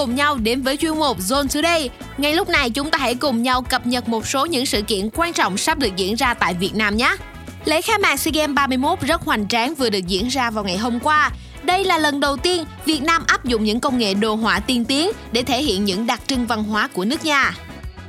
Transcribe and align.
cùng 0.00 0.14
nhau 0.14 0.36
đến 0.36 0.62
với 0.62 0.76
chuyên 0.76 0.98
mục 0.98 1.18
Zone 1.18 1.48
Today. 1.48 1.90
Ngay 2.18 2.34
lúc 2.34 2.48
này 2.48 2.70
chúng 2.70 2.90
ta 2.90 2.98
hãy 2.98 3.14
cùng 3.14 3.42
nhau 3.42 3.62
cập 3.62 3.86
nhật 3.86 4.08
một 4.08 4.26
số 4.26 4.46
những 4.46 4.66
sự 4.66 4.82
kiện 4.82 5.10
quan 5.14 5.32
trọng 5.32 5.56
sắp 5.56 5.78
được 5.78 5.96
diễn 5.96 6.14
ra 6.14 6.34
tại 6.34 6.54
Việt 6.54 6.74
Nam 6.74 6.96
nhé. 6.96 7.16
Lễ 7.64 7.82
khai 7.82 7.98
mạc 7.98 8.16
SEA 8.16 8.32
Games 8.34 8.54
31 8.54 9.00
rất 9.00 9.22
hoành 9.22 9.48
tráng 9.48 9.74
vừa 9.74 9.90
được 9.90 10.06
diễn 10.06 10.28
ra 10.28 10.50
vào 10.50 10.64
ngày 10.64 10.76
hôm 10.76 11.00
qua. 11.00 11.30
Đây 11.62 11.84
là 11.84 11.98
lần 11.98 12.20
đầu 12.20 12.36
tiên 12.36 12.64
Việt 12.84 13.02
Nam 13.02 13.24
áp 13.26 13.44
dụng 13.44 13.64
những 13.64 13.80
công 13.80 13.98
nghệ 13.98 14.14
đồ 14.14 14.34
họa 14.34 14.60
tiên 14.60 14.84
tiến 14.84 15.10
để 15.32 15.42
thể 15.42 15.62
hiện 15.62 15.84
những 15.84 16.06
đặc 16.06 16.20
trưng 16.26 16.46
văn 16.46 16.64
hóa 16.64 16.88
của 16.92 17.04
nước 17.04 17.24
nhà. 17.24 17.56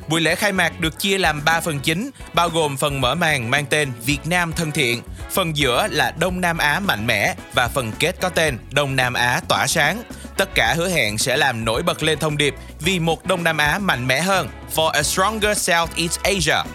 Buổi 0.08 0.22
lễ 0.22 0.36
khai 0.36 0.52
mạc 0.52 0.80
được 0.80 1.00
chia 1.00 1.18
làm 1.18 1.42
3 1.46 1.60
phần 1.60 1.80
chính, 1.80 2.10
bao 2.34 2.50
gồm 2.50 2.78
phần 2.78 3.02
mở 3.02 3.16
màn 3.16 3.52
mang 3.52 3.66
tên 3.66 3.92
Việt 4.06 4.28
Nam 4.28 4.54
thân 4.56 4.72
thiện, 4.72 5.02
phần 5.32 5.58
giữa 5.58 5.88
là 5.92 6.14
Đông 6.20 6.42
Nam 6.42 6.58
Á 6.58 6.80
mạnh 6.80 7.08
mẽ 7.08 7.36
và 7.54 7.68
phần 7.68 7.92
kết 8.00 8.16
có 8.22 8.30
tên 8.30 8.58
Đông 8.72 8.96
Nam 8.96 9.14
Á 9.14 9.42
tỏa 9.48 9.68
sáng. 9.68 10.04
Tất 10.42 10.56
cả 10.56 10.74
hứa 10.78 10.90
hẹn 10.90 11.18
sẽ 11.18 11.38
làm 11.38 11.66
nổi 11.66 11.84
bật 11.84 12.04
lên 12.04 12.20
thông 12.20 12.38
điệp 12.38 12.56
vì 12.80 13.00
một 13.00 13.26
Đông 13.26 13.44
Nam 13.44 13.58
Á 13.58 13.80
mạnh 13.80 14.08
mẽ 14.08 14.22
hơn, 14.22 14.48
for 14.76 14.88
a 14.88 15.04
stronger 15.04 15.70
Southeast 15.70 16.20
Asia. 16.24 16.70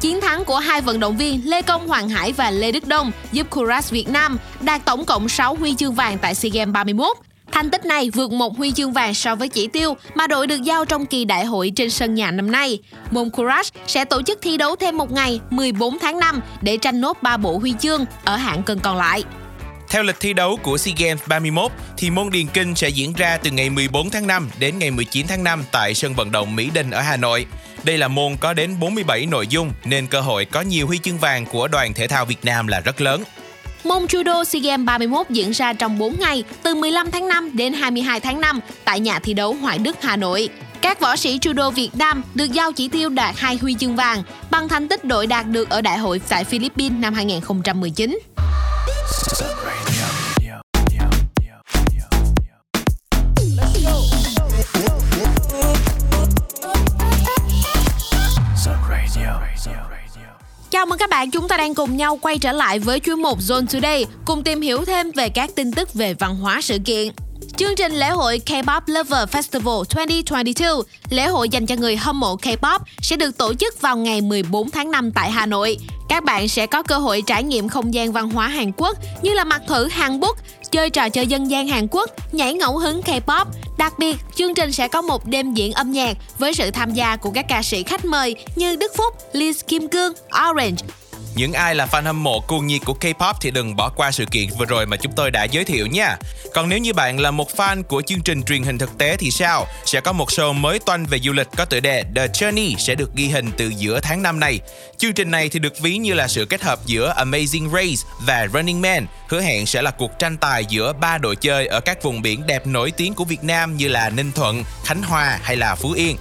Chiến 0.00 0.20
thắng 0.20 0.44
của 0.44 0.56
hai 0.56 0.80
vận 0.80 1.00
động 1.00 1.16
viên 1.16 1.40
Lê 1.44 1.62
Công 1.62 1.88
Hoàng 1.88 2.08
Hải 2.08 2.32
và 2.32 2.50
Lê 2.50 2.72
Đức 2.72 2.86
Đông 2.86 3.12
giúp 3.32 3.50
Kuras 3.50 3.90
Việt 3.90 4.08
Nam 4.08 4.38
đạt 4.60 4.84
tổng 4.84 5.04
cộng 5.04 5.28
6 5.28 5.54
huy 5.54 5.74
chương 5.74 5.94
vàng 5.94 6.18
tại 6.18 6.34
SEA 6.34 6.50
Games 6.54 6.72
31. 6.72 7.16
Thành 7.52 7.70
tích 7.70 7.84
này 7.84 8.10
vượt 8.10 8.32
một 8.32 8.56
huy 8.58 8.72
chương 8.72 8.92
vàng 8.92 9.14
so 9.14 9.34
với 9.34 9.48
chỉ 9.48 9.66
tiêu 9.66 9.96
mà 10.14 10.26
đội 10.26 10.46
được 10.46 10.62
giao 10.62 10.84
trong 10.84 11.06
kỳ 11.06 11.24
đại 11.24 11.44
hội 11.44 11.72
trên 11.76 11.90
sân 11.90 12.14
nhà 12.14 12.30
năm 12.30 12.50
nay. 12.50 12.78
Môn 13.10 13.30
Courage 13.30 13.68
sẽ 13.86 14.04
tổ 14.04 14.22
chức 14.22 14.38
thi 14.42 14.56
đấu 14.56 14.76
thêm 14.76 14.96
một 14.96 15.12
ngày 15.12 15.40
14 15.50 15.98
tháng 15.98 16.18
5 16.18 16.40
để 16.60 16.76
tranh 16.76 17.00
nốt 17.00 17.22
3 17.22 17.36
bộ 17.36 17.58
huy 17.58 17.74
chương 17.80 18.04
ở 18.24 18.36
hạng 18.36 18.62
cân 18.62 18.78
còn 18.78 18.96
lại. 18.96 19.24
Theo 19.90 20.02
lịch 20.02 20.20
thi 20.20 20.32
đấu 20.32 20.58
của 20.62 20.78
SEA 20.78 20.94
Games 20.98 21.22
31 21.26 21.72
thì 21.96 22.10
môn 22.10 22.30
điền 22.30 22.46
kinh 22.46 22.74
sẽ 22.74 22.88
diễn 22.88 23.12
ra 23.12 23.38
từ 23.42 23.50
ngày 23.50 23.70
14 23.70 24.10
tháng 24.10 24.26
5 24.26 24.50
đến 24.58 24.78
ngày 24.78 24.90
19 24.90 25.26
tháng 25.26 25.44
5 25.44 25.64
tại 25.72 25.94
sân 25.94 26.14
vận 26.14 26.32
động 26.32 26.56
Mỹ 26.56 26.70
Đình 26.74 26.90
ở 26.90 27.00
Hà 27.00 27.16
Nội. 27.16 27.46
Đây 27.84 27.98
là 27.98 28.08
môn 28.08 28.36
có 28.40 28.52
đến 28.52 28.80
47 28.80 29.26
nội 29.26 29.46
dung 29.46 29.72
nên 29.84 30.06
cơ 30.06 30.20
hội 30.20 30.44
có 30.44 30.60
nhiều 30.60 30.86
huy 30.86 30.98
chương 30.98 31.18
vàng 31.18 31.46
của 31.46 31.68
đoàn 31.68 31.94
thể 31.94 32.06
thao 32.06 32.24
Việt 32.24 32.44
Nam 32.44 32.66
là 32.66 32.80
rất 32.80 33.00
lớn. 33.00 33.22
Môn 33.84 34.04
judo 34.04 34.44
SEA 34.44 34.60
Games 34.62 34.84
31 34.86 35.30
diễn 35.30 35.50
ra 35.50 35.72
trong 35.72 35.98
4 35.98 36.16
ngày, 36.20 36.44
từ 36.62 36.74
15 36.74 37.10
tháng 37.10 37.28
5 37.28 37.56
đến 37.56 37.72
22 37.72 38.20
tháng 38.20 38.40
5 38.40 38.60
tại 38.84 39.00
nhà 39.00 39.18
thi 39.18 39.34
đấu 39.34 39.52
Hoài 39.54 39.78
Đức, 39.78 39.96
Hà 40.02 40.16
Nội. 40.16 40.48
Các 40.80 41.00
võ 41.00 41.16
sĩ 41.16 41.38
judo 41.38 41.70
Việt 41.70 41.90
Nam 41.94 42.22
được 42.34 42.52
giao 42.52 42.72
chỉ 42.72 42.88
tiêu 42.88 43.08
đạt 43.08 43.34
hai 43.38 43.56
huy 43.56 43.74
chương 43.78 43.96
vàng 43.96 44.22
bằng 44.50 44.68
thành 44.68 44.88
tích 44.88 45.04
đội 45.04 45.26
đạt 45.26 45.46
được 45.46 45.70
ở 45.70 45.80
đại 45.80 45.98
hội 45.98 46.20
tại 46.28 46.44
Philippines 46.44 47.00
năm 47.00 47.14
2019. 47.14 48.18
Chào 60.70 60.86
mừng 60.86 60.98
các 60.98 61.10
bạn, 61.10 61.30
chúng 61.30 61.48
ta 61.48 61.56
đang 61.56 61.74
cùng 61.74 61.96
nhau 61.96 62.18
quay 62.22 62.38
trở 62.38 62.52
lại 62.52 62.78
với 62.78 63.00
chuyên 63.00 63.22
mục 63.22 63.38
Zone 63.38 63.66
Today, 63.66 64.06
cùng 64.24 64.42
tìm 64.42 64.60
hiểu 64.60 64.84
thêm 64.84 65.10
về 65.10 65.28
các 65.28 65.50
tin 65.54 65.72
tức 65.72 65.94
về 65.94 66.14
văn 66.14 66.36
hóa 66.36 66.60
sự 66.60 66.78
kiện. 66.84 67.08
Chương 67.58 67.74
trình 67.76 67.92
lễ 67.92 68.10
hội 68.10 68.40
K-pop 68.46 68.80
Lover 68.86 69.28
Festival 69.28 69.84
2022, 69.96 70.70
lễ 71.10 71.26
hội 71.26 71.48
dành 71.48 71.66
cho 71.66 71.76
người 71.76 71.96
hâm 71.96 72.20
mộ 72.20 72.36
K-pop 72.36 72.78
sẽ 73.02 73.16
được 73.16 73.38
tổ 73.38 73.54
chức 73.54 73.80
vào 73.80 73.96
ngày 73.96 74.20
14 74.20 74.70
tháng 74.70 74.90
5 74.90 75.12
tại 75.12 75.30
Hà 75.30 75.46
Nội. 75.46 75.78
Các 76.08 76.24
bạn 76.24 76.48
sẽ 76.48 76.66
có 76.66 76.82
cơ 76.82 76.98
hội 76.98 77.22
trải 77.26 77.42
nghiệm 77.42 77.68
không 77.68 77.94
gian 77.94 78.12
văn 78.12 78.30
hóa 78.30 78.48
Hàn 78.48 78.72
Quốc 78.76 78.98
như 79.22 79.34
là 79.34 79.44
mặc 79.44 79.62
thử 79.68 79.88
Hàn 79.88 80.20
Quốc, 80.20 80.38
chơi 80.70 80.90
trò 80.90 81.08
chơi 81.08 81.26
dân 81.26 81.50
gian 81.50 81.68
Hàn 81.68 81.86
Quốc, 81.90 82.10
nhảy 82.32 82.54
ngẫu 82.54 82.78
hứng 82.78 83.00
K-pop. 83.00 83.44
Đặc 83.78 83.98
biệt, 83.98 84.16
chương 84.34 84.54
trình 84.54 84.72
sẽ 84.72 84.88
có 84.88 85.02
một 85.02 85.26
đêm 85.26 85.54
diễn 85.54 85.72
âm 85.72 85.92
nhạc 85.92 86.16
với 86.38 86.54
sự 86.54 86.70
tham 86.70 86.94
gia 86.94 87.16
của 87.16 87.30
các 87.30 87.44
ca 87.48 87.62
sĩ 87.62 87.82
khách 87.82 88.04
mời 88.04 88.34
như 88.56 88.76
Đức 88.76 88.92
Phúc, 88.96 89.14
Liz 89.32 89.54
Kim 89.68 89.88
Cương, 89.88 90.12
Orange, 90.50 90.84
những 91.38 91.52
ai 91.52 91.74
là 91.74 91.86
fan 91.86 92.02
hâm 92.02 92.22
mộ 92.22 92.40
cuồng 92.40 92.66
nhiệt 92.66 92.80
của 92.84 92.94
K-pop 93.00 93.34
thì 93.40 93.50
đừng 93.50 93.76
bỏ 93.76 93.88
qua 93.88 94.10
sự 94.10 94.24
kiện 94.30 94.48
vừa 94.58 94.64
rồi 94.64 94.86
mà 94.86 94.96
chúng 94.96 95.12
tôi 95.12 95.30
đã 95.30 95.44
giới 95.44 95.64
thiệu 95.64 95.86
nha. 95.86 96.16
Còn 96.54 96.68
nếu 96.68 96.78
như 96.78 96.92
bạn 96.92 97.20
là 97.20 97.30
một 97.30 97.56
fan 97.56 97.82
của 97.82 98.02
chương 98.02 98.20
trình 98.20 98.42
truyền 98.42 98.62
hình 98.62 98.78
thực 98.78 98.98
tế 98.98 99.16
thì 99.16 99.30
sao? 99.30 99.66
Sẽ 99.84 100.00
có 100.00 100.12
một 100.12 100.28
show 100.28 100.52
mới 100.52 100.78
toanh 100.78 101.06
về 101.06 101.18
du 101.18 101.32
lịch 101.32 101.48
có 101.56 101.64
tựa 101.64 101.80
đề 101.80 102.04
The 102.16 102.26
Journey 102.26 102.76
sẽ 102.78 102.94
được 102.94 103.14
ghi 103.14 103.26
hình 103.26 103.50
từ 103.56 103.68
giữa 103.68 104.00
tháng 104.00 104.22
năm 104.22 104.40
này. 104.40 104.60
Chương 104.96 105.12
trình 105.12 105.30
này 105.30 105.48
thì 105.48 105.58
được 105.58 105.80
ví 105.80 105.96
như 105.96 106.14
là 106.14 106.28
sự 106.28 106.44
kết 106.44 106.62
hợp 106.62 106.86
giữa 106.86 107.14
Amazing 107.16 107.70
Race 107.70 108.08
và 108.20 108.46
Running 108.54 108.80
Man, 108.80 109.06
hứa 109.28 109.40
hẹn 109.40 109.66
sẽ 109.66 109.82
là 109.82 109.90
cuộc 109.90 110.18
tranh 110.18 110.36
tài 110.36 110.64
giữa 110.64 110.92
ba 110.92 111.18
đội 111.18 111.36
chơi 111.36 111.66
ở 111.66 111.80
các 111.80 112.02
vùng 112.02 112.22
biển 112.22 112.46
đẹp 112.46 112.66
nổi 112.66 112.90
tiếng 112.90 113.14
của 113.14 113.24
Việt 113.24 113.44
Nam 113.44 113.76
như 113.76 113.88
là 113.88 114.10
Ninh 114.10 114.32
Thuận, 114.32 114.64
Khánh 114.84 115.02
Hòa 115.02 115.38
hay 115.42 115.56
là 115.56 115.74
Phú 115.74 115.92
Yên. 115.92 116.16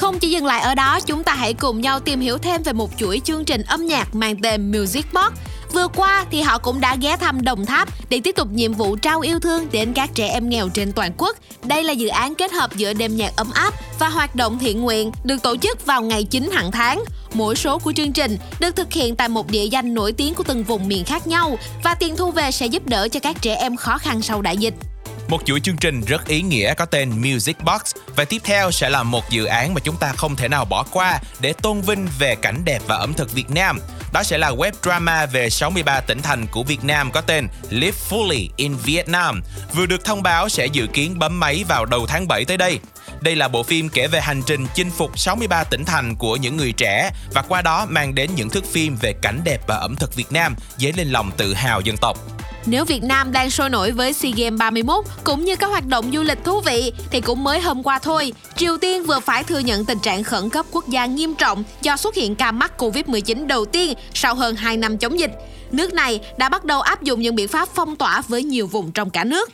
Không 0.00 0.18
chỉ 0.18 0.30
dừng 0.30 0.46
lại 0.46 0.60
ở 0.60 0.74
đó, 0.74 1.00
chúng 1.00 1.24
ta 1.24 1.34
hãy 1.34 1.54
cùng 1.54 1.80
nhau 1.80 2.00
tìm 2.00 2.20
hiểu 2.20 2.38
thêm 2.38 2.62
về 2.62 2.72
một 2.72 2.90
chuỗi 2.96 3.20
chương 3.24 3.44
trình 3.44 3.62
âm 3.62 3.86
nhạc 3.86 4.14
mang 4.14 4.36
tên 4.42 4.72
Music 4.72 5.12
Box. 5.12 5.32
Vừa 5.72 5.88
qua 5.88 6.24
thì 6.30 6.40
họ 6.42 6.58
cũng 6.58 6.80
đã 6.80 6.96
ghé 7.00 7.16
thăm 7.16 7.42
Đồng 7.42 7.66
Tháp 7.66 7.88
để 8.10 8.20
tiếp 8.24 8.36
tục 8.36 8.48
nhiệm 8.52 8.72
vụ 8.72 8.96
trao 8.96 9.20
yêu 9.20 9.40
thương 9.40 9.66
đến 9.72 9.92
các 9.92 10.10
trẻ 10.14 10.28
em 10.28 10.48
nghèo 10.48 10.68
trên 10.68 10.92
toàn 10.92 11.12
quốc. 11.16 11.36
Đây 11.64 11.84
là 11.84 11.92
dự 11.92 12.08
án 12.08 12.34
kết 12.34 12.52
hợp 12.52 12.76
giữa 12.76 12.92
đêm 12.92 13.16
nhạc 13.16 13.36
ấm 13.36 13.50
áp 13.54 13.74
và 13.98 14.08
hoạt 14.08 14.34
động 14.34 14.58
thiện 14.58 14.80
nguyện 14.80 15.12
được 15.24 15.42
tổ 15.42 15.56
chức 15.56 15.86
vào 15.86 16.02
ngày 16.02 16.24
9 16.24 16.50
hàng 16.52 16.72
tháng. 16.72 17.04
Mỗi 17.34 17.56
số 17.56 17.78
của 17.78 17.92
chương 17.92 18.12
trình 18.12 18.36
được 18.60 18.76
thực 18.76 18.92
hiện 18.92 19.16
tại 19.16 19.28
một 19.28 19.50
địa 19.50 19.64
danh 19.64 19.94
nổi 19.94 20.12
tiếng 20.12 20.34
của 20.34 20.44
từng 20.44 20.64
vùng 20.64 20.88
miền 20.88 21.04
khác 21.04 21.26
nhau 21.26 21.58
và 21.84 21.94
tiền 21.94 22.16
thu 22.16 22.30
về 22.30 22.50
sẽ 22.50 22.66
giúp 22.66 22.86
đỡ 22.86 23.08
cho 23.08 23.20
các 23.20 23.42
trẻ 23.42 23.54
em 23.54 23.76
khó 23.76 23.98
khăn 23.98 24.22
sau 24.22 24.42
đại 24.42 24.56
dịch 24.56 24.74
một 25.30 25.42
chuỗi 25.44 25.60
chương 25.60 25.76
trình 25.76 26.00
rất 26.00 26.26
ý 26.26 26.42
nghĩa 26.42 26.74
có 26.74 26.84
tên 26.84 27.10
Music 27.10 27.56
Box 27.64 27.80
và 28.16 28.24
tiếp 28.24 28.38
theo 28.44 28.70
sẽ 28.70 28.90
là 28.90 29.02
một 29.02 29.30
dự 29.30 29.44
án 29.44 29.74
mà 29.74 29.80
chúng 29.84 29.96
ta 29.96 30.12
không 30.12 30.36
thể 30.36 30.48
nào 30.48 30.64
bỏ 30.64 30.84
qua 30.90 31.20
để 31.40 31.52
tôn 31.52 31.80
vinh 31.80 32.08
về 32.18 32.34
cảnh 32.34 32.62
đẹp 32.64 32.82
và 32.86 32.96
ẩm 32.96 33.14
thực 33.14 33.32
Việt 33.32 33.50
Nam. 33.50 33.80
Đó 34.12 34.22
sẽ 34.22 34.38
là 34.38 34.50
web 34.50 34.72
drama 34.82 35.26
về 35.26 35.50
63 35.50 36.00
tỉnh 36.00 36.22
thành 36.22 36.46
của 36.46 36.62
Việt 36.62 36.84
Nam 36.84 37.10
có 37.12 37.20
tên 37.20 37.48
Live 37.70 37.98
Fully 38.10 38.48
in 38.56 38.74
Vietnam, 38.84 39.42
vừa 39.74 39.86
được 39.86 40.04
thông 40.04 40.22
báo 40.22 40.48
sẽ 40.48 40.66
dự 40.66 40.86
kiến 40.86 41.18
bấm 41.18 41.40
máy 41.40 41.64
vào 41.68 41.84
đầu 41.84 42.06
tháng 42.06 42.28
7 42.28 42.44
tới 42.44 42.56
đây. 42.56 42.78
Đây 43.20 43.36
là 43.36 43.48
bộ 43.48 43.62
phim 43.62 43.88
kể 43.88 44.06
về 44.06 44.20
hành 44.20 44.42
trình 44.46 44.66
chinh 44.74 44.90
phục 44.90 45.18
63 45.18 45.64
tỉnh 45.64 45.84
thành 45.84 46.16
của 46.16 46.36
những 46.36 46.56
người 46.56 46.72
trẻ 46.72 47.10
và 47.34 47.42
qua 47.42 47.62
đó 47.62 47.86
mang 47.88 48.14
đến 48.14 48.30
những 48.34 48.50
thước 48.50 48.64
phim 48.72 48.96
về 48.96 49.12
cảnh 49.22 49.40
đẹp 49.44 49.60
và 49.66 49.76
ẩm 49.76 49.96
thực 49.96 50.14
Việt 50.14 50.32
Nam 50.32 50.54
dấy 50.78 50.92
lên 50.92 51.08
lòng 51.08 51.30
tự 51.36 51.54
hào 51.54 51.80
dân 51.80 51.96
tộc. 51.96 52.18
Nếu 52.66 52.84
Việt 52.84 53.02
Nam 53.02 53.32
đang 53.32 53.50
sôi 53.50 53.70
nổi 53.70 53.90
với 53.90 54.12
SEA 54.12 54.32
Games 54.36 54.58
31 54.58 55.04
cũng 55.24 55.44
như 55.44 55.56
các 55.56 55.66
hoạt 55.66 55.86
động 55.86 56.10
du 56.12 56.22
lịch 56.22 56.44
thú 56.44 56.60
vị 56.60 56.92
thì 57.10 57.20
cũng 57.20 57.44
mới 57.44 57.60
hôm 57.60 57.82
qua 57.82 57.98
thôi, 57.98 58.32
Triều 58.56 58.76
Tiên 58.78 59.04
vừa 59.04 59.20
phải 59.20 59.44
thừa 59.44 59.58
nhận 59.58 59.84
tình 59.84 59.98
trạng 59.98 60.22
khẩn 60.22 60.50
cấp 60.50 60.66
quốc 60.70 60.88
gia 60.88 61.06
nghiêm 61.06 61.34
trọng 61.34 61.64
do 61.82 61.96
xuất 61.96 62.14
hiện 62.14 62.34
ca 62.34 62.52
mắc 62.52 62.72
Covid-19 62.78 63.46
đầu 63.46 63.64
tiên 63.64 63.94
sau 64.14 64.34
hơn 64.34 64.56
2 64.56 64.76
năm 64.76 64.98
chống 64.98 65.18
dịch. 65.18 65.30
Nước 65.72 65.94
này 65.94 66.20
đã 66.36 66.48
bắt 66.48 66.64
đầu 66.64 66.80
áp 66.80 67.02
dụng 67.02 67.20
những 67.20 67.34
biện 67.34 67.48
pháp 67.48 67.68
phong 67.74 67.96
tỏa 67.96 68.22
với 68.28 68.42
nhiều 68.42 68.66
vùng 68.66 68.92
trong 68.92 69.10
cả 69.10 69.24
nước. 69.24 69.50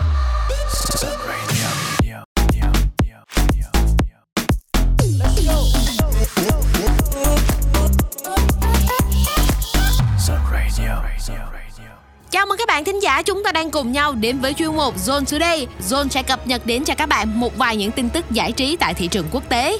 Chào 12.36 12.46
mừng 12.46 12.58
các 12.58 12.68
bạn 12.68 12.84
thính 12.84 13.02
giả, 13.02 13.22
chúng 13.22 13.42
ta 13.44 13.52
đang 13.52 13.70
cùng 13.70 13.92
nhau 13.92 14.14
đến 14.14 14.38
với 14.38 14.54
chuyên 14.54 14.76
mục 14.76 14.96
Zone 14.96 15.24
Today. 15.24 15.66
Zone 15.88 16.08
sẽ 16.08 16.22
cập 16.22 16.46
nhật 16.46 16.66
đến 16.66 16.84
cho 16.84 16.94
các 16.94 17.08
bạn 17.08 17.40
một 17.40 17.56
vài 17.56 17.76
những 17.76 17.90
tin 17.90 18.08
tức 18.08 18.24
giải 18.30 18.52
trí 18.52 18.76
tại 18.76 18.94
thị 18.94 19.08
trường 19.08 19.26
quốc 19.32 19.48
tế. 19.48 19.78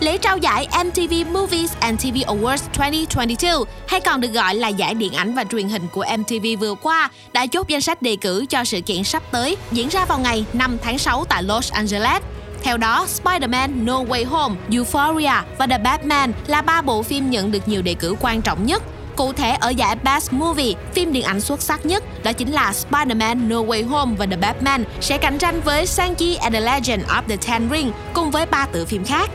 Lễ 0.00 0.18
trao 0.18 0.38
giải 0.38 0.68
MTV 0.84 1.32
Movies 1.32 1.72
and 1.80 2.00
TV 2.02 2.16
Awards 2.16 2.62
2022, 2.78 3.52
hay 3.88 4.00
còn 4.00 4.20
được 4.20 4.28
gọi 4.28 4.54
là 4.54 4.68
giải 4.68 4.94
điện 4.94 5.12
ảnh 5.12 5.34
và 5.34 5.44
truyền 5.44 5.68
hình 5.68 5.82
của 5.92 6.04
MTV 6.18 6.46
vừa 6.60 6.74
qua, 6.74 7.10
đã 7.32 7.46
chốt 7.46 7.68
danh 7.68 7.80
sách 7.80 8.02
đề 8.02 8.16
cử 8.16 8.46
cho 8.48 8.64
sự 8.64 8.80
kiện 8.80 9.04
sắp 9.04 9.22
tới 9.30 9.56
diễn 9.72 9.88
ra 9.88 10.04
vào 10.04 10.18
ngày 10.18 10.44
5 10.52 10.78
tháng 10.82 10.98
6 10.98 11.24
tại 11.24 11.42
Los 11.42 11.72
Angeles. 11.72 12.22
Theo 12.62 12.76
đó, 12.76 13.06
Spider-Man 13.22 13.84
No 13.84 14.02
Way 14.04 14.26
Home, 14.26 14.54
Euphoria 14.72 15.42
và 15.58 15.66
The 15.66 15.78
Batman 15.78 16.32
là 16.46 16.62
ba 16.62 16.82
bộ 16.82 17.02
phim 17.02 17.30
nhận 17.30 17.50
được 17.50 17.68
nhiều 17.68 17.82
đề 17.82 17.94
cử 17.94 18.14
quan 18.20 18.42
trọng 18.42 18.66
nhất 18.66 18.82
Cụ 19.18 19.32
thể 19.32 19.50
ở 19.60 19.68
giải 19.70 19.96
Best 19.96 20.32
Movie, 20.32 20.72
phim 20.94 21.12
điện 21.12 21.24
ảnh 21.24 21.40
xuất 21.40 21.62
sắc 21.62 21.86
nhất 21.86 22.04
đó 22.24 22.32
chính 22.32 22.52
là 22.52 22.72
Spider-Man 22.72 23.48
No 23.48 23.56
Way 23.56 23.88
Home 23.88 24.14
và 24.18 24.26
The 24.26 24.36
Batman 24.36 24.84
sẽ 25.00 25.18
cạnh 25.18 25.38
tranh 25.38 25.60
với 25.60 25.84
Shang-Chi 25.84 26.36
and 26.40 26.54
the 26.54 26.60
Legend 26.60 27.04
of 27.04 27.22
the 27.28 27.36
Ten 27.36 27.68
Ring 27.70 27.92
cùng 28.12 28.30
với 28.30 28.46
ba 28.46 28.66
tựa 28.72 28.84
phim 28.84 29.04
khác. 29.04 29.30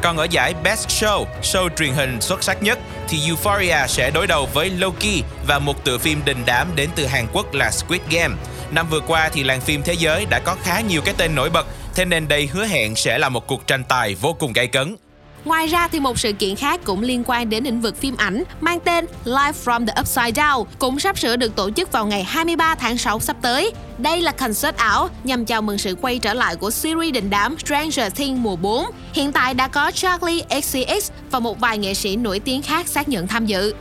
Còn 0.00 0.16
ở 0.16 0.26
giải 0.30 0.54
Best 0.64 0.88
Show, 0.88 1.24
show 1.42 1.68
truyền 1.68 1.92
hình 1.92 2.20
xuất 2.20 2.42
sắc 2.42 2.62
nhất, 2.62 2.78
thì 3.08 3.18
Euphoria 3.26 3.86
sẽ 3.88 4.10
đối 4.10 4.26
đầu 4.26 4.48
với 4.54 4.70
Loki 4.70 5.22
và 5.46 5.58
một 5.58 5.84
tựa 5.84 5.98
phim 5.98 6.24
đình 6.24 6.42
đám 6.46 6.76
đến 6.76 6.90
từ 6.94 7.06
Hàn 7.06 7.26
Quốc 7.32 7.54
là 7.54 7.70
Squid 7.70 8.02
Game. 8.10 8.34
Năm 8.70 8.86
vừa 8.90 9.00
qua 9.00 9.28
thì 9.32 9.42
làng 9.42 9.60
phim 9.60 9.82
thế 9.82 9.92
giới 9.92 10.26
đã 10.30 10.40
có 10.44 10.56
khá 10.62 10.80
nhiều 10.80 11.00
cái 11.04 11.14
tên 11.18 11.34
nổi 11.34 11.50
bật, 11.50 11.66
thế 11.94 12.04
nên 12.04 12.28
đây 12.28 12.48
hứa 12.52 12.66
hẹn 12.66 12.96
sẽ 12.96 13.18
là 13.18 13.28
một 13.28 13.46
cuộc 13.46 13.66
tranh 13.66 13.84
tài 13.84 14.14
vô 14.14 14.32
cùng 14.32 14.52
gay 14.52 14.66
cấn. 14.66 14.96
Ngoài 15.46 15.66
ra 15.66 15.88
thì 15.88 16.00
một 16.00 16.18
sự 16.18 16.32
kiện 16.32 16.56
khác 16.56 16.80
cũng 16.84 17.02
liên 17.02 17.22
quan 17.26 17.50
đến 17.50 17.64
lĩnh 17.64 17.80
vực 17.80 17.96
phim 18.00 18.16
ảnh, 18.16 18.42
mang 18.60 18.80
tên 18.80 19.06
Live 19.24 19.52
from 19.64 19.86
the 19.86 19.94
Upside 20.00 20.42
Down, 20.42 20.64
cũng 20.78 21.00
sắp 21.00 21.18
sửa 21.18 21.36
được 21.36 21.56
tổ 21.56 21.70
chức 21.70 21.92
vào 21.92 22.06
ngày 22.06 22.24
23 22.24 22.74
tháng 22.74 22.98
6 22.98 23.20
sắp 23.20 23.36
tới. 23.42 23.70
Đây 23.98 24.20
là 24.20 24.32
concert 24.32 24.76
ảo 24.76 25.08
nhằm 25.24 25.44
chào 25.44 25.62
mừng 25.62 25.78
sự 25.78 25.96
quay 26.00 26.18
trở 26.18 26.34
lại 26.34 26.56
của 26.56 26.70
series 26.70 27.14
đình 27.14 27.30
đám 27.30 27.56
Stranger 27.58 28.12
Things 28.14 28.40
mùa 28.40 28.56
4. 28.56 28.86
Hiện 29.12 29.32
tại 29.32 29.54
đã 29.54 29.68
có 29.68 29.90
Charlie 29.90 30.44
XCX 30.62 31.10
và 31.30 31.38
một 31.38 31.60
vài 31.60 31.78
nghệ 31.78 31.94
sĩ 31.94 32.16
nổi 32.16 32.38
tiếng 32.38 32.62
khác 32.62 32.88
xác 32.88 33.08
nhận 33.08 33.26
tham 33.26 33.46
dự. 33.46 33.74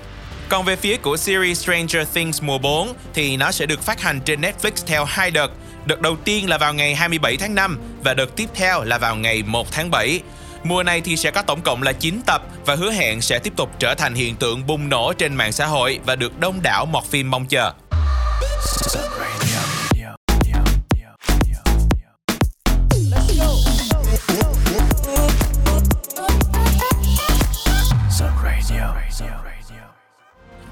Còn 0.49 0.65
về 0.65 0.75
phía 0.75 0.97
của 0.97 1.17
series 1.17 1.63
Stranger 1.63 2.07
Things 2.13 2.43
mùa 2.43 2.57
4 2.57 2.93
thì 3.13 3.37
nó 3.37 3.51
sẽ 3.51 3.65
được 3.65 3.81
phát 3.81 4.01
hành 4.01 4.19
trên 4.25 4.41
Netflix 4.41 4.71
theo 4.85 5.05
hai 5.05 5.31
đợt. 5.31 5.51
Đợt 5.85 6.01
đầu 6.01 6.15
tiên 6.15 6.49
là 6.49 6.57
vào 6.57 6.73
ngày 6.73 6.95
27 6.95 7.37
tháng 7.37 7.55
5 7.55 7.79
và 8.03 8.13
đợt 8.13 8.35
tiếp 8.35 8.47
theo 8.55 8.83
là 8.83 8.97
vào 8.97 9.15
ngày 9.15 9.43
1 9.43 9.71
tháng 9.71 9.91
7. 9.91 10.21
Mùa 10.67 10.83
này 10.83 11.01
thì 11.01 11.17
sẽ 11.17 11.31
có 11.31 11.41
tổng 11.41 11.61
cộng 11.61 11.83
là 11.83 11.91
9 11.91 12.21
tập 12.25 12.41
và 12.65 12.75
hứa 12.75 12.91
hẹn 12.91 13.21
sẽ 13.21 13.39
tiếp 13.39 13.53
tục 13.55 13.69
trở 13.79 13.95
thành 13.95 14.13
hiện 14.13 14.35
tượng 14.35 14.67
bùng 14.67 14.89
nổ 14.89 15.13
trên 15.13 15.35
mạng 15.35 15.51
xã 15.51 15.65
hội 15.65 15.99
và 16.05 16.15
được 16.15 16.39
đông 16.39 16.61
đảo 16.61 16.85
mọt 16.85 17.03
phim 17.03 17.31
mong 17.31 17.45
chờ. 17.45 17.71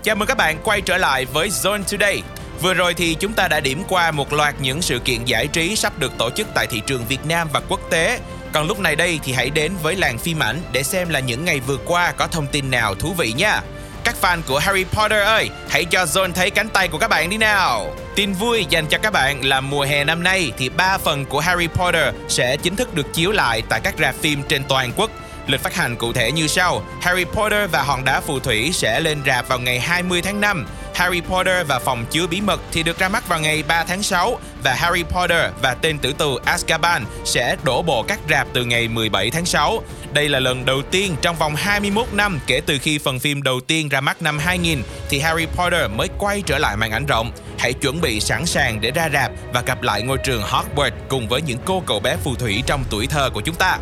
Chào 0.03 0.15
mừng 0.15 0.27
các 0.27 0.37
bạn 0.37 0.57
quay 0.63 0.81
trở 0.81 0.97
lại 0.97 1.25
với 1.25 1.49
Zone 1.49 1.83
Today. 1.91 2.21
Vừa 2.61 2.73
rồi 2.73 2.93
thì 2.93 3.15
chúng 3.19 3.33
ta 3.33 3.47
đã 3.47 3.59
điểm 3.59 3.83
qua 3.89 4.11
một 4.11 4.33
loạt 4.33 4.55
những 4.61 4.81
sự 4.81 4.99
kiện 4.99 5.25
giải 5.25 5.47
trí 5.47 5.75
sắp 5.75 5.99
được 5.99 6.17
tổ 6.17 6.29
chức 6.29 6.47
tại 6.55 6.67
thị 6.67 6.81
trường 6.87 7.05
Việt 7.05 7.25
Nam 7.25 7.47
và 7.53 7.59
quốc 7.69 7.79
tế. 7.89 8.19
Còn 8.53 8.67
lúc 8.67 8.79
này 8.79 8.95
đây 8.95 9.19
thì 9.23 9.33
hãy 9.33 9.49
đến 9.49 9.71
với 9.83 9.95
làng 9.95 10.17
phim 10.17 10.43
ảnh 10.43 10.61
để 10.71 10.83
xem 10.83 11.09
là 11.09 11.19
những 11.19 11.45
ngày 11.45 11.59
vừa 11.59 11.77
qua 11.77 12.11
có 12.11 12.27
thông 12.27 12.47
tin 12.47 12.71
nào 12.71 12.95
thú 12.95 13.13
vị 13.17 13.33
nha. 13.37 13.61
Các 14.03 14.15
fan 14.21 14.41
của 14.47 14.59
Harry 14.59 14.83
Potter 14.83 15.23
ơi, 15.23 15.49
hãy 15.69 15.85
cho 15.85 16.03
John 16.03 16.33
thấy 16.33 16.49
cánh 16.49 16.69
tay 16.69 16.87
của 16.87 16.97
các 16.97 17.07
bạn 17.07 17.29
đi 17.29 17.37
nào. 17.37 17.95
Tin 18.15 18.33
vui 18.33 18.65
dành 18.69 18.87
cho 18.87 18.97
các 18.97 19.13
bạn 19.13 19.45
là 19.45 19.61
mùa 19.61 19.83
hè 19.83 20.03
năm 20.03 20.23
nay 20.23 20.51
thì 20.57 20.69
ba 20.69 20.97
phần 20.97 21.25
của 21.25 21.39
Harry 21.39 21.67
Potter 21.67 22.15
sẽ 22.29 22.57
chính 22.57 22.75
thức 22.75 22.93
được 22.93 23.13
chiếu 23.13 23.31
lại 23.31 23.61
tại 23.69 23.81
các 23.83 23.93
rạp 23.99 24.15
phim 24.15 24.43
trên 24.43 24.63
toàn 24.63 24.91
quốc 24.95 25.11
Lịch 25.47 25.61
phát 25.61 25.75
hành 25.75 25.95
cụ 25.95 26.13
thể 26.13 26.31
như 26.31 26.47
sau: 26.47 26.83
Harry 27.01 27.23
Potter 27.23 27.71
và 27.71 27.83
hòn 27.83 28.05
đá 28.05 28.21
phù 28.21 28.39
thủy 28.39 28.71
sẽ 28.73 28.99
lên 28.99 29.21
rạp 29.25 29.47
vào 29.47 29.59
ngày 29.59 29.79
20 29.79 30.21
tháng 30.21 30.41
5. 30.41 30.65
Harry 30.93 31.21
Potter 31.21 31.67
và 31.67 31.79
phòng 31.79 32.05
chứa 32.11 32.27
bí 32.27 32.41
mật 32.41 32.61
thì 32.71 32.83
được 32.83 32.99
ra 32.99 33.09
mắt 33.09 33.27
vào 33.27 33.39
ngày 33.39 33.63
3 33.67 33.83
tháng 33.83 34.03
6 34.03 34.39
và 34.63 34.73
Harry 34.73 35.03
Potter 35.03 35.51
và 35.61 35.73
tên 35.73 35.97
tử 35.99 36.13
tù 36.13 36.37
Azkaban 36.45 37.01
sẽ 37.25 37.55
đổ 37.63 37.81
bộ 37.81 38.03
các 38.03 38.19
rạp 38.29 38.47
từ 38.53 38.65
ngày 38.65 38.87
17 38.87 39.29
tháng 39.29 39.45
6. 39.45 39.83
Đây 40.13 40.29
là 40.29 40.39
lần 40.39 40.65
đầu 40.65 40.81
tiên 40.81 41.15
trong 41.21 41.35
vòng 41.35 41.55
21 41.55 42.07
năm 42.13 42.39
kể 42.47 42.61
từ 42.65 42.77
khi 42.81 42.97
phần 42.97 43.19
phim 43.19 43.43
đầu 43.43 43.59
tiên 43.59 43.89
ra 43.89 44.01
mắt 44.01 44.21
năm 44.21 44.39
2000 44.39 44.83
thì 45.09 45.19
Harry 45.19 45.45
Potter 45.45 45.91
mới 45.91 46.07
quay 46.17 46.41
trở 46.45 46.57
lại 46.57 46.77
màn 46.77 46.91
ảnh 46.91 47.05
rộng. 47.05 47.31
Hãy 47.57 47.73
chuẩn 47.73 48.01
bị 48.01 48.19
sẵn 48.19 48.45
sàng 48.45 48.81
để 48.81 48.91
ra 48.91 49.09
rạp 49.13 49.31
và 49.53 49.61
gặp 49.61 49.81
lại 49.81 50.01
ngôi 50.01 50.17
trường 50.17 50.41
Hogwarts 50.41 50.91
cùng 51.09 51.27
với 51.27 51.41
những 51.41 51.59
cô 51.65 51.83
cậu 51.85 51.99
bé 51.99 52.15
phù 52.23 52.35
thủy 52.35 52.63
trong 52.65 52.83
tuổi 52.89 53.07
thơ 53.07 53.29
của 53.29 53.41
chúng 53.41 53.55
ta. 53.55 53.77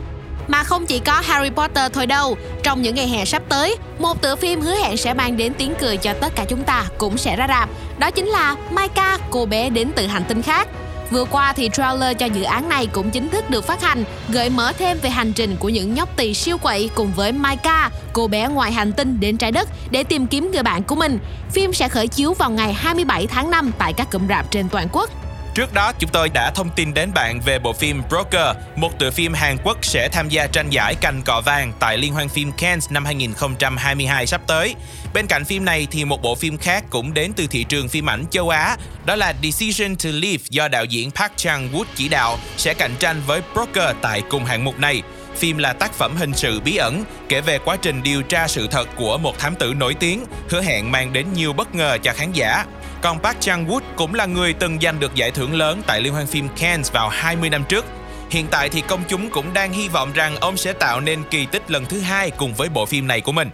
Mà 0.52 0.64
không 0.64 0.86
chỉ 0.86 1.00
có 1.00 1.22
Harry 1.26 1.50
Potter 1.50 1.92
thôi 1.94 2.08
đâu, 2.08 2.38
trong 2.64 2.82
những 2.82 2.96
ngày 2.96 3.08
hè 3.08 3.26
sắp 3.26 3.42
tới, 3.50 3.76
một 4.00 4.22
tựa 4.22 4.36
phim 4.36 4.62
hứa 4.62 4.76
hẹn 4.76 4.98
sẽ 4.98 5.14
mang 5.14 5.38
đến 5.38 5.54
tiếng 5.54 5.74
cười 5.80 5.98
cho 5.98 6.14
tất 6.14 6.36
cả 6.36 6.46
chúng 6.46 6.64
ta 6.64 6.86
cũng 6.98 7.18
sẽ 7.18 7.36
ra 7.36 7.48
rạp. 7.48 7.70
Đó 7.98 8.12
chính 8.12 8.28
là 8.28 8.56
Maika, 8.72 9.18
cô 9.30 9.46
bé 9.46 9.70
đến 9.70 9.92
từ 9.96 10.08
hành 10.08 10.24
tinh 10.28 10.42
khác. 10.42 10.68
Vừa 11.12 11.26
qua 11.26 11.54
thì 11.54 11.70
trailer 11.74 12.18
cho 12.18 12.26
dự 12.26 12.44
án 12.44 12.70
này 12.70 12.88
cũng 12.88 13.10
chính 13.10 13.30
thức 13.30 13.50
được 13.50 13.68
phát 13.68 13.82
hành, 13.82 14.04
gợi 14.30 14.50
mở 14.50 14.72
thêm 14.74 14.98
về 15.02 15.10
hành 15.10 15.34
trình 15.34 15.56
của 15.60 15.70
những 15.70 15.94
nhóc 15.94 16.18
tỳ 16.18 16.34
siêu 16.34 16.58
quậy 16.58 16.90
cùng 16.96 17.12
với 17.16 17.32
Maika, 17.32 17.90
cô 18.14 18.28
bé 18.28 18.48
ngoài 18.48 18.72
hành 18.72 18.92
tinh 18.92 19.20
đến 19.20 19.38
trái 19.38 19.52
đất 19.52 19.70
để 19.92 20.04
tìm 20.04 20.28
kiếm 20.28 20.52
người 20.52 20.64
bạn 20.64 20.84
của 20.84 20.96
mình. 20.96 21.20
Phim 21.52 21.74
sẽ 21.74 21.90
khởi 21.90 22.08
chiếu 22.08 22.34
vào 22.34 22.52
ngày 22.52 22.74
27 22.74 23.28
tháng 23.28 23.52
5 23.52 23.72
tại 23.78 23.94
các 23.94 24.12
cụm 24.12 24.28
rạp 24.28 24.52
trên 24.52 24.70
toàn 24.70 24.88
quốc. 24.92 25.10
Trước 25.56 25.74
đó, 25.74 25.92
chúng 26.00 26.10
tôi 26.10 26.30
đã 26.30 26.52
thông 26.56 26.70
tin 26.70 26.94
đến 26.94 27.12
bạn 27.14 27.40
về 27.46 27.60
bộ 27.60 27.74
phim 27.74 28.02
Broker, 28.10 28.56
một 28.76 29.00
tựa 29.00 29.12
phim 29.12 29.34
Hàn 29.34 29.58
Quốc 29.64 29.78
sẽ 29.82 30.10
tham 30.12 30.30
gia 30.30 30.48
tranh 30.48 30.70
giải 30.70 30.96
cành 31.02 31.22
cọ 31.22 31.42
vàng 31.42 31.74
tại 31.80 31.98
Liên 31.98 32.14
hoan 32.14 32.30
phim 32.30 32.52
Cannes 32.52 32.92
năm 32.92 33.06
2022 33.06 34.28
sắp 34.28 34.42
tới. 34.48 34.76
Bên 35.14 35.28
cạnh 35.28 35.46
phim 35.46 35.66
này 35.66 35.88
thì 35.92 36.06
một 36.06 36.22
bộ 36.22 36.36
phim 36.36 36.58
khác 36.58 36.84
cũng 36.90 37.14
đến 37.14 37.34
từ 37.36 37.48
thị 37.48 37.64
trường 37.64 37.88
phim 37.88 38.10
ảnh 38.10 38.26
châu 38.32 38.50
Á, 38.50 38.78
đó 39.06 39.16
là 39.16 39.34
Decision 39.44 39.96
to 39.96 40.10
Leave 40.14 40.44
do 40.50 40.68
đạo 40.68 40.86
diễn 40.86 41.12
Park 41.12 41.32
Chang-wook 41.38 41.86
chỉ 41.96 42.10
đạo 42.10 42.38
sẽ 42.58 42.74
cạnh 42.74 42.96
tranh 43.00 43.22
với 43.28 43.42
Broker 43.54 43.96
tại 44.02 44.22
cùng 44.30 44.46
hạng 44.46 44.64
mục 44.64 44.80
này. 44.80 45.02
Phim 45.38 45.58
là 45.58 45.74
tác 45.74 45.94
phẩm 45.94 46.16
hình 46.16 46.34
sự 46.34 46.60
bí 46.60 46.76
ẩn, 46.76 47.04
kể 47.30 47.42
về 47.42 47.60
quá 47.66 47.78
trình 47.82 48.04
điều 48.04 48.22
tra 48.22 48.48
sự 48.48 48.68
thật 48.68 48.90
của 48.96 49.18
một 49.18 49.40
thám 49.40 49.56
tử 49.56 49.74
nổi 49.74 49.94
tiếng, 49.94 50.26
hứa 50.50 50.62
hẹn 50.62 50.92
mang 50.92 51.14
đến 51.14 51.26
nhiều 51.34 51.54
bất 51.54 51.76
ngờ 51.76 51.98
cho 52.04 52.14
khán 52.14 52.32
giả. 52.32 52.66
Còn 53.02 53.20
Park 53.20 53.38
Chang-wook 53.40 53.82
cũng 53.96 54.14
là 54.14 54.26
người 54.26 54.54
từng 54.54 54.80
giành 54.82 55.00
được 55.00 55.16
giải 55.16 55.32
thưởng 55.32 55.54
lớn 55.54 55.82
tại 55.88 56.02
Liên 56.02 56.14
hoan 56.14 56.28
phim 56.28 56.50
Cannes 56.50 56.92
vào 56.92 57.10
20 57.10 57.50
năm 57.50 57.64
trước. 57.70 57.86
Hiện 58.30 58.48
tại 58.52 58.70
thì 58.70 58.82
công 58.82 59.04
chúng 59.08 59.30
cũng 59.30 59.54
đang 59.54 59.74
hy 59.74 59.88
vọng 59.88 60.12
rằng 60.14 60.36
ông 60.36 60.58
sẽ 60.58 60.74
tạo 60.74 61.02
nên 61.02 61.24
kỳ 61.32 61.46
tích 61.46 61.72
lần 61.72 61.86
thứ 61.86 62.00
hai 62.00 62.32
cùng 62.32 62.54
với 62.54 62.70
bộ 62.70 62.86
phim 62.86 63.08
này 63.08 63.22
của 63.22 63.32
mình. 63.32 63.50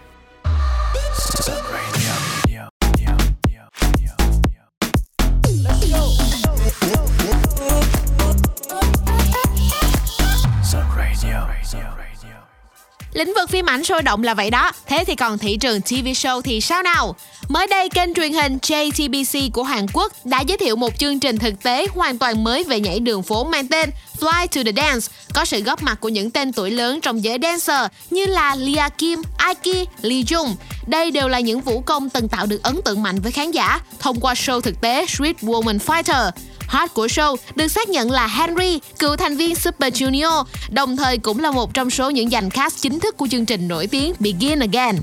Lĩnh 13.13 13.33
vực 13.35 13.49
phim 13.49 13.69
ảnh 13.69 13.83
sôi 13.83 14.01
động 14.01 14.23
là 14.23 14.33
vậy 14.33 14.49
đó. 14.49 14.71
Thế 14.85 15.03
thì 15.07 15.15
còn 15.15 15.37
thị 15.37 15.57
trường 15.57 15.81
TV 15.81 16.07
show 16.07 16.41
thì 16.41 16.61
sao 16.61 16.83
nào? 16.83 17.15
Mới 17.49 17.67
đây, 17.67 17.89
kênh 17.89 18.13
truyền 18.13 18.33
hình 18.33 18.57
JTBC 18.57 19.49
của 19.53 19.63
Hàn 19.63 19.85
Quốc 19.93 20.13
đã 20.25 20.41
giới 20.41 20.57
thiệu 20.57 20.75
một 20.75 20.99
chương 20.99 21.19
trình 21.19 21.37
thực 21.37 21.63
tế 21.63 21.87
hoàn 21.95 22.17
toàn 22.17 22.43
mới 22.43 22.63
về 22.63 22.79
nhảy 22.79 22.99
đường 22.99 23.23
phố 23.23 23.43
mang 23.43 23.67
tên 23.67 23.89
Fly 24.19 24.47
to 24.47 24.61
the 24.65 24.71
Dance, 24.77 25.07
có 25.33 25.45
sự 25.45 25.61
góp 25.61 25.83
mặt 25.83 25.97
của 26.01 26.09
những 26.09 26.31
tên 26.31 26.53
tuổi 26.53 26.71
lớn 26.71 27.01
trong 27.01 27.23
giới 27.23 27.37
dancer 27.41 27.81
như 28.09 28.25
là 28.25 28.55
Lia 28.55 28.89
Kim, 28.97 29.21
Aiki, 29.37 29.87
Lee 30.01 30.21
Jung. 30.21 30.55
Đây 30.87 31.11
đều 31.11 31.27
là 31.27 31.39
những 31.39 31.61
vũ 31.61 31.81
công 31.81 32.09
từng 32.09 32.27
tạo 32.27 32.45
được 32.45 32.63
ấn 32.63 32.81
tượng 32.85 33.03
mạnh 33.03 33.19
với 33.19 33.31
khán 33.31 33.51
giả 33.51 33.79
thông 33.99 34.19
qua 34.19 34.33
show 34.33 34.61
thực 34.61 34.81
tế 34.81 35.05
Street 35.05 35.37
Woman 35.41 35.77
Fighter. 35.79 36.31
Hot 36.67 36.93
của 36.93 37.07
show 37.07 37.35
được 37.55 37.67
xác 37.67 37.89
nhận 37.89 38.11
là 38.11 38.27
Henry, 38.27 38.79
cựu 38.99 39.15
thành 39.15 39.37
viên 39.37 39.55
Super 39.55 39.93
Junior, 39.93 40.43
đồng 40.69 40.97
thời 40.97 41.17
cũng 41.17 41.39
là 41.39 41.51
một 41.51 41.73
trong 41.73 41.89
số 41.89 42.09
những 42.09 42.29
giành 42.29 42.49
cast 42.49 42.81
chính 42.81 42.99
thức 42.99 43.17
của 43.17 43.27
chương 43.27 43.45
trình 43.45 43.67
nổi 43.67 43.87
tiếng 43.87 44.13
Begin 44.19 44.59
Again. 44.59 44.95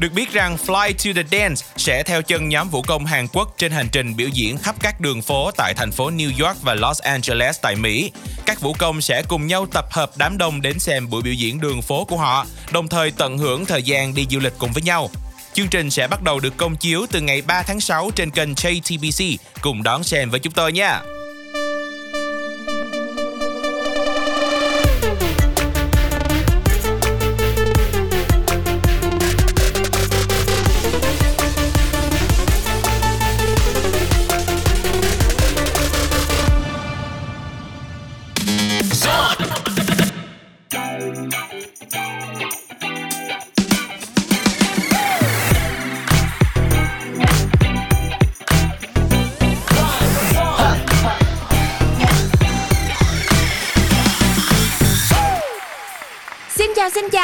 Được 0.00 0.12
biết 0.12 0.32
rằng 0.32 0.56
Fly 0.66 0.92
to 0.92 1.22
the 1.22 1.38
Dance 1.38 1.66
sẽ 1.76 2.02
theo 2.02 2.22
chân 2.22 2.48
nhóm 2.48 2.70
vũ 2.70 2.82
công 2.82 3.06
Hàn 3.06 3.26
Quốc 3.32 3.54
trên 3.58 3.72
hành 3.72 3.88
trình 3.92 4.16
biểu 4.16 4.28
diễn 4.28 4.58
khắp 4.58 4.74
các 4.80 5.00
đường 5.00 5.22
phố 5.22 5.50
tại 5.56 5.74
thành 5.74 5.92
phố 5.92 6.10
New 6.10 6.46
York 6.46 6.62
và 6.62 6.74
Los 6.74 7.00
Angeles 7.00 7.58
tại 7.62 7.76
Mỹ. 7.76 8.12
Các 8.46 8.60
vũ 8.60 8.72
công 8.72 9.00
sẽ 9.00 9.22
cùng 9.28 9.46
nhau 9.46 9.66
tập 9.72 9.84
hợp 9.90 10.10
đám 10.16 10.38
đông 10.38 10.62
đến 10.62 10.78
xem 10.78 11.10
buổi 11.10 11.22
biểu 11.22 11.32
diễn 11.32 11.60
đường 11.60 11.82
phố 11.82 12.04
của 12.04 12.16
họ, 12.16 12.46
đồng 12.72 12.88
thời 12.88 13.10
tận 13.10 13.38
hưởng 13.38 13.64
thời 13.64 13.82
gian 13.82 14.14
đi 14.14 14.26
du 14.30 14.38
lịch 14.38 14.54
cùng 14.58 14.72
với 14.72 14.82
nhau. 14.82 15.10
Chương 15.52 15.68
trình 15.68 15.90
sẽ 15.90 16.08
bắt 16.08 16.22
đầu 16.22 16.40
được 16.40 16.56
công 16.56 16.76
chiếu 16.76 17.06
từ 17.10 17.20
ngày 17.20 17.42
3 17.42 17.62
tháng 17.62 17.80
6 17.80 18.10
trên 18.16 18.30
kênh 18.30 18.52
JTBC. 18.52 19.36
Cùng 19.60 19.82
đón 19.82 20.04
xem 20.04 20.30
với 20.30 20.40
chúng 20.40 20.52
tôi 20.52 20.72
nha! 20.72 21.00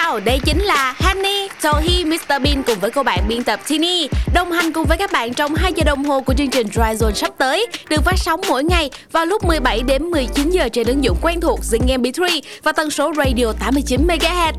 Chào, 0.03 0.21
đây 0.21 0.41
chính 0.45 0.62
là 0.62 0.95
Honey, 0.99 1.49
Tohi, 1.62 2.05
Mr 2.05 2.43
Bean 2.43 2.62
cùng 2.67 2.79
với 2.81 2.91
cô 2.91 3.03
bạn 3.03 3.25
biên 3.29 3.45
tập 3.45 3.61
Tini 3.69 4.09
đồng 4.35 4.53
hành 4.53 4.73
cùng 4.73 4.87
với 4.87 4.99
các 4.99 5.12
bạn 5.12 5.35
trong 5.35 5.55
2 5.55 5.73
giờ 5.76 5.85
đồng 5.85 6.05
hồ 6.05 6.21
của 6.21 6.35
chương 6.35 6.50
trình 6.50 6.67
Dry 6.67 6.83
Zone 6.83 7.12
sắp 7.12 7.33
tới 7.38 7.67
được 7.91 8.05
phát 8.05 8.15
sóng 8.17 8.41
mỗi 8.49 8.65
ngày 8.65 8.91
vào 9.12 9.26
lúc 9.26 9.45
17 9.45 9.83
đến 9.83 10.05
19 10.05 10.50
giờ 10.50 10.69
trên 10.69 10.87
ứng 10.87 11.05
dụng 11.05 11.17
quen 11.23 11.41
thuộc 11.41 11.61
Zing 11.61 12.03
MP3 12.03 12.41
và 12.62 12.73
tần 12.73 12.91
số 12.91 13.12
radio 13.17 13.53
89 13.61 14.07
MHz. 14.07 14.53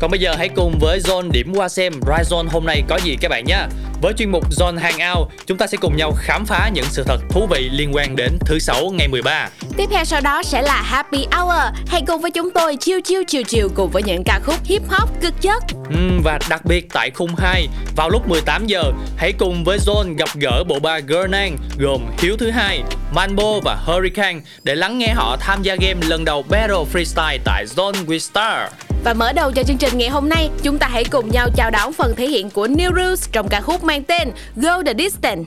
Còn 0.00 0.10
bây 0.10 0.20
giờ 0.20 0.34
hãy 0.38 0.48
cùng 0.48 0.78
với 0.80 1.00
Zone 1.00 1.30
điểm 1.30 1.52
qua 1.54 1.68
xem 1.68 1.92
Rizon 2.06 2.48
hôm 2.48 2.66
nay 2.66 2.82
có 2.88 2.98
gì 3.04 3.16
các 3.20 3.28
bạn 3.28 3.44
nhé. 3.44 3.58
Với 4.02 4.12
chuyên 4.12 4.30
mục 4.30 4.50
Zone 4.50 4.78
Hangout, 4.78 5.28
chúng 5.46 5.58
ta 5.58 5.66
sẽ 5.66 5.76
cùng 5.80 5.96
nhau 5.96 6.12
khám 6.16 6.46
phá 6.46 6.70
những 6.74 6.84
sự 6.90 7.02
thật 7.06 7.18
thú 7.30 7.46
vị 7.50 7.68
liên 7.72 7.90
quan 7.94 8.16
đến 8.16 8.38
thứ 8.40 8.58
sáu 8.58 8.90
ngày 8.90 9.08
13. 9.08 9.48
Tiếp 9.76 9.86
theo 9.90 10.04
sau 10.04 10.20
đó 10.20 10.42
sẽ 10.42 10.62
là 10.62 10.82
Happy 10.82 11.26
Hour. 11.32 11.74
Hãy 11.86 12.02
cùng 12.06 12.20
với 12.20 12.30
chúng 12.30 12.50
tôi 12.50 12.76
chiêu 12.76 13.00
chiêu 13.00 13.22
chiều 13.26 13.42
chiều 13.42 13.68
cùng 13.74 13.90
với 13.90 14.02
những 14.02 14.22
ca 14.24 14.40
khúc 14.44 14.64
hip 14.64 14.82
hop 14.88 15.20
cực 15.20 15.34
chất. 15.40 15.64
Uhm, 15.78 16.22
và 16.24 16.38
đặc 16.50 16.64
biệt 16.64 16.86
tại 16.92 17.10
khung 17.14 17.34
2, 17.38 17.68
vào 17.96 18.10
lúc 18.10 18.28
18 18.28 18.66
giờ, 18.66 18.82
hãy 19.16 19.32
cùng 19.32 19.64
với 19.64 19.78
Zone 19.78 20.16
gặp 20.16 20.28
gỡ 20.34 20.64
bộ 20.68 20.78
ba 20.78 21.00
Girl 21.00 21.26
Nang 21.28 21.56
gồm 21.78 22.00
Hiếu 22.18 22.36
thứ 22.36 22.50
hai, 22.50 22.82
Manbo 23.14 23.60
và 23.64 23.74
Hurricane 23.74 24.40
để 24.62 24.74
lắng 24.74 24.98
nghe 24.98 25.14
họ 25.14 25.36
tham 25.40 25.62
gia 25.62 25.74
game 25.74 26.06
lần 26.06 26.24
đầu 26.24 26.44
Battle 26.48 26.84
Freestyle 26.92 27.38
tại 27.44 27.64
Zone 27.76 28.06
We 28.06 28.18
Star. 28.18 28.72
Và 29.04 29.14
mở 29.14 29.32
đầu 29.32 29.52
cho 29.52 29.62
chương 29.62 29.76
trình 29.76 29.98
ngày 29.98 30.08
hôm 30.08 30.28
nay, 30.28 30.50
chúng 30.62 30.78
ta 30.78 30.88
hãy 30.88 31.04
cùng 31.04 31.30
nhau 31.30 31.48
chào 31.56 31.70
đón 31.70 31.92
phần 31.92 32.14
thể 32.16 32.28
hiện 32.28 32.50
của 32.50 32.66
New 32.66 32.90
Rules 32.96 33.28
trong 33.32 33.48
ca 33.48 33.60
khúc 33.60 33.84
mang 33.90 34.04
tên 34.04 34.32
Go 34.54 34.82
the 34.82 34.94
Distance. 34.94 35.46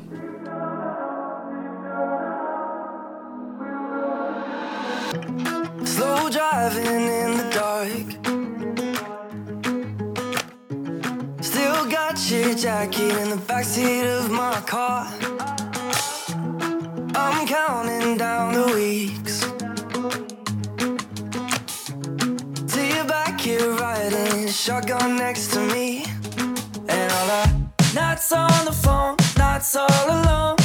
Slow 5.85 6.29
driving 6.29 7.07
in 7.21 7.37
the 7.37 7.47
dark. 7.53 8.07
Still 11.41 11.85
got 11.85 12.15
your 12.31 12.53
jacket 12.55 13.15
in 13.21 13.29
the 13.29 13.39
backseat 13.47 14.05
of 14.17 14.29
my 14.29 14.59
car. 14.67 15.07
I'm 17.15 17.47
counting 17.47 18.17
down 18.17 18.53
the 18.53 18.73
weeks. 18.75 19.43
You 23.45 23.75
riding 23.75 24.47
shotgun 24.47 25.17
next 25.17 25.51
to 25.53 25.59
me. 25.59 26.05
And 26.87 27.11
all 27.11 27.27
the 27.27 27.62
nights 27.93 28.31
on 28.31 28.65
the 28.65 28.71
phone, 28.71 29.15
nights 29.37 29.75
all 29.75 29.87
alone 30.07 30.62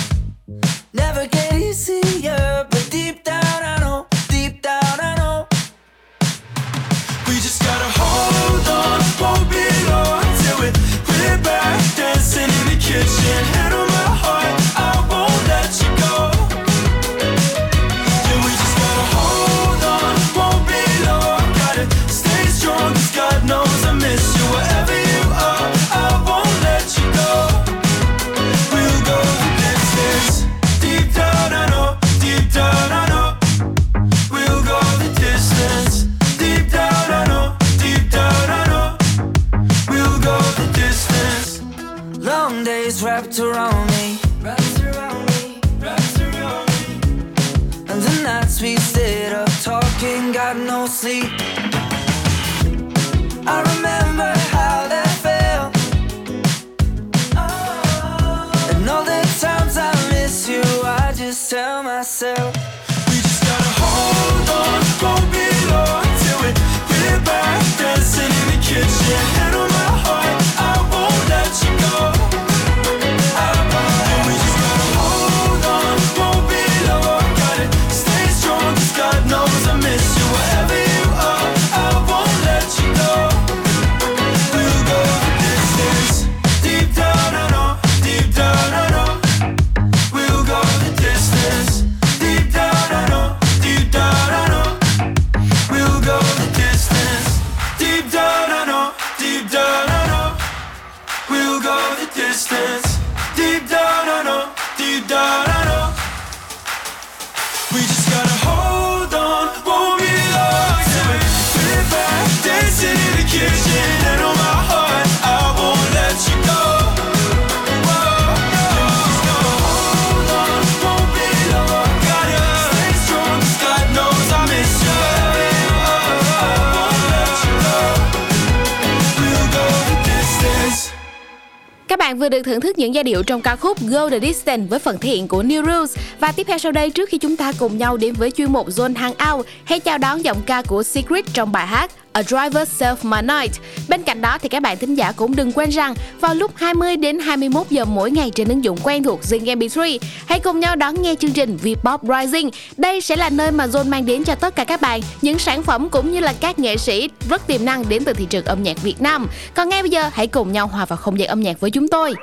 Các 131.88 131.98
bạn 131.98 132.18
vừa 132.18 132.28
được 132.28 132.42
thưởng 132.42 132.60
thức 132.60 132.78
những 132.78 132.94
giai 132.94 133.04
điệu 133.04 133.22
trong 133.22 133.40
ca 133.40 133.56
khúc 133.56 133.78
Go 133.80 134.10
the 134.10 134.20
Distance 134.20 134.66
với 134.70 134.78
phần 134.78 134.98
thể 134.98 135.08
hiện 135.08 135.28
của 135.28 135.42
New 135.42 135.66
Rules. 135.66 135.96
Và 136.20 136.32
tiếp 136.32 136.46
theo 136.46 136.58
sau 136.58 136.72
đây 136.72 136.90
trước 136.90 137.08
khi 137.08 137.18
chúng 137.18 137.36
ta 137.36 137.52
cùng 137.58 137.78
nhau 137.78 137.96
đến 137.96 138.14
với 138.14 138.30
chuyên 138.30 138.52
mục 138.52 138.68
Zone 138.68 138.94
Hangout, 138.96 139.46
hãy 139.64 139.80
chào 139.80 139.98
đón 139.98 140.24
giọng 140.24 140.42
ca 140.46 140.62
của 140.62 140.82
Secret 140.82 141.24
trong 141.32 141.52
bài 141.52 141.66
hát 141.66 141.90
A 142.12 142.22
Driver 142.22 142.68
Self 142.78 142.96
My 143.02 143.20
Night. 143.22 143.60
Bên 143.88 144.02
cạnh 144.02 144.20
đó 144.20 144.38
thì 144.38 144.48
các 144.48 144.62
bạn 144.62 144.78
thính 144.78 144.94
giả 144.94 145.12
cũng 145.12 145.36
đừng 145.36 145.52
quên 145.52 145.70
rằng 145.70 145.94
vào 146.20 146.34
lúc 146.34 146.50
20 146.54 146.96
đến 146.96 147.18
21 147.18 147.66
giờ 147.70 147.84
mỗi 147.84 148.10
ngày 148.10 148.30
trên 148.34 148.48
ứng 148.48 148.64
dụng 148.64 148.78
quen 148.82 149.02
thuộc 149.02 149.20
Zing 149.22 149.58
MP3, 149.58 149.98
hãy 150.26 150.40
cùng 150.40 150.60
nhau 150.60 150.76
đón 150.76 151.02
nghe 151.02 151.14
chương 151.14 151.32
trình 151.32 151.56
Vpop 151.56 152.00
Rising. 152.02 152.50
Đây 152.76 153.00
sẽ 153.00 153.16
là 153.16 153.30
nơi 153.30 153.50
mà 153.50 153.66
Zone 153.66 153.88
mang 153.88 154.06
đến 154.06 154.24
cho 154.24 154.34
tất 154.34 154.56
cả 154.56 154.64
các 154.64 154.80
bạn 154.80 155.00
những 155.22 155.38
sản 155.38 155.62
phẩm 155.62 155.88
cũng 155.88 156.12
như 156.12 156.20
là 156.20 156.32
các 156.40 156.58
nghệ 156.58 156.76
sĩ 156.76 157.08
rất 157.30 157.46
tiềm 157.46 157.64
năng 157.64 157.88
đến 157.88 158.04
từ 158.04 158.12
thị 158.12 158.26
trường 158.30 158.44
âm 158.44 158.62
nhạc 158.62 158.82
Việt 158.82 159.00
Nam. 159.00 159.26
Còn 159.54 159.68
ngay 159.68 159.82
bây 159.82 159.90
giờ 159.90 160.10
hãy 160.12 160.26
cùng 160.26 160.52
nhau 160.52 160.66
hòa 160.66 160.84
vào 160.84 160.96
không 160.96 161.18
gian 161.18 161.28
âm 161.28 161.40
nhạc 161.40 161.60
với 161.60 161.70
chúng 161.70 161.88
tôi. 161.88 162.14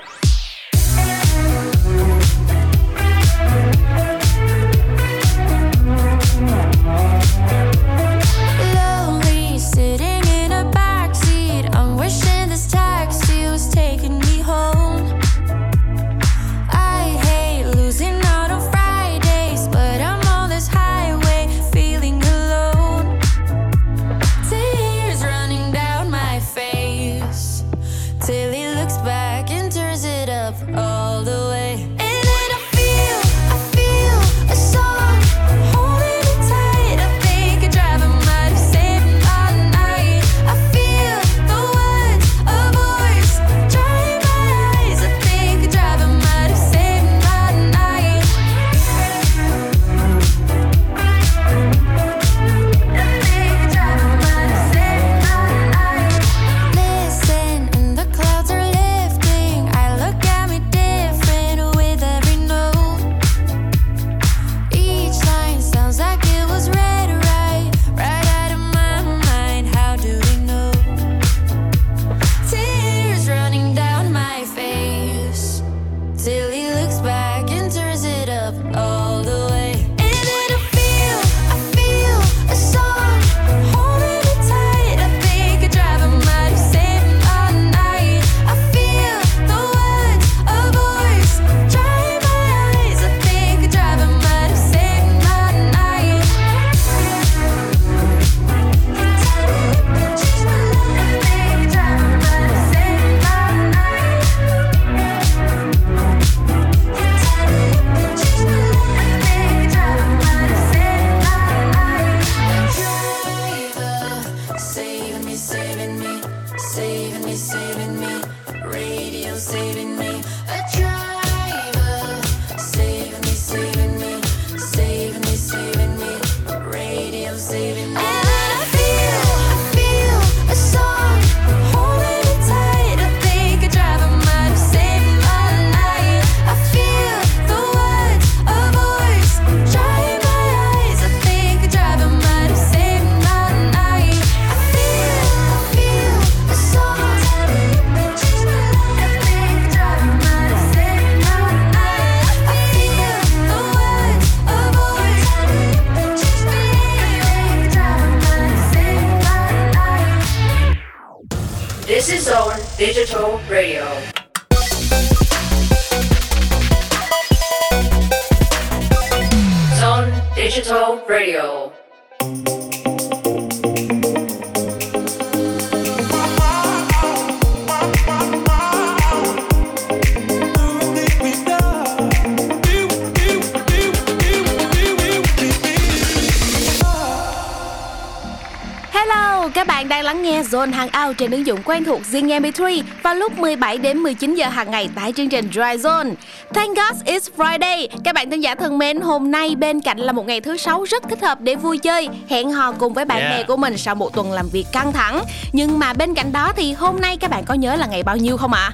Trên 191.17 191.31
ứng 191.31 191.45
dụng 191.45 191.59
quen 191.65 191.83
thuộc 191.83 192.01
Zing 192.11 192.41
MP3 192.41 192.83
vào 193.03 193.15
lúc 193.15 193.39
17 193.39 193.77
đến 193.77 193.97
19 193.97 194.35
giờ 194.35 194.47
hàng 194.47 194.71
ngày 194.71 194.89
tại 194.95 195.13
chương 195.13 195.29
trình 195.29 195.49
Dry 195.51 195.61
Zone. 195.61 196.13
Thank 196.53 196.77
God 196.77 197.03
it's 197.05 197.29
Friday. 197.37 197.87
Các 198.03 198.15
bạn 198.15 198.29
thính 198.29 198.41
giả 198.41 198.55
thân 198.55 198.77
mến, 198.77 199.01
hôm 199.01 199.31
nay 199.31 199.55
bên 199.55 199.81
cạnh 199.81 199.97
là 199.97 200.11
một 200.11 200.27
ngày 200.27 200.41
thứ 200.41 200.57
sáu 200.57 200.83
rất 200.83 201.03
thích 201.09 201.21
hợp 201.21 201.41
để 201.41 201.55
vui 201.55 201.77
chơi, 201.77 202.09
hẹn 202.29 202.51
hò 202.51 202.71
cùng 202.71 202.93
với 202.93 203.05
bạn 203.05 203.19
Yeah. 203.19 203.31
bè 203.37 203.43
của 203.43 203.57
mình 203.57 203.77
sau 203.77 203.95
một 203.95 204.13
tuần 204.13 204.31
làm 204.31 204.49
việc 204.51 204.65
căng 204.71 204.91
thẳng. 204.91 205.23
Nhưng 205.51 205.79
mà 205.79 205.93
bên 205.93 206.13
cạnh 206.13 206.31
đó 206.31 206.53
thì 206.55 206.73
hôm 206.73 207.01
nay 207.01 207.17
các 207.17 207.29
bạn 207.31 207.43
có 207.45 207.53
nhớ 207.53 207.75
là 207.75 207.85
ngày 207.85 208.03
bao 208.03 208.17
nhiêu 208.17 208.37
không 208.37 208.53
ạ? 208.53 208.71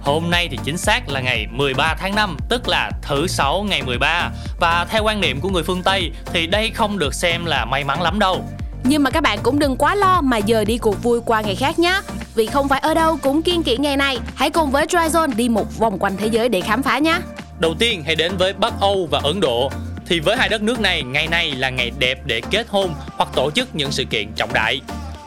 Hôm 0.00 0.30
nay 0.30 0.48
thì 0.50 0.58
chính 0.64 0.76
xác 0.76 1.08
là 1.08 1.20
ngày 1.20 1.46
13 1.50 1.94
tháng 2.00 2.14
5, 2.14 2.36
tức 2.48 2.68
là 2.68 2.90
thứ 3.02 3.26
sáu 3.26 3.66
ngày 3.68 3.82
13. 3.82 4.30
Và 4.60 4.86
theo 4.90 5.04
quan 5.04 5.20
niệm 5.20 5.40
của 5.40 5.48
người 5.48 5.62
phương 5.62 5.82
Tây 5.82 6.10
thì 6.32 6.46
đây 6.46 6.70
không 6.74 6.98
được 6.98 7.14
xem 7.14 7.44
là 7.44 7.64
may 7.64 7.84
mắn 7.84 8.02
lắm 8.02 8.18
đâu. 8.18 8.44
Nhưng 8.84 9.02
mà 9.02 9.10
các 9.10 9.22
bạn 9.22 9.38
cũng 9.42 9.58
đừng 9.58 9.76
quá 9.76 9.94
lo 9.94 10.20
mà 10.20 10.36
giờ 10.36 10.64
đi 10.64 10.78
cuộc 10.78 11.02
vui 11.02 11.20
qua 11.24 11.40
ngày 11.40 11.54
khác 11.54 11.78
nhé. 11.78 12.00
Vì 12.34 12.46
không 12.46 12.68
phải 12.68 12.80
ở 12.80 12.94
đâu 12.94 13.18
cũng 13.22 13.42
kiên 13.42 13.62
kỵ 13.62 13.76
ngày 13.76 13.96
này. 13.96 14.18
Hãy 14.34 14.50
cùng 14.50 14.70
với 14.70 14.86
Dryzone 14.86 15.36
đi 15.36 15.48
một 15.48 15.78
vòng 15.78 15.98
quanh 15.98 16.16
thế 16.16 16.26
giới 16.26 16.48
để 16.48 16.60
khám 16.60 16.82
phá 16.82 16.98
nhé. 16.98 17.18
Đầu 17.58 17.74
tiên 17.78 18.02
hãy 18.06 18.14
đến 18.14 18.36
với 18.36 18.52
Bắc 18.52 18.72
Âu 18.80 19.08
và 19.10 19.20
Ấn 19.24 19.40
Độ. 19.40 19.70
Thì 20.06 20.20
với 20.20 20.36
hai 20.36 20.48
đất 20.48 20.62
nước 20.62 20.80
này, 20.80 21.02
ngày 21.02 21.26
này 21.26 21.50
là 21.50 21.70
ngày 21.70 21.92
đẹp 21.98 22.18
để 22.24 22.42
kết 22.50 22.66
hôn 22.68 22.94
hoặc 23.16 23.28
tổ 23.34 23.50
chức 23.50 23.74
những 23.74 23.92
sự 23.92 24.04
kiện 24.04 24.32
trọng 24.36 24.52
đại. 24.52 24.80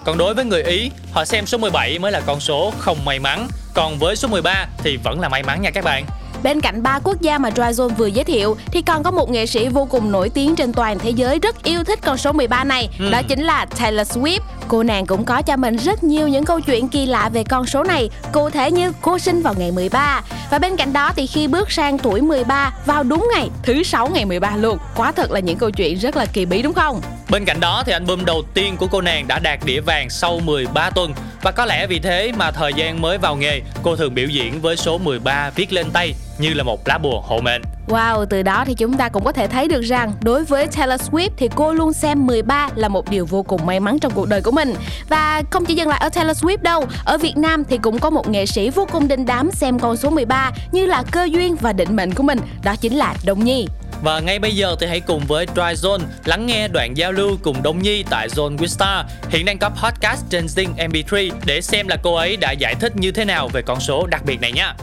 Còn 0.05 0.17
đối 0.17 0.33
với 0.33 0.45
người 0.45 0.63
Ý, 0.63 0.91
họ 1.11 1.25
xem 1.25 1.45
số 1.45 1.57
17 1.57 1.99
mới 1.99 2.11
là 2.11 2.21
con 2.25 2.39
số 2.39 2.73
không 2.79 3.05
may 3.05 3.19
mắn. 3.19 3.47
Còn 3.73 3.99
với 3.99 4.15
số 4.15 4.27
13 4.27 4.65
thì 4.77 4.97
vẫn 5.03 5.19
là 5.19 5.29
may 5.29 5.43
mắn 5.43 5.61
nha 5.61 5.71
các 5.71 5.83
bạn. 5.83 6.05
Bên 6.43 6.61
cạnh 6.61 6.83
ba 6.83 6.99
quốc 7.03 7.21
gia 7.21 7.37
mà 7.37 7.51
Dry 7.51 7.61
Zone 7.63 7.89
vừa 7.89 8.07
giới 8.07 8.23
thiệu 8.23 8.57
thì 8.71 8.81
còn 8.81 9.03
có 9.03 9.11
một 9.11 9.29
nghệ 9.29 9.45
sĩ 9.45 9.67
vô 9.67 9.85
cùng 9.85 10.11
nổi 10.11 10.29
tiếng 10.29 10.55
trên 10.55 10.73
toàn 10.73 10.99
thế 10.99 11.09
giới 11.09 11.39
rất 11.39 11.63
yêu 11.63 11.83
thích 11.83 11.99
con 12.03 12.17
số 12.17 12.31
13 12.31 12.63
này, 12.63 12.89
Ừ. 12.99 13.09
đó 13.11 13.21
chính 13.27 13.43
là 13.43 13.65
Taylor 13.65 14.07
Swift. 14.17 14.39
Cô 14.67 14.83
nàng 14.83 15.05
cũng 15.05 15.25
có 15.25 15.41
cho 15.41 15.57
mình 15.57 15.75
rất 15.77 16.03
nhiều 16.03 16.27
những 16.27 16.45
câu 16.45 16.59
chuyện 16.61 16.87
kỳ 16.87 17.05
lạ 17.05 17.29
về 17.33 17.43
con 17.43 17.65
số 17.65 17.83
này, 17.83 18.09
cụ 18.31 18.49
thể 18.49 18.71
như 18.71 18.91
cô 19.01 19.19
sinh 19.19 19.41
vào 19.41 19.53
ngày 19.57 19.71
13. 19.71 20.21
Và 20.51 20.59
bên 20.59 20.75
cạnh 20.75 20.93
đó 20.93 21.11
thì 21.15 21.27
khi 21.27 21.47
bước 21.47 21.71
sang 21.71 21.97
tuổi 21.97 22.21
13 22.21 22.73
vào 22.85 23.03
đúng 23.03 23.27
ngày 23.35 23.49
thứ 23.63 23.83
sáu 23.83 24.07
ngày 24.07 24.25
13 24.25 24.57
luôn. 24.57 24.77
Quá 24.95 25.11
thật 25.11 25.31
là 25.31 25.39
những 25.39 25.57
câu 25.57 25.71
chuyện 25.71 25.97
rất 25.99 26.15
là 26.17 26.25
kỳ 26.25 26.45
bí 26.45 26.61
đúng 26.61 26.73
không? 26.73 27.01
Bên 27.29 27.45
cạnh 27.45 27.59
đó 27.59 27.83
thì 27.85 27.91
album 27.91 28.25
đầu 28.25 28.43
tiên 28.53 28.77
của 28.77 28.87
cô 28.87 29.01
nàng 29.01 29.27
đã 29.27 29.39
đạt 29.39 29.59
đĩa 29.65 29.79
vàng 29.79 30.09
sau 30.09 30.39
13 30.39 30.89
tuần 30.89 31.13
và 31.41 31.51
có 31.51 31.65
lẽ 31.65 31.87
vì 31.87 31.99
thế 31.99 32.31
mà 32.37 32.51
thời 32.51 32.73
gian 32.73 33.01
mới 33.01 33.17
vào 33.17 33.35
nghề, 33.35 33.61
cô 33.83 33.95
thường 33.95 34.15
biểu 34.15 34.27
diễn 34.27 34.61
với 34.61 34.77
số 34.77 34.97
13 34.97 35.51
viết 35.55 35.73
lên 35.73 35.91
tay 35.93 36.13
như 36.37 36.53
là 36.53 36.63
một 36.63 36.87
lá 36.87 36.97
bùa 36.97 37.21
hộ 37.21 37.39
mệnh. 37.39 37.61
Wow, 37.87 38.25
từ 38.25 38.43
đó 38.43 38.63
thì 38.67 38.73
chúng 38.73 38.97
ta 38.97 39.09
cũng 39.09 39.23
có 39.23 39.31
thể 39.31 39.47
thấy 39.47 39.67
được 39.67 39.81
rằng 39.81 40.13
đối 40.21 40.43
với 40.43 40.67
Taylor 40.67 41.01
Swift 41.01 41.29
thì 41.37 41.49
cô 41.55 41.73
luôn 41.73 41.93
xem 41.93 42.25
13 42.25 42.69
là 42.75 42.87
một 42.87 43.09
điều 43.09 43.25
vô 43.25 43.43
cùng 43.43 43.65
may 43.65 43.79
mắn 43.79 43.99
trong 43.99 44.11
cuộc 44.15 44.29
đời 44.29 44.41
của 44.41 44.51
mình. 44.51 44.73
Và 45.09 45.43
không 45.49 45.65
chỉ 45.65 45.75
dừng 45.75 45.87
lại 45.87 45.99
ở 45.99 46.09
Taylor 46.09 46.43
Swift 46.43 46.57
đâu, 46.61 46.85
ở 47.05 47.17
Việt 47.17 47.37
Nam 47.37 47.63
thì 47.69 47.77
cũng 47.77 47.99
có 47.99 48.09
một 48.09 48.27
nghệ 48.27 48.45
sĩ 48.45 48.69
vô 48.69 48.87
cùng 48.91 49.07
đình 49.07 49.25
đám 49.25 49.51
xem 49.51 49.79
con 49.79 49.97
số 49.97 50.09
13 50.09 50.51
như 50.71 50.85
là 50.85 51.03
cơ 51.11 51.27
duyên 51.31 51.55
và 51.55 51.73
định 51.73 51.95
mệnh 51.95 52.13
của 52.13 52.23
mình, 52.23 52.39
đó 52.63 52.75
chính 52.75 52.97
là 52.97 53.15
Đông 53.25 53.43
Nhi. 53.43 53.67
Và 54.03 54.19
ngay 54.19 54.39
bây 54.39 54.55
giờ 54.55 54.75
thì 54.79 54.87
hãy 54.87 54.99
cùng 54.99 55.21
với 55.27 55.45
Dry 55.55 55.87
Zone 55.87 56.01
lắng 56.25 56.45
nghe 56.45 56.67
đoạn 56.67 56.97
giao 56.97 57.11
lưu 57.11 57.37
cùng 57.43 57.63
Đông 57.63 57.81
Nhi 57.81 58.03
tại 58.09 58.27
Zone 58.27 58.57
Wistar 58.57 59.03
hiện 59.29 59.45
đang 59.45 59.57
có 59.57 59.69
podcast 59.69 60.23
trên 60.29 60.45
Zing 60.45 60.75
MP3 60.75 61.31
để 61.45 61.61
xem 61.61 61.87
là 61.87 61.97
cô 62.03 62.15
ấy 62.15 62.37
đã 62.37 62.51
giải 62.51 62.75
thích 62.75 62.95
như 62.95 63.11
thế 63.11 63.25
nào 63.25 63.47
về 63.47 63.61
con 63.61 63.79
số 63.79 64.07
đặc 64.07 64.21
biệt 64.25 64.41
này 64.41 64.51
nhé. 64.51 64.73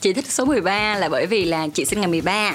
Chị 0.00 0.12
thích 0.12 0.24
số 0.32 0.44
13 0.44 0.94
là 0.94 1.08
bởi 1.08 1.26
vì 1.26 1.44
là 1.44 1.66
chị 1.74 1.84
sinh 1.84 2.00
ngày 2.00 2.08
13 2.10 2.52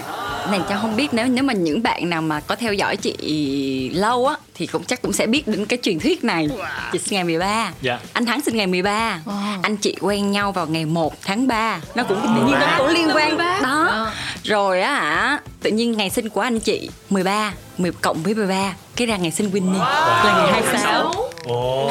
Này 0.51 0.59
cho 0.69 0.75
không 0.81 0.95
biết 0.95 1.13
nếu 1.13 1.27
nếu 1.27 1.43
mà 1.43 1.53
những 1.53 1.83
bạn 1.83 2.09
nào 2.09 2.21
mà 2.21 2.39
có 2.39 2.55
theo 2.55 2.73
dõi 2.73 2.97
chị 2.97 3.89
lâu 3.93 4.27
á 4.27 4.36
Thì 4.55 4.65
cũng 4.67 4.83
chắc 4.83 5.01
cũng 5.01 5.13
sẽ 5.13 5.27
biết 5.27 5.47
đến 5.47 5.65
cái 5.65 5.79
truyền 5.81 5.99
thuyết 5.99 6.23
này. 6.23 6.49
Chị 6.91 6.99
sinh 6.99 7.13
ngày 7.15 7.23
13 7.23 7.71
Dạ. 7.81 7.99
Anh 8.13 8.25
Thắng 8.25 8.41
sinh 8.41 8.57
ngày 8.57 8.67
13 8.67 9.19
Anh 9.63 9.77
chị 9.77 9.95
quen 10.01 10.31
nhau 10.31 10.51
vào 10.51 10.67
ngày 10.67 10.86
1 10.86 11.13
tháng 11.21 11.47
3 11.47 11.79
Nó 11.95 12.03
cũng 12.03 12.21
tự 12.21 12.45
nhiên 12.45 12.59
nó 12.59 12.75
cũng 12.77 12.88
liên 12.88 13.07
quan. 13.15 13.38
Đó. 13.63 14.07
Rồi 14.43 14.81
á 14.81 14.93
hả 14.95 15.39
Tự 15.62 15.69
nhiên 15.71 15.91
ngày 15.97 16.09
sinh 16.09 16.29
của 16.29 16.41
anh 16.41 16.59
chị 16.59 16.89
13 17.09 17.53
10 17.77 17.91
cộng 18.01 18.23
với 18.23 18.36
13 18.36 18.73
Cái 18.95 19.07
ra 19.07 19.17
ngày 19.17 19.31
sinh 19.31 19.49
Winnie. 19.51 19.79
Là 19.79 20.33
ngày 20.38 20.51
26 20.53 21.13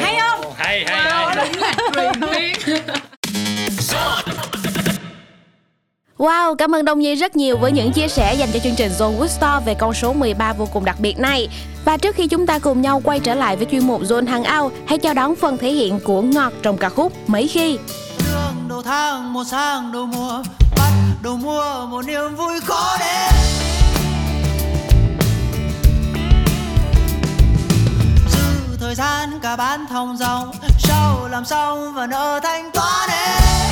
Hay 0.01 0.19
không? 0.19 0.53
Hay 0.55 0.85
hay 0.87 1.01
hay. 1.01 1.35
Wow, 1.95 2.99
Wow, 6.17 6.55
cảm 6.55 6.75
ơn 6.75 6.85
Đông 6.85 6.99
Nhi 6.99 7.15
rất 7.15 7.35
nhiều 7.35 7.57
với 7.57 7.71
những 7.71 7.91
chia 7.91 8.07
sẻ 8.07 8.35
dành 8.35 8.49
cho 8.53 8.59
chương 8.59 8.75
trình 8.75 8.91
Zone 8.91 9.19
Woodstore 9.19 9.61
về 9.61 9.73
con 9.73 9.93
số 9.93 10.13
13 10.13 10.53
vô 10.53 10.67
cùng 10.73 10.85
đặc 10.85 10.95
biệt 10.99 11.19
này. 11.19 11.49
Và 11.85 11.97
trước 11.97 12.15
khi 12.15 12.27
chúng 12.27 12.45
ta 12.47 12.59
cùng 12.59 12.81
nhau 12.81 13.01
quay 13.03 13.19
trở 13.19 13.35
lại 13.35 13.55
với 13.55 13.65
chuyên 13.71 13.87
mục 13.87 14.01
Zone 14.01 14.27
Hangout, 14.27 14.73
hãy 14.85 14.97
chào 14.97 15.13
đón 15.13 15.35
phần 15.35 15.57
thể 15.57 15.71
hiện 15.71 15.99
của 15.99 16.21
Ngọt 16.21 16.53
trong 16.61 16.77
ca 16.77 16.89
khúc 16.89 17.29
Mấy 17.29 17.47
khi. 17.47 17.77
Đường 18.17 18.67
đầu 18.69 18.81
tháng 18.81 19.33
một 19.33 19.43
sang 19.43 19.91
đầu 19.91 20.05
mùa 20.05 20.43
bắt 20.77 20.91
đầu 21.23 21.37
mùa 21.37 21.85
một 21.89 22.01
niềm 22.05 22.35
vui 22.35 22.59
khó 22.59 22.97
đến 22.99 23.33
dư 28.29 28.77
thời 28.79 28.95
gian 28.95 29.39
cả 29.41 29.55
bán 29.55 29.85
thông 29.89 30.17
dòng 30.17 30.51
sau 30.79 31.27
làm 31.31 31.45
xong 31.45 31.93
và 31.93 32.07
nợ 32.07 32.39
thanh 32.43 32.71
toán 32.71 33.09
hết 33.09 33.62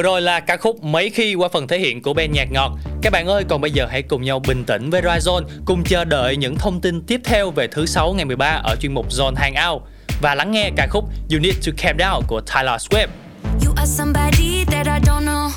Vừa 0.00 0.04
rồi 0.04 0.22
là 0.22 0.40
ca 0.40 0.56
khúc 0.56 0.84
Mấy 0.84 1.10
khi 1.10 1.34
qua 1.34 1.48
phần 1.52 1.68
thể 1.68 1.78
hiện 1.78 2.02
của 2.02 2.14
Ben 2.14 2.32
Nhạc 2.32 2.52
Ngọt. 2.52 2.72
Các 3.02 3.12
bạn 3.12 3.26
ơi, 3.26 3.44
còn 3.48 3.60
bây 3.60 3.70
giờ 3.70 3.86
hãy 3.90 4.02
cùng 4.02 4.22
nhau 4.22 4.38
bình 4.38 4.64
tĩnh 4.64 4.90
với 4.90 5.02
Ryzone, 5.02 5.44
cùng 5.64 5.84
chờ 5.84 6.04
đợi 6.04 6.36
những 6.36 6.56
thông 6.56 6.80
tin 6.80 7.00
tiếp 7.00 7.20
theo 7.24 7.50
về 7.50 7.66
thứ 7.66 7.86
sáu 7.86 8.12
ngày 8.12 8.24
13 8.24 8.60
ở 8.64 8.76
chuyên 8.80 8.94
mục 8.94 9.08
Zone 9.10 9.34
Hangout 9.36 9.82
và 10.22 10.34
lắng 10.34 10.50
nghe 10.50 10.70
ca 10.76 10.86
khúc 10.90 11.04
You 11.32 11.38
Need 11.38 11.66
to 11.66 11.72
Calm 11.76 11.96
Down 11.96 12.22
của 12.26 12.40
Tyler 12.40 12.82
Swift. 12.88 13.08
You 13.66 13.74
are 13.76 13.92
somebody 13.96 14.64
that 14.64 14.86
I 14.86 15.00
don't 15.10 15.24
know. 15.24 15.50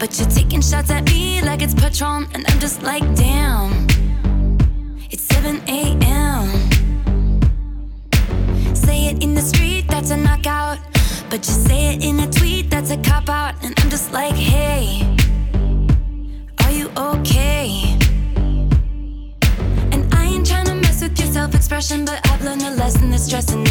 But 0.00 0.10
you're 0.10 0.42
taking 0.42 0.62
shots 0.62 0.90
at 0.90 1.02
me 1.04 1.50
like 1.50 1.66
it's 1.66 1.74
Patron. 1.74 2.24
And 2.32 2.44
I'm 2.46 2.60
just 2.60 2.92
like, 2.92 3.06
damn. 3.16 3.91
dressing 23.32 23.61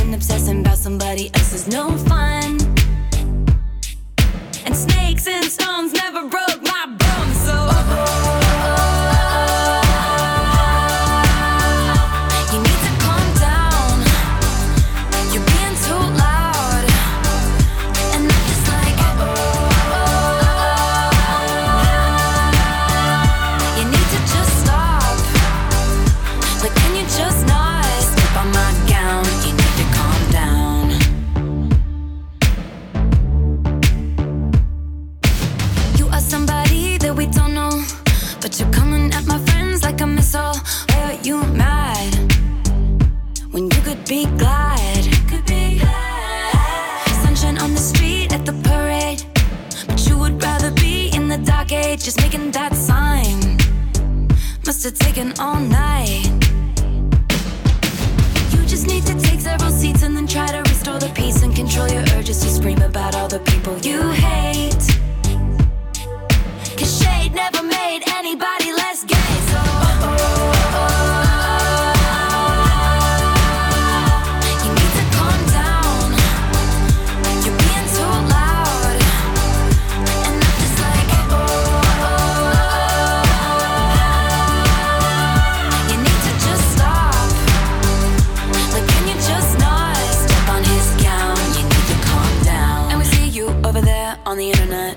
on 94.32 94.38
the 94.38 94.50
internet 94.50 94.96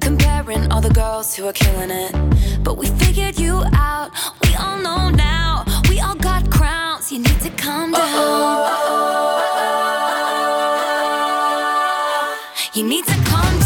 comparing 0.00 0.72
all 0.72 0.80
the 0.80 0.94
girls 0.94 1.36
who 1.36 1.46
are 1.46 1.52
killing 1.52 1.90
it. 1.90 2.10
But 2.64 2.78
we 2.78 2.86
figured 2.86 3.38
you 3.38 3.62
out. 3.74 4.10
We 4.42 4.54
all 4.54 4.78
know 4.78 5.10
now. 5.10 5.66
We 5.90 6.00
all 6.00 6.14
got 6.14 6.50
crowns. 6.50 7.12
You 7.12 7.18
need 7.18 7.38
to 7.42 7.50
calm 7.50 7.92
down. 7.92 8.06
You 12.72 12.82
need 12.82 13.04
to 13.04 13.14
calm 13.26 13.58
down. 13.60 13.65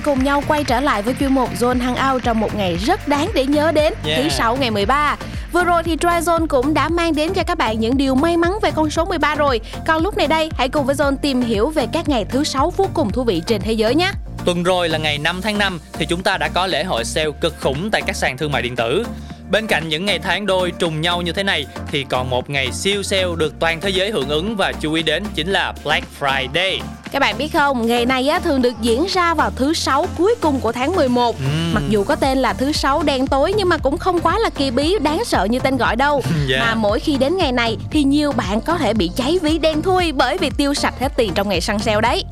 Đang 0.00 0.16
cùng 0.16 0.24
nhau 0.24 0.42
quay 0.48 0.64
trở 0.64 0.80
lại 0.80 1.02
với 1.02 1.14
chuyên 1.20 1.34
mục 1.34 1.50
Zone 1.60 1.80
Hangout 1.80 2.22
trong 2.22 2.40
một 2.40 2.54
ngày 2.54 2.76
rất 2.76 3.08
đáng 3.08 3.30
để 3.34 3.46
nhớ 3.46 3.72
đến, 3.72 3.94
Yeah. 4.04 4.22
thứ 4.22 4.28
sáu 4.28 4.56
ngày 4.56 4.70
13. 4.70 5.16
Vừa 5.52 5.64
rồi 5.64 5.82
thì 5.82 5.96
Dry 6.00 6.08
Zone 6.08 6.46
cũng 6.46 6.74
đã 6.74 6.88
mang 6.88 7.14
đến 7.14 7.32
cho 7.34 7.42
các 7.42 7.58
bạn 7.58 7.80
những 7.80 7.96
điều 7.96 8.14
may 8.14 8.36
mắn 8.36 8.52
về 8.62 8.70
con 8.70 8.90
số 8.90 9.04
13 9.04 9.34
rồi. 9.34 9.60
Còn 9.86 10.02
lúc 10.02 10.16
này 10.16 10.26
đây, 10.26 10.50
hãy 10.56 10.68
cùng 10.68 10.86
với 10.86 10.94
Zone 10.94 11.16
tìm 11.16 11.42
hiểu 11.42 11.70
về 11.70 11.86
các 11.92 12.08
ngày 12.08 12.24
thứ 12.24 12.44
sáu 12.44 12.72
vô 12.76 12.88
cùng 12.94 13.10
thú 13.10 13.24
vị 13.24 13.42
trên 13.46 13.60
thế 13.60 13.72
giới 13.72 13.94
nhé. 13.94 14.10
Tuần 14.44 14.62
rồi 14.62 14.88
là 14.88 14.98
ngày 14.98 15.18
5 15.18 15.40
tháng 15.42 15.58
5 15.58 15.80
thì 15.92 16.06
chúng 16.06 16.22
ta 16.22 16.36
đã 16.38 16.48
có 16.48 16.66
lễ 16.66 16.84
hội 16.84 17.04
sale 17.04 17.30
cực 17.40 17.60
khủng 17.60 17.90
tại 17.90 18.02
các 18.06 18.16
sàn 18.16 18.36
thương 18.36 18.52
mại 18.52 18.62
điện 18.62 18.76
tử. 18.76 19.04
Bên 19.50 19.66
cạnh 19.66 19.88
những 19.88 20.06
ngày 20.06 20.18
tháng 20.18 20.46
đôi 20.46 20.70
trùng 20.70 21.00
nhau 21.00 21.22
như 21.22 21.32
thế 21.32 21.42
này 21.42 21.66
thì 21.92 22.06
còn 22.08 22.30
một 22.30 22.50
ngày 22.50 22.72
siêu 22.72 23.02
sale 23.02 23.28
được 23.36 23.54
toàn 23.60 23.80
thế 23.80 23.90
giới 23.90 24.10
hưởng 24.10 24.28
ứng 24.28 24.56
và 24.56 24.72
chú 24.80 24.92
ý 24.92 25.02
đến 25.02 25.24
chính 25.34 25.48
là 25.50 25.74
Black 25.84 26.06
Friday. 26.20 26.78
Các 27.12 27.18
bạn 27.18 27.38
biết 27.38 27.52
không, 27.52 27.86
ngày 27.86 28.06
này 28.06 28.28
á, 28.28 28.38
thường 28.38 28.62
được 28.62 28.72
diễn 28.80 29.06
ra 29.06 29.34
vào 29.34 29.50
thứ 29.56 29.74
sáu 29.74 30.06
cuối 30.18 30.34
cùng 30.40 30.60
của 30.60 30.72
tháng 30.72 30.96
11. 30.96 31.36
Ừm. 31.38 31.74
Mặc 31.74 31.82
dù 31.88 32.04
có 32.04 32.14
tên 32.14 32.38
là 32.38 32.52
thứ 32.52 32.72
sáu 32.72 33.02
đen 33.02 33.26
tối 33.26 33.52
nhưng 33.56 33.68
mà 33.68 33.78
cũng 33.78 33.98
không 33.98 34.20
quá 34.20 34.38
là 34.38 34.50
kỳ 34.50 34.70
bí, 34.70 34.98
đáng 34.98 35.24
sợ 35.24 35.44
như 35.44 35.58
tên 35.58 35.76
gọi 35.76 35.96
đâu. 35.96 36.22
Dạ. 36.48 36.58
Mà 36.60 36.74
mỗi 36.74 37.00
khi 37.00 37.16
đến 37.16 37.36
ngày 37.36 37.52
này 37.52 37.76
thì 37.90 38.04
nhiều 38.04 38.32
bạn 38.32 38.60
có 38.60 38.78
thể 38.78 38.94
bị 38.94 39.10
cháy 39.16 39.38
ví 39.42 39.58
đen 39.58 39.82
thui 39.82 40.12
bởi 40.12 40.38
vì 40.38 40.50
tiêu 40.50 40.74
sạch 40.74 40.94
hết 41.00 41.12
tiền 41.16 41.32
trong 41.34 41.48
ngày 41.48 41.60
săn 41.60 41.78
sale 41.78 42.00
đấy. 42.00 42.24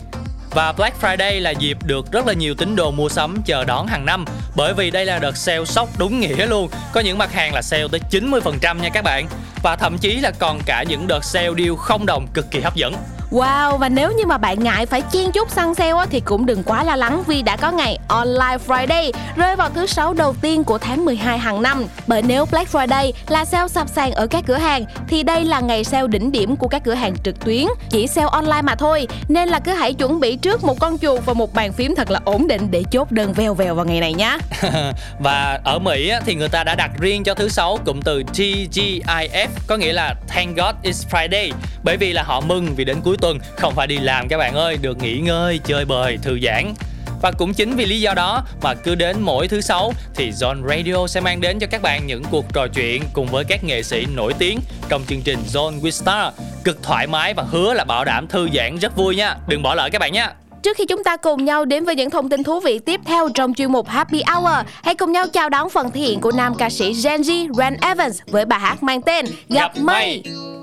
Và 0.51 0.73
Black 0.73 1.03
Friday 1.03 1.41
là 1.41 1.51
dịp 1.51 1.77
được 1.85 2.13
rất 2.13 2.27
là 2.27 2.33
nhiều 2.33 2.55
tín 2.55 2.77
đồ 2.77 2.91
mua 2.91 3.09
sắm 3.09 3.43
chờ 3.43 3.65
đón 3.65 3.87
hàng 3.87 4.07
năm 4.07 4.25
bởi 4.57 4.75
vì 4.75 4.91
đây 4.91 5.07
là 5.07 5.19
đợt 5.19 5.37
sale 5.37 5.65
sốc 5.65 5.89
đúng 5.99 6.21
nghĩa 6.21 6.47
luôn. 6.47 6.69
Có 6.93 7.01
những 7.01 7.19
mặt 7.19 7.33
hàng 7.33 7.55
là 7.55 7.63
sale 7.63 7.87
tới 7.91 8.01
90% 8.11 8.81
nha 8.83 8.89
các 8.89 9.05
bạn. 9.05 9.27
Và 9.63 9.77
thậm 9.77 9.99
chí 9.99 10.17
là 10.17 10.31
còn 10.39 10.61
cả 10.67 10.85
những 10.89 11.07
đợt 11.07 11.25
sale 11.25 11.51
deal 11.59 11.75
không 11.79 12.07
đồng 12.07 12.27
cực 12.35 12.51
kỳ 12.51 12.61
hấp 12.61 12.77
dẫn. 12.77 12.95
Wow, 13.31 13.79
và 13.79 13.89
nếu 13.89 14.13
như 14.13 14.27
mà 14.27 14.39
bạn 14.39 14.65
ngại 14.65 14.87
phải 14.87 15.03
chen 15.13 15.33
chút 15.33 15.51
săn 15.51 15.75
sale 15.75 15.91
á, 15.91 16.07
thì 16.11 16.21
cũng 16.21 16.47
đừng 16.47 16.63
quá 16.63 16.85
lo 16.85 16.97
lắng 16.97 17.23
vì 17.27 17.43
đã 17.43 17.57
có 17.57 17.71
ngày 17.71 17.99
Online 18.09 18.57
Friday 18.67 19.13
rơi 19.37 19.57
vào 19.57 19.71
thứ 19.75 19.87
sáu 19.87 20.15
đầu 20.15 20.35
tiên 20.41 20.65
của 20.65 20.79
tháng 20.79 21.05
12 21.05 21.39
hàng 21.39 21.63
năm. 21.63 21.85
Bởi 22.07 22.23
nếu 22.23 22.47
Black 22.47 22.73
Friday 22.73 23.13
là 23.29 23.45
sale 23.45 23.69
sập 23.69 23.89
sàn 23.89 24.13
ở 24.13 24.27
các 24.27 24.45
cửa 24.47 24.57
hàng 24.57 24.85
thì 25.09 25.23
đây 25.23 25.45
là 25.45 25.61
ngày 25.61 25.85
sale 25.85 26.09
đỉnh 26.09 26.33
điểm 26.33 26.57
của 26.57 26.69
các 26.69 26.85
cửa 26.85 26.95
hàng 26.95 27.15
trực 27.25 27.45
tuyến, 27.45 27.67
chỉ 27.91 28.07
sale 28.07 28.29
online 28.33 28.63
mà 28.63 28.75
thôi. 28.75 29.09
Nên 29.29 29.49
là 29.49 29.61
cứ 29.61 29.73
hãy 29.73 29.93
chuẩn 29.95 30.21
bị 30.21 30.37
trước 30.37 30.65
một 30.65 30.81
con 30.81 30.99
chuột 30.99 31.25
và 31.25 31.33
một 31.33 31.55
bàn 31.55 31.73
phím 31.73 31.95
thật 31.95 32.11
là 32.11 32.21
ổn 32.25 32.47
định 32.47 32.69
để 32.71 32.85
chốt 32.91 33.13
đơn 33.13 33.33
vèo 33.33 33.55
vèo 33.55 33.75
vào 33.75 33.85
ngày 33.85 34.01
này 34.01 34.15
nhé. 34.15 34.39
Và 35.19 35.61
ở 35.65 35.79
Mỹ 35.79 36.09
á, 36.09 36.21
thì 36.27 36.35
người 36.35 36.49
ta 36.49 36.65
đã 36.65 36.75
đặt 36.75 36.91
riêng 36.99 37.25
cho 37.25 37.35
thứ 37.35 37.49
sáu 37.49 37.79
cụm 37.85 38.01
từ 38.01 38.23
TGIF 38.33 39.49
có 39.67 39.77
nghĩa 39.77 39.93
là 39.93 40.15
Thank 40.29 40.57
God 40.57 40.75
It's 40.83 41.09
Friday 41.11 41.53
bởi 41.85 41.97
vì 41.97 42.13
là 42.13 42.23
họ 42.23 42.41
mừng 42.41 42.75
vì 42.75 42.85
đến 42.85 42.97
cuối 43.05 43.17
tuần 43.21 43.39
không 43.57 43.75
phải 43.75 43.87
đi 43.87 43.99
làm 43.99 44.29
các 44.29 44.39
bạn 44.39 44.55
ơi 44.55 44.79
được 44.83 44.99
nghỉ 45.03 45.19
ngơi 45.19 45.61
chơi 45.65 45.85
bời 45.85 46.19
thư 46.23 46.39
giãn 46.43 46.75
Và 47.23 47.33
cũng 47.39 47.55
chính 47.55 47.77
vì 47.77 47.87
lý 47.87 48.01
do 48.01 48.15
đó 48.15 48.43
mà 48.63 48.75
cứ 48.75 48.95
đến 48.95 49.17
mỗi 49.21 49.49
thứ 49.49 49.61
sáu 49.61 49.93
thì 50.15 50.31
Zone 50.31 50.69
Radio 50.69 51.07
sẽ 51.07 51.21
mang 51.21 51.41
đến 51.41 51.59
cho 51.59 51.67
các 51.71 51.83
bạn 51.83 52.07
những 52.07 52.23
cuộc 52.31 52.45
trò 52.55 52.67
chuyện 52.75 53.03
cùng 53.13 53.27
với 53.27 53.45
các 53.45 53.65
nghệ 53.65 53.83
sĩ 53.83 54.07
nổi 54.15 54.33
tiếng 54.39 54.61
trong 54.89 55.03
chương 55.09 55.23
trình 55.23 55.39
Zone 55.53 55.81
with 55.81 55.91
Star. 55.91 56.35
Cực 56.65 56.83
thoải 56.83 57.07
mái 57.07 57.35
và 57.35 57.43
hứa 57.43 57.75
là 57.75 57.85
bảo 57.85 58.05
đảm 58.05 58.27
thư 58.27 58.49
giãn 58.55 58.79
rất 58.79 58.97
vui 58.97 59.17
nha. 59.17 59.37
Đừng 59.49 59.63
bỏ 59.63 59.75
lỡ 59.75 59.89
các 59.93 59.99
bạn 59.99 60.13
nha. 60.13 60.35
Trước 60.63 60.77
khi 60.77 60.87
chúng 60.87 61.05
ta 61.05 61.17
cùng 61.17 61.45
nhau 61.45 61.65
đến 61.65 61.85
với 61.85 61.97
những 61.97 62.11
thông 62.11 62.29
tin 62.29 62.43
thú 62.45 62.61
vị 62.61 62.79
tiếp 62.79 63.01
theo 63.05 63.29
trong 63.35 63.55
chuyên 63.55 63.73
mục 63.73 63.89
Happy 63.89 64.23
Hour, 64.33 64.67
hãy 64.83 64.95
cùng 64.95 65.13
nhau 65.13 65.27
chào 65.33 65.49
đón 65.49 65.71
phần 65.71 65.91
thể 65.91 66.01
hiện 66.01 66.21
của 66.21 66.33
nam 66.37 66.55
ca 66.55 66.71
sĩ 66.71 66.93
Genji 66.93 67.55
Ren 67.55 67.77
Evans 67.81 68.21
với 68.27 68.45
bài 68.45 68.61
hát 68.61 68.83
mang 68.83 69.03
tên 69.03 69.27
Gặp, 69.49 69.77
Mây. 69.77 70.23
giờ 70.25 70.58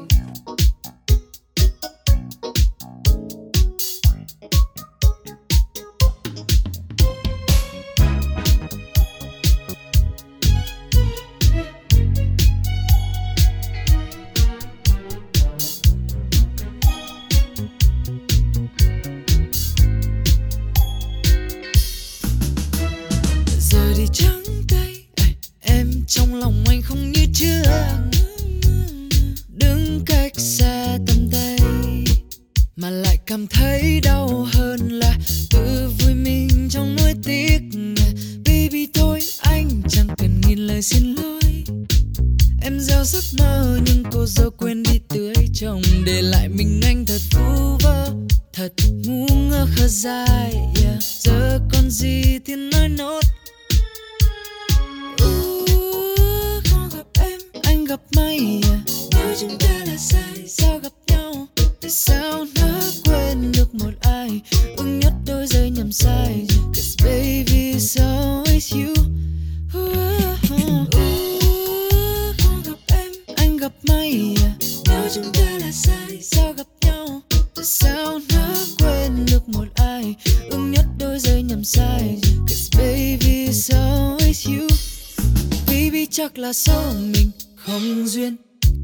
giấc 43.05 43.23
mơ 43.39 43.79
nhưng 43.85 44.03
cô 44.11 44.25
dâu 44.25 44.49
quên 44.49 44.83
đi 44.83 44.99
tưới 45.09 45.33
trồng 45.53 45.81
để 46.05 46.21
lại 46.21 46.49
mình 46.49 46.81
anh 46.83 47.05
thật 47.05 47.21
vu 47.31 47.77
vơ 47.83 48.11
thật 48.53 48.73
ngu 49.05 49.27
ngơ 49.35 49.67
khờ 49.75 49.87
dại. 49.87 50.53
Yeah. 50.53 51.03
giờ 51.19 51.59
còn 51.73 51.89
gì 51.89 52.39
thì 52.45 52.55
nói 52.55 52.89
nốt. 52.89 53.21
Uh, 55.23 56.63
không 56.69 56.89
gặp 56.97 57.21
em 57.21 57.39
anh 57.63 57.85
gặp 57.85 57.99
may. 58.15 58.37
Yeah. 58.37 58.79
nếu 59.11 59.35
chúng 59.39 59.57
ta 59.59 59.83
là 59.85 59.97
sai 59.97 60.47
sao 60.47 60.79
gặp 60.79 60.93
nhau? 61.07 61.47
Tại 61.81 61.91
sao 61.91 62.45
nỡ 62.55 62.91
quên 63.05 63.51
được 63.51 63.75
một 63.75 63.93
ai? 64.01 64.41
Ưng 64.77 64.99
nhất 64.99 65.13
đôi 65.25 65.47
giây 65.47 65.69
nhầm 65.69 65.91
sai. 65.91 66.47
Cause 66.75 66.95
baby 67.03 67.73
it's 67.73 68.01
always 68.01 68.77
you. 68.77 68.93
Uh, 69.73 69.97
uh, 70.53 70.89
uh. 70.89 70.94
Đôi 81.73 82.21
cause 82.47 82.69
baby 82.77 83.47
it's 83.47 83.69
always 83.69 84.45
you. 84.45 84.67
Baby, 85.67 86.05
chắc 86.05 86.37
là 86.37 86.53
do 86.53 86.93
mình 87.01 87.31
không 87.55 88.07
duyên. 88.07 88.35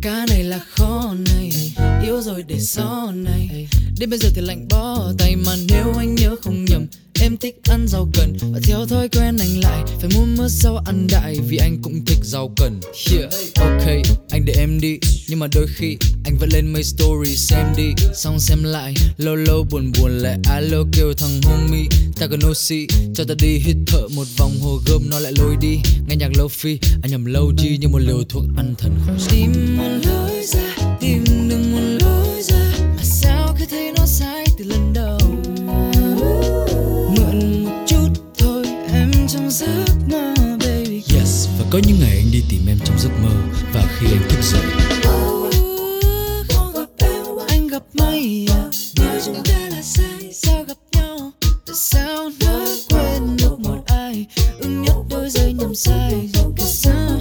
Ca 0.02 0.26
này 0.30 0.44
là 0.44 0.60
khó 0.60 1.14
này, 1.26 1.74
Yêu 2.04 2.22
rồi 2.22 2.44
để 2.48 2.60
sau 2.60 3.12
này. 3.12 3.68
Đến 4.00 4.10
bây 4.10 4.20
giờ 4.20 4.30
thì 4.36 4.42
lạnh 4.42 4.68
bó 4.70 5.12
tay 5.18 5.36
Mà 5.36 5.56
nếu 5.70 5.94
anh 5.98 6.16
nhớ 6.16 6.36
không 6.42 6.66
nhầm 6.66 6.86
Em 7.24 7.38
thích 7.38 7.56
ăn 7.70 7.88
rau 7.88 8.10
cần 8.14 8.38
Và 8.52 8.60
theo 8.64 8.86
thói 8.86 9.10
quen 9.10 9.38
anh 9.40 9.60
lại. 9.64 9.84
Phải 10.00 10.10
mua 10.16 10.26
mớ 10.26 10.48
rau 10.50 10.78
ăn 10.86 11.08
đại 11.12 11.38
Vì 11.48 11.58
anh 11.58 11.78
cũng 11.82 12.06
thích 12.06 12.18
rau 12.24 12.54
cần. 12.58 12.80
Yeah, 13.12 13.34
ok 13.56 13.88
Anh 14.30 14.46
để 14.46 14.54
em 14.58 14.80
đi. 14.82 15.00
Nhưng 15.28 15.40
mà 15.40 15.48
đôi 15.56 15.68
khi 15.76 15.98
Anh 16.26 16.38
vẫn 16.40 16.50
lên 16.54 16.74
mấy 16.74 16.84
story 16.84 17.36
xem 17.36 17.66
đi. 17.78 17.94
Xong 18.14 18.40
xem 18.40 18.64
lại 18.64 18.94
Lâu 19.18 19.36
lâu 19.36 19.66
buồn 19.72 19.92
buồn 20.00 20.12
lại 20.12 20.38
alo 20.44 20.84
kêu 20.92 21.14
thằng 21.14 21.42
homie. 21.44 21.86
Ta 22.20 22.28
cần 22.28 22.40
oxy 22.50 22.88
Cho 23.16 23.24
ta 23.24 23.34
đi 23.40 23.60
hít 23.60 23.76
thở 23.88 24.08
một 24.16 24.28
vòng. 24.38 24.60
Hồ 24.62 24.80
gươm 24.88 25.10
Nó 25.10 25.20
lại 25.20 25.34
lôi 25.38 25.56
đi. 25.62 25.78
Nghe 26.08 26.16
nhạc 26.16 26.32
lo-fi 26.38 26.78
Anh 27.04 27.12
nhầm 27.12 27.26
lâu 27.26 27.52
chi 27.58 27.78
như 27.78 27.88
một 27.88 28.00
liều 28.00 28.24
thuốc 28.30 28.44
ăn 28.58 28.76
thần. 28.78 28.92
Không 29.06 29.18
Tìm 29.30 29.78
một 29.78 30.00
lối 30.04 30.46
ra 30.46 30.76
Tìm 31.02 31.41
có 41.72 41.80
những 41.88 42.00
ngày 42.00 42.18
anh 42.18 42.32
đi 42.32 42.44
tìm 42.50 42.62
em 42.68 42.78
trong 42.86 43.00
giấc 43.00 43.10
mơ 43.24 43.30
Và 43.74 43.84
khi 43.98 44.08
anh 44.08 44.30
thức 44.30 44.42
dậy. 44.42 44.62
Không 46.50 46.74
gặp 46.74 46.86
em 46.98 47.26
anh 47.48 47.68
gặp 47.68 47.84
may 47.94 48.48
à 48.52 48.64
nếu 48.96 49.22
chúng 49.26 49.44
ta 49.44 49.60
là 49.70 49.82
sai 49.82 50.34
sao 50.34 50.64
gặp 50.64 50.78
nhau 50.92 51.32
tại 51.66 51.76
sao 51.76 52.30
nó 52.40 52.66
quên 52.90 53.38
được 53.38 53.60
một 53.60 53.84
ai 53.86 54.26
ưng 54.60 54.82
nhất 54.82 54.96
đôi 55.10 55.30
giây 55.30 55.54
nhầm 55.54 55.76
sai 55.76 56.30
tại 56.58 56.68
sao 56.68 57.20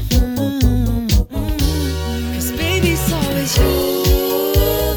Cause 2.35 2.53
baby 2.57 2.89
it's 2.89 3.13
always 3.13 3.63
you 3.63 4.05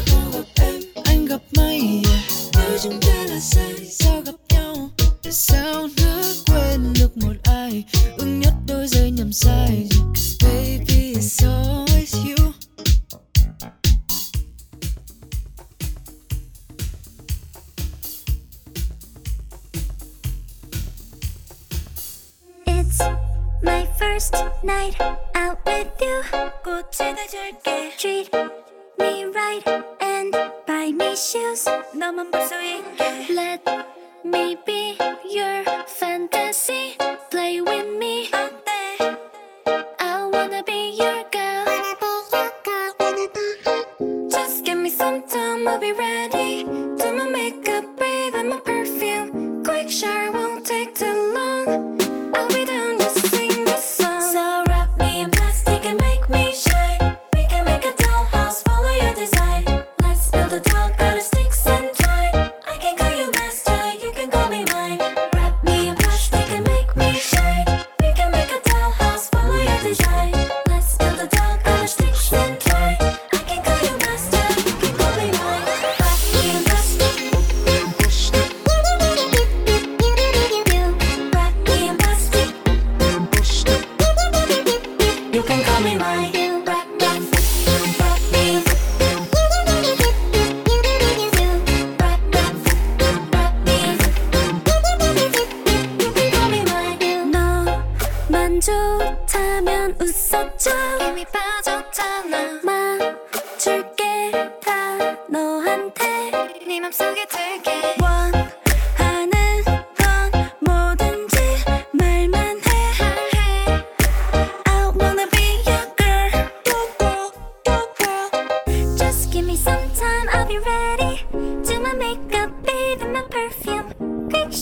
không 0.06 0.32
gặp 0.32 0.64
em 0.64 0.80
anh 1.04 1.26
gặp 1.26 1.42
may 1.56 2.02
à 2.04 2.18
nếu 2.54 2.78
chúng 2.82 3.00
ta 3.00 3.24
là 3.28 3.40
sai 3.40 3.74
sao 3.90 4.22
gặp 4.26 4.34
nhau 4.48 4.90
tại 5.22 5.32
sao 5.32 5.88
nó 5.96 6.22
quên 6.46 6.92
được 7.00 7.16
một 7.16 7.34
ai 7.44 7.84
ưng 9.42 9.83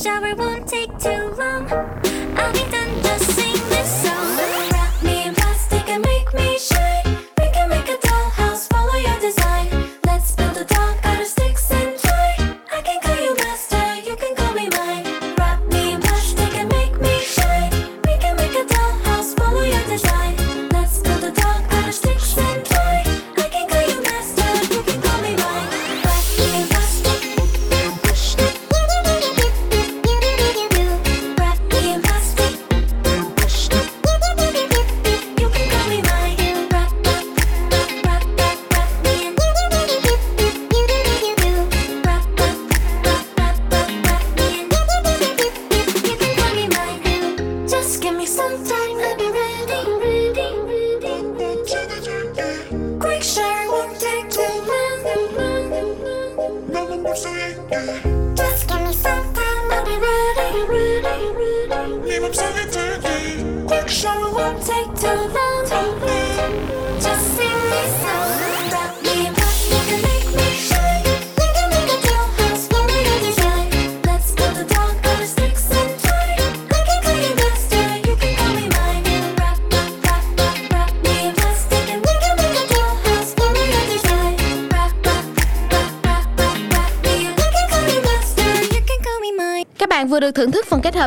shower 0.03 0.35
won't 0.35 0.67
take 0.67 0.99
too 0.99 1.35
long. 1.39 2.02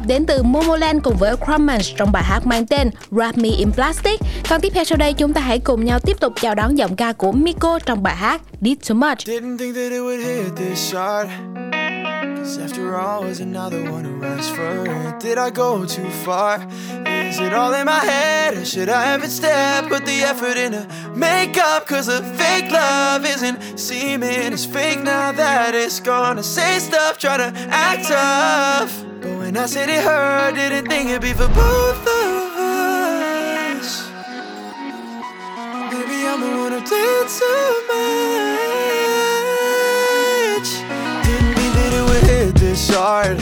Hợp 0.05 0.09
đến 0.09 0.25
từ 0.25 0.43
Momoland 0.43 1.03
cùng 1.03 1.17
với 1.17 1.35
Crumans 1.37 1.91
trong 1.97 2.11
bài 2.11 2.23
hát 2.23 2.47
mang 2.47 2.65
tên 2.65 2.89
Wrap 3.11 3.33
Me 3.35 3.49
in 3.49 3.71
Plastic. 3.71 4.19
Còn 4.49 4.61
tiếp 4.61 4.69
theo 4.73 4.83
sau 4.83 4.97
đây 4.97 5.13
chúng 5.13 5.33
ta 5.33 5.41
hãy 5.41 5.59
cùng 5.59 5.85
nhau 5.85 5.99
tiếp 5.99 6.19
tục 6.19 6.33
chào 6.41 6.55
đón 6.55 6.77
giọng 6.77 6.95
ca 6.95 7.13
của 7.13 7.31
Miko 7.31 7.79
trong 7.85 8.03
bài 8.03 8.15
hát 8.15 8.41
Did 8.61 8.77
Too 8.89 8.95
Much. 8.95 9.17
Didn't 9.17 9.57
think 9.57 9.75
that 9.75 9.91
it 9.91 10.01
would 10.01 10.23
hit 10.25 10.55
this 10.55 10.93
hard. 10.93 11.29
Cause 12.45 12.61
after 12.61 12.95
all, 12.95 13.23
was 13.23 13.41
another 13.41 13.91
one 13.91 14.03
who 14.03 14.23
asked 14.23 14.55
for 14.55 14.85
it. 14.85 15.23
Did 15.23 15.37
I 15.37 15.49
go 15.55 15.85
too 15.85 16.09
far? 16.25 16.59
Is 17.29 17.39
it 17.39 17.53
all 17.53 17.73
in 17.73 17.85
my 17.85 18.05
head? 18.05 18.53
Or 18.53 18.65
should 18.65 18.89
I 18.89 19.03
have 19.03 19.23
instead 19.23 19.89
put 19.89 20.05
the 20.05 20.21
effort 20.21 20.57
into 20.57 20.85
makeup? 21.15 21.87
Cause 21.87 22.07
a 22.07 22.21
fake 22.21 22.71
love 22.71 23.25
isn't 23.25 23.57
seeming 23.79 24.53
as 24.53 24.65
fake 24.65 25.03
now 25.03 25.31
that 25.31 25.73
it's 25.73 25.99
gone. 25.99 26.35
gonna 26.35 26.43
say 26.43 26.79
stuff, 26.79 27.17
try 27.17 27.37
to 27.37 27.51
act 27.69 28.07
tough. 28.07 29.04
When 29.55 29.63
I 29.63 29.67
said 29.67 29.87
it 29.87 30.03
hurt, 30.03 30.55
didn't 30.55 30.89
think 30.89 31.09
it'd 31.11 31.21
be 31.21 31.31
for 31.31 31.47
both 31.47 32.01
of 32.01 32.57
us. 32.59 34.11
Maybe 35.93 36.27
I'm 36.27 36.41
the 36.41 36.47
one 36.59 36.73
who 36.73 36.81
did 36.83 37.29
too 37.39 37.83
much. 37.87 38.19
Didn't 41.25 41.55
mean 41.55 41.71
that 41.71 41.91
it 41.93 42.03
would 42.03 42.23
hit 42.29 42.55
this 42.55 42.89
hard. 42.89 43.37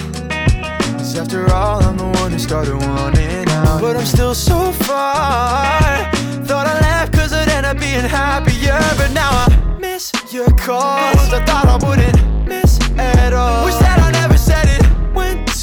Cause 0.99 1.17
after 1.17 1.51
all, 1.51 1.81
I'm 1.83 1.97
the 1.97 2.11
one 2.21 2.31
who 2.31 2.37
started 2.37 2.75
wanting 2.75 3.49
out. 3.49 3.81
But 3.81 3.95
I'm 3.97 4.05
still 4.05 4.35
so 4.35 4.71
far. 4.71 6.11
Thought 6.45 6.67
I 6.67 6.79
left 6.79 7.13
cause 7.13 7.33
I'd 7.33 7.49
end 7.49 7.65
up 7.65 7.79
being 7.79 8.05
happier. 8.05 8.79
But 8.97 9.13
now 9.13 9.31
I 9.31 9.77
miss 9.79 10.11
your 10.31 10.51
calls. 10.57 11.33
I 11.33 11.43
thought 11.43 11.65
I 11.65 11.77
wouldn't 11.83 12.47
miss 12.47 12.79
at 12.99 13.33
all. 13.33 13.82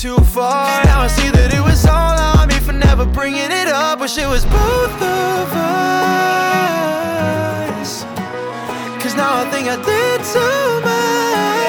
Too 0.01 0.17
far. 0.17 0.83
now 0.85 1.03
I 1.03 1.09
see 1.09 1.29
that 1.31 1.53
it 1.53 1.61
was 1.61 1.85
all 1.85 2.19
on 2.19 2.49
me 2.49 2.55
for 2.55 2.73
never 2.73 3.05
bringing 3.05 3.51
it 3.53 3.69
up. 3.69 4.01
Wish 4.01 4.17
it 4.17 4.27
was 4.27 4.47
both 4.47 5.03
of 5.03 5.53
us. 5.53 6.01
Cause 9.03 9.15
now 9.15 9.43
I 9.43 9.45
think 9.51 9.69
I 9.69 9.77
did 9.77 10.25
too 10.25 10.81
much. 10.87 11.60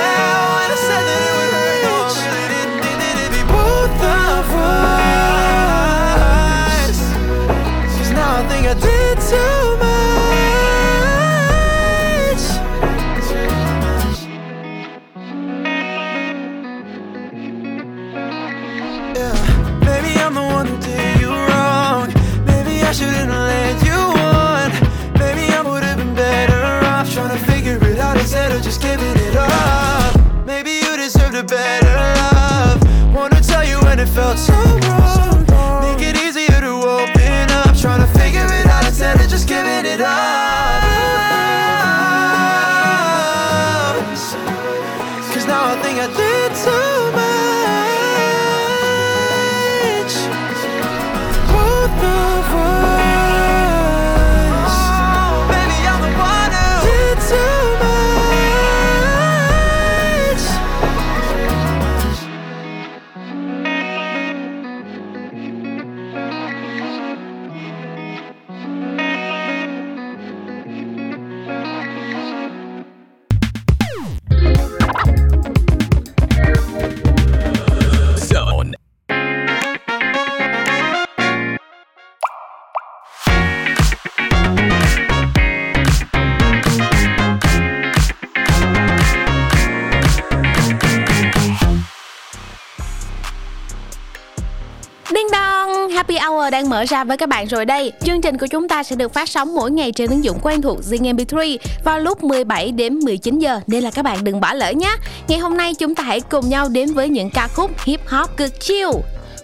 Đang 96.51 96.69
mở 96.69 96.85
ra 96.87 97.03
với 97.03 97.17
các 97.17 97.29
bạn 97.29 97.47
rồi 97.47 97.65
đây. 97.65 97.91
Chương 98.03 98.21
trình 98.21 98.37
của 98.37 98.47
chúng 98.47 98.67
ta 98.67 98.83
sẽ 98.83 98.95
được 98.95 99.13
phát 99.13 99.29
sóng 99.29 99.55
mỗi 99.55 99.71
ngày 99.71 99.91
trên 99.91 100.09
ứng 100.09 100.23
dụng 100.23 100.39
quen 100.41 100.61
thuộc 100.61 100.79
Zing 100.79 101.15
MP3 101.15 101.57
vào 101.83 101.99
lúc 101.99 102.23
17 102.23 102.71
đến 102.71 102.99
19 102.99 103.39
giờ 103.39 103.59
nên 103.67 103.83
là 103.83 103.91
các 103.91 104.05
bạn 104.05 104.23
đừng 104.23 104.39
bỏ 104.39 104.53
lỡ 104.53 104.71
nhé. 104.71 104.95
Ngày 105.27 105.39
hôm 105.39 105.57
nay 105.57 105.73
chúng 105.73 105.95
ta 105.95 106.03
hãy 106.03 106.21
cùng 106.21 106.49
nhau 106.49 106.69
đến 106.69 106.93
với 106.93 107.09
những 107.09 107.29
ca 107.29 107.47
khúc 107.47 107.71
hip 107.83 108.07
hop 108.07 108.37
cực 108.37 108.59
chill. 108.59 108.89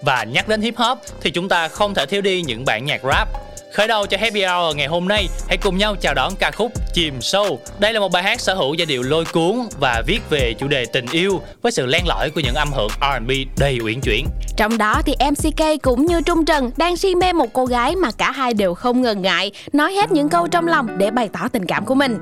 Và 0.01 0.23
nhắc 0.23 0.47
đến 0.47 0.61
hip 0.61 0.77
hop 0.77 0.97
thì 1.21 1.31
chúng 1.31 1.49
ta 1.49 1.67
không 1.67 1.93
thể 1.93 2.05
thiếu 2.05 2.21
đi 2.21 2.41
những 2.41 2.63
bản 2.65 2.85
nhạc 2.85 3.01
rap. 3.03 3.46
Khởi 3.77 3.87
đầu 3.87 4.05
cho 4.05 4.17
Happy 4.17 4.43
Hour 4.43 4.75
ngày 4.75 4.87
hôm 4.87 5.07
nay, 5.07 5.27
hãy 5.47 5.57
cùng 5.57 5.77
nhau 5.77 5.95
chào 6.01 6.13
đón 6.13 6.33
ca 6.39 6.51
khúc 6.51 6.71
Chìm 6.93 7.21
Sâu. 7.21 7.59
Đây 7.79 7.93
là 7.93 7.99
một 7.99 8.11
bài 8.11 8.23
hát 8.23 8.39
sở 8.39 8.53
hữu 8.53 8.73
giai 8.73 8.85
điệu 8.85 9.03
lôi 9.03 9.25
cuốn 9.25 9.55
và 9.79 10.01
viết 10.07 10.19
về 10.29 10.53
chủ 10.59 10.67
đề 10.67 10.85
tình 10.85 11.05
yêu 11.11 11.41
với 11.61 11.71
sự 11.71 11.85
len 11.85 12.07
lỏi 12.07 12.29
của 12.35 12.41
những 12.43 12.55
âm 12.55 12.71
hưởng 12.73 12.89
R&B 13.01 13.31
đầy 13.59 13.79
uyển 13.83 14.01
chuyển. 14.01 14.25
Trong 14.57 14.77
đó 14.77 15.01
thì 15.05 15.13
MCK 15.31 15.81
cũng 15.81 16.05
như 16.05 16.21
Trung 16.21 16.45
Trần 16.45 16.71
đang 16.77 16.97
si 16.97 17.15
mê 17.15 17.33
một 17.33 17.53
cô 17.53 17.65
gái 17.65 17.95
mà 17.95 18.11
cả 18.11 18.31
hai 18.31 18.53
đều 18.53 18.73
không 18.73 19.01
ngần 19.01 19.21
ngại 19.21 19.51
nói 19.73 19.93
hết 19.93 20.11
những 20.11 20.29
câu 20.29 20.47
trong 20.47 20.67
lòng 20.67 20.97
để 20.97 21.11
bày 21.11 21.29
tỏ 21.33 21.47
tình 21.51 21.65
cảm 21.65 21.85
của 21.85 21.95
mình. 21.95 22.17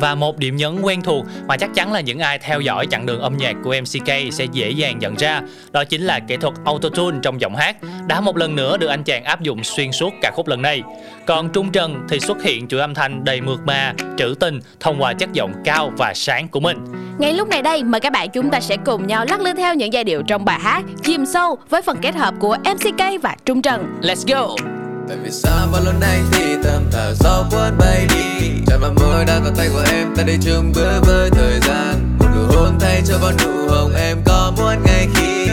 Và 0.00 0.14
một 0.14 0.38
điểm 0.38 0.56
nhấn 0.56 0.80
quen 0.82 1.02
thuộc 1.02 1.26
mà 1.48 1.56
chắc 1.56 1.70
chắn 1.74 1.92
là 1.92 2.00
những 2.00 2.18
ai 2.18 2.38
theo 2.38 2.60
dõi 2.60 2.86
chặng 2.90 3.06
đường 3.06 3.20
âm 3.20 3.36
nhạc 3.36 3.56
của 3.64 3.74
MCK 3.80 4.08
sẽ 4.32 4.44
dễ 4.52 4.70
dàng 4.70 4.98
nhận 4.98 5.14
ra, 5.14 5.42
đó 5.72 5.84
chính 5.84 6.02
là 6.02 6.20
kỹ 6.20 6.36
thuật 6.36 6.54
autotune 6.64 7.18
trong 7.22 7.40
giọng 7.40 7.56
hát 7.56 7.76
đã 8.06 8.20
một 8.20 8.36
lần 8.36 8.56
nữa 8.56 8.76
được 8.76 8.86
anh 8.86 9.04
chàng 9.04 9.24
áp 9.24 9.40
dụng 9.40 9.64
xuyên 9.64 9.92
suốt 9.92 10.14
ca 10.22 10.30
khúc 10.30 10.48
lần 10.48 10.62
này. 10.62 10.82
Còn 11.26 11.50
Trung 11.52 11.72
Trần 11.72 12.06
thì 12.08 12.20
xuất 12.20 12.42
hiện 12.42 12.68
chuỗi 12.68 12.80
âm 12.80 12.94
thanh 12.94 13.24
đầy 13.24 13.40
mượt 13.40 13.60
mà, 13.64 13.94
trữ 14.18 14.34
tình 14.40 14.60
thông 14.80 15.02
qua 15.02 15.12
chất 15.12 15.32
giọng 15.32 15.52
cao 15.64 15.92
và 15.98 16.12
sáng 16.14 16.48
của 16.48 16.60
mình. 16.60 16.78
Ngay 17.18 17.32
lúc 17.32 17.48
này 17.48 17.62
đây, 17.62 17.84
mời 17.84 18.00
các 18.00 18.12
bạn 18.12 18.30
chúng 18.30 18.50
ta 18.50 18.60
sẽ 18.60 18.76
cùng 18.84 19.06
nhau 19.06 19.24
lắc 19.28 19.40
lư 19.40 19.52
theo 19.54 19.74
những 19.74 19.92
giai 19.92 20.04
điệu 20.04 20.22
trong 20.22 20.44
bài 20.44 20.58
hát 20.60 20.82
Chìm 21.02 21.26
sâu 21.26 21.58
với 21.68 21.82
phần 21.82 21.96
kết 22.02 22.14
hợp 22.14 22.34
của 22.40 22.56
MCK 22.64 23.22
và 23.22 23.36
Trung 23.44 23.62
Trần. 23.62 24.00
Let's 24.02 24.34
go! 24.34 24.79
Tại 25.10 25.18
vì 25.22 25.30
sao 25.30 25.68
bao 25.72 25.82
lâu 25.82 25.94
nay 26.00 26.20
thì 26.32 26.56
tầm 26.64 26.84
thở 26.90 27.14
gió 27.20 27.44
cuốn 27.50 27.78
bay 27.78 28.06
đi? 28.14 28.50
Chẳng 28.66 28.80
mà 28.80 28.88
môi 28.88 29.24
đang 29.24 29.44
có 29.44 29.50
tay 29.56 29.68
của 29.72 29.84
em 29.92 30.14
ta 30.16 30.22
đi 30.22 30.38
chung 30.42 30.72
bữa 30.74 31.00
với 31.00 31.30
thời 31.30 31.60
gian. 31.60 32.18
Một 32.18 32.26
nụ 32.34 32.56
hôn 32.56 32.78
thay 32.80 33.02
cho 33.06 33.18
bao 33.22 33.32
nụ 33.44 33.68
hồng 33.68 33.94
em 33.94 34.22
có 34.24 34.52
muốn 34.56 34.82
ngay 34.86 35.08
khi 35.14 35.48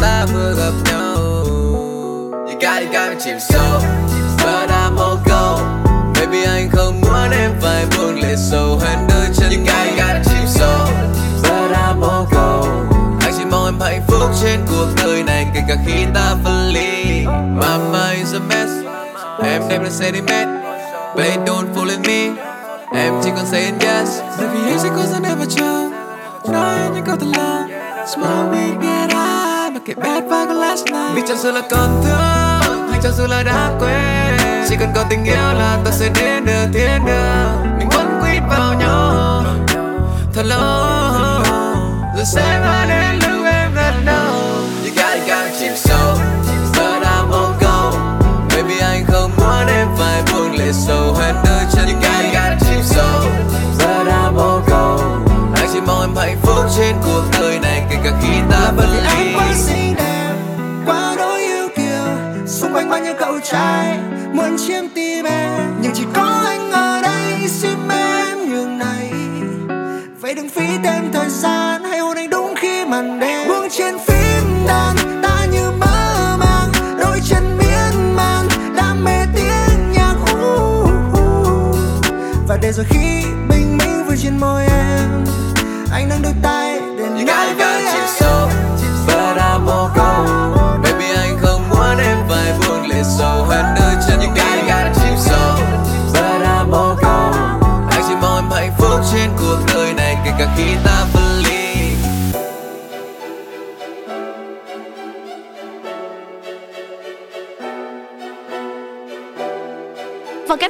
ta 0.00 0.26
vừa 0.32 0.54
gặp 0.54 0.72
nhau. 0.84 1.16
You 2.46 2.60
got 2.60 2.80
it, 2.80 2.92
got 2.92 3.08
me 3.08 3.16
chìm 3.24 3.36
sâu 3.40 3.80
But 4.38 4.70
I'm 4.70 4.96
all 4.96 5.18
go 5.26 5.58
Baby 6.14 6.44
anh 6.44 6.70
không 6.72 7.00
muốn 7.00 7.30
em 7.30 7.50
phải 7.60 7.86
buông 7.98 8.20
lệ 8.20 8.34
sâu 8.36 8.78
hơn 8.78 9.06
đôi 9.08 9.26
chân. 9.34 9.50
You 9.50 9.66
got 9.66 9.86
it, 9.86 9.98
got 9.98 10.14
me 10.14 10.22
chìm 10.24 10.46
sâu 10.46 10.88
But 11.42 11.76
I'm 11.76 12.02
all 12.10 12.26
go 12.32 12.66
Anh 13.20 13.34
chỉ 13.38 13.44
mong 13.50 13.64
em 13.64 13.80
hạnh 13.80 14.02
phúc 14.08 14.30
trên 14.42 14.60
cuộc 14.70 14.86
đời 14.96 15.22
này 15.22 15.46
Kể 15.54 15.60
cả 15.68 15.76
khi 15.86 16.04
ta 16.14 16.36
phân 16.44 16.68
ly. 16.68 17.04
My 17.54 17.78
mind's 17.92 18.34
a 18.34 18.40
mess. 18.48 18.83
Em 19.42 19.62
đem 19.68 19.82
lên 19.82 19.92
sentiment 19.92 20.48
Babe 21.16 21.36
don't 21.46 21.74
fool 21.74 21.86
with 21.86 22.06
me. 22.06 22.42
Em 22.94 23.14
chỉ 23.24 23.30
còn 23.36 23.46
saying 23.46 23.78
yes. 23.78 24.20
Bởi 24.38 24.48
vì 24.48 24.70
anh 24.70 24.78
sẽ 24.78 24.88
có 24.96 25.02
rất 25.12 25.18
never 25.22 25.56
trông 25.56 25.92
Nói 26.52 26.78
những 26.94 27.04
câu 27.06 27.16
thật 27.16 27.26
lòng 27.36 27.68
Smoke 28.06 28.58
weed 28.58 28.80
get 28.80 29.10
high 29.10 29.72
Mà 29.72 29.80
kể 29.86 29.94
bad 29.94 30.24
và 30.28 30.44
có 30.48 30.52
last 30.52 30.84
night. 30.84 31.14
Vì 31.14 31.22
chẳng 31.28 31.38
sự 31.38 31.52
là 31.52 31.62
còn 31.70 32.02
thương 32.04 32.88
Hay 32.90 33.00
chẳng 33.02 33.12
sự 33.16 33.26
là 33.26 33.42
đã 33.42 33.70
quên. 33.80 34.66
Chỉ 34.68 34.76
cần 34.80 34.88
có 34.94 35.04
tình 35.10 35.24
yêu 35.24 35.54
là 35.58 35.78
ta 35.84 35.90
sẽ 35.90 36.08
đến 36.14 36.44
được 36.44 36.66
tiến 36.72 37.06
được 37.06 37.48
Mình 37.78 37.88
vẫn 37.88 38.20
quýt 38.22 38.42
vào 38.50 38.74
nhau. 38.74 39.44
Thật 40.34 40.42
lâu. 40.42 41.04
Rồi 42.16 42.24
sẽ 42.24 42.60
mãi 42.60 42.86
đến 42.88 43.23
trên 56.76 56.96
cuộc 57.04 57.22
đời 57.40 57.58
này 57.58 57.86
Kể 57.90 57.96
cả 58.04 58.12
khi 58.22 58.40
ta 58.50 58.72
phân 58.76 58.88
vì 58.92 58.98
anh 59.06 59.32
quá 59.36 59.52
xinh 59.54 59.94
đẹp 59.96 60.34
quá 60.86 61.14
đối 61.16 61.40
yêu 61.40 61.68
kiều. 61.76 62.06
Xung 62.46 62.72
quanh 62.74 62.90
bao 62.90 63.00
nhiêu 63.00 63.14
cậu 63.18 63.40
trai 63.40 63.98
muốn 64.32 64.56
chiếm 64.58 64.84
tim 64.94 65.24
em 65.24 65.74
nhưng 65.80 65.92
chỉ 65.94 66.04
có 66.14 66.42
anh 66.46 66.70
ở 66.70 67.02
đây 67.02 67.48
xin 67.48 67.88
em 67.88 68.50
nhường 68.50 68.78
này. 68.78 69.12
Vậy 70.20 70.34
đừng 70.34 70.48
phí 70.48 70.66
thêm 70.84 71.12
thời 71.12 71.28
gian 71.28 71.84
hãy 71.84 71.98
hôn 71.98 72.16
anh 72.16 72.30
đúng 72.30 72.54
khi 72.56 72.84
màn 72.84 73.20
đêm. 73.20 73.48
Buông 73.48 73.68
trên 73.70 73.98
phím 73.98 74.66
đàn 74.66 74.96
ta 75.22 75.46
như 75.52 75.70
mơ 75.70 76.36
màng. 76.38 76.72
Đôi 77.00 77.20
chân 77.28 77.58
miên 77.58 78.16
man 78.16 78.46
đam 78.76 79.04
mê 79.04 79.26
tiếng 79.34 79.92
nhạc 79.92 80.16
uh, 80.22 80.88
uh. 81.12 81.76
và 82.48 82.58
để 82.62 82.72
rồi 82.72 82.86
khi 82.88 83.22
bình 83.48 83.78
minh 83.78 84.04
vừa 84.06 84.16
trên 84.16 84.40
môi 84.40 84.62
em 84.66 85.24
anh 85.94 86.08
nâng 86.08 86.22
đôi 86.22 86.32
tay 86.42 86.80
để 86.98 87.24
nói 87.24 87.54
với 87.54 87.86
em 87.86 88.63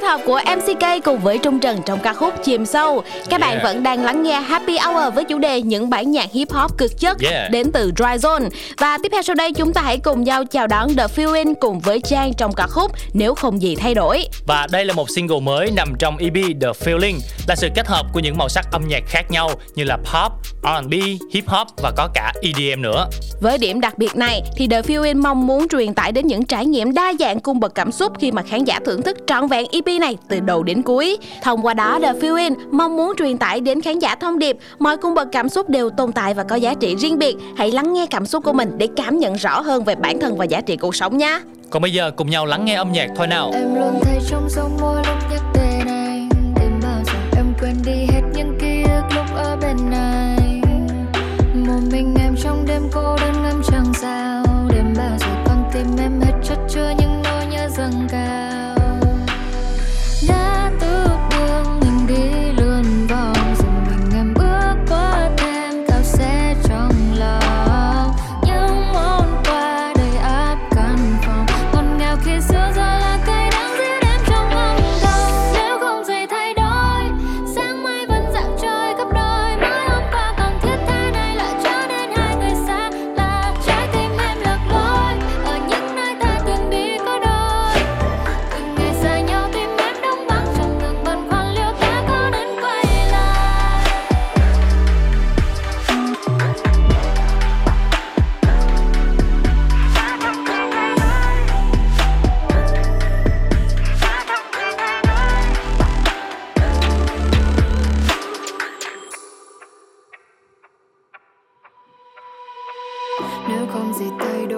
hợp 0.05 0.21
của 0.25 0.41
MCK 0.57 1.03
cùng 1.03 1.19
với 1.19 1.37
Trung 1.37 1.59
Trần 1.59 1.79
trong 1.85 1.99
ca 1.99 2.13
khúc 2.13 2.33
Chìm 2.43 2.65
sâu. 2.65 3.03
Các 3.29 3.41
bạn 3.41 3.51
Yeah. 3.51 3.63
vẫn 3.63 3.83
đang 3.83 4.03
lắng 4.03 4.23
nghe 4.23 4.39
Happy 4.41 4.77
Hour 4.77 5.13
với 5.13 5.23
chủ 5.23 5.39
đề 5.39 5.61
những 5.61 5.89
bản 5.89 6.11
nhạc 6.11 6.31
hip 6.31 6.51
hop 6.51 6.77
cực 6.77 6.99
chất 6.99 7.17
Yeah. 7.21 7.51
đến 7.51 7.71
từ 7.71 7.91
Dry 7.97 8.05
Zone. 8.05 8.49
Và 8.77 8.97
tiếp 9.03 9.09
theo 9.11 9.21
sau 9.21 9.35
đây 9.35 9.51
chúng 9.53 9.73
ta 9.73 9.81
hãy 9.81 9.97
cùng 9.97 10.23
nhau 10.23 10.45
chào 10.45 10.67
đón 10.67 10.95
The 10.95 11.07
Feeling 11.15 11.53
cùng 11.59 11.79
với 11.79 12.01
Trang 12.01 12.33
trong 12.33 12.53
ca 12.53 12.67
khúc 12.67 12.91
Nếu 13.13 13.35
không 13.35 13.61
gì 13.61 13.75
thay 13.75 13.93
đổi. 13.93 14.27
Và 14.47 14.67
đây 14.71 14.85
là 14.85 14.93
một 14.93 15.09
single 15.09 15.39
mới 15.39 15.71
nằm 15.75 15.93
trong 15.99 16.17
EP 16.17 16.33
The 16.33 16.67
Feeling 16.67 17.15
là 17.47 17.55
sự 17.55 17.67
kết 17.75 17.87
hợp 17.87 18.05
của 18.13 18.19
những 18.19 18.37
màu 18.37 18.49
sắc 18.49 18.65
âm 18.71 18.87
nhạc 18.87 19.03
khác 19.07 19.31
nhau 19.31 19.49
như 19.75 19.83
là 19.83 19.97
pop, 19.97 20.31
R&B, 20.63 20.93
hip 21.33 21.47
hop 21.47 21.67
và 21.77 21.91
có 21.97 22.09
cả 22.13 22.33
EDM 22.41 22.81
nữa. 22.81 23.07
Với 23.41 23.57
điểm 23.57 23.81
đặc 23.81 23.97
biệt 23.97 24.15
này 24.15 24.41
thì 24.57 24.67
The 24.67 24.81
Feeling 24.81 25.21
mong 25.21 25.47
muốn 25.47 25.67
truyền 25.67 25.93
tải 25.93 26.11
đến 26.11 26.27
những 26.27 26.45
trải 26.45 26.65
nghiệm 26.65 26.93
đa 26.93 27.13
dạng 27.19 27.39
cung 27.39 27.59
bậc 27.59 27.75
cảm 27.75 27.91
xúc 27.91 28.13
khi 28.19 28.31
mà 28.31 28.41
khán 28.41 28.63
giả 28.63 28.79
thưởng 28.85 29.01
thức 29.01 29.17
trọn 29.27 29.47
vẹn 29.47 29.65
EP 29.71 29.85
này 29.99 30.17
từ 30.27 30.39
đầu 30.39 30.63
đến 30.63 30.81
cuối. 30.81 31.17
Thông 31.43 31.65
qua 31.65 31.73
đó 31.73 31.99
The 32.01 32.13
Feeling 32.13 32.55
mong 32.71 32.97
muốn 32.97 33.13
truyền 33.17 33.37
tải 33.37 33.59
đến 33.59 33.81
khán 33.81 33.99
giả 33.99 34.15
thông 34.15 34.39
điệp 34.39 34.57
mọi 34.79 34.97
cung 34.97 35.13
bậc 35.13 35.27
cảm 35.31 35.49
xúc 35.49 35.69
đều 35.69 35.89
tồn 35.89 36.11
tại 36.11 36.33
và 36.33 36.43
có 36.43 36.55
giá 36.55 36.73
trị 36.73 36.95
riêng 36.95 37.19
biệt. 37.19 37.35
Hãy 37.57 37.71
lắng 37.71 37.93
nghe 37.93 38.05
cảm 38.05 38.25
xúc 38.25 38.43
của 38.43 38.53
mình 38.53 38.71
để 38.77 38.87
cảm 38.95 39.19
nhận 39.19 39.33
rõ 39.35 39.61
hơn 39.61 39.83
về 39.83 39.95
bản 39.95 40.19
thân 40.19 40.37
và 40.37 40.45
giá 40.45 40.61
trị 40.61 40.77
cuộc 40.77 40.95
sống 40.95 41.17
nha. 41.17 41.41
Còn 41.69 41.81
bây 41.81 41.93
giờ 41.93 42.11
cùng 42.11 42.29
nhau 42.29 42.45
lắng 42.45 42.65
nghe 42.65 42.75
âm 42.75 42.91
nhạc 42.91 43.07
thôi 43.15 43.27
nào. 43.27 43.51
Em 43.53 43.75
luôn 43.75 43.99
thấy 44.01 44.17
trong 44.29 44.49
sông 44.49 44.77
môi 44.81 44.95
lúc 44.95 45.15
nhắc 45.31 45.41
tên 45.53 45.87
anh 45.87 46.29
Đến 46.59 46.71
bao 46.83 47.01
giờ 47.05 47.13
em 47.37 47.45
quên 47.61 47.75
đi 47.85 48.05
hết 48.13 48.21
những 48.35 48.57
ký 48.61 48.83
ức 48.83 49.15
lúc 49.15 49.25
ở 49.35 49.57
bên 49.61 49.77
anh 49.91 50.61
Một 51.67 51.79
mình 51.91 52.15
em 52.19 52.35
trong 52.43 52.65
đêm 52.67 52.81
cô 52.93 53.15
đơn 53.21 53.33
ngắm 53.43 53.61
trăng 53.71 53.74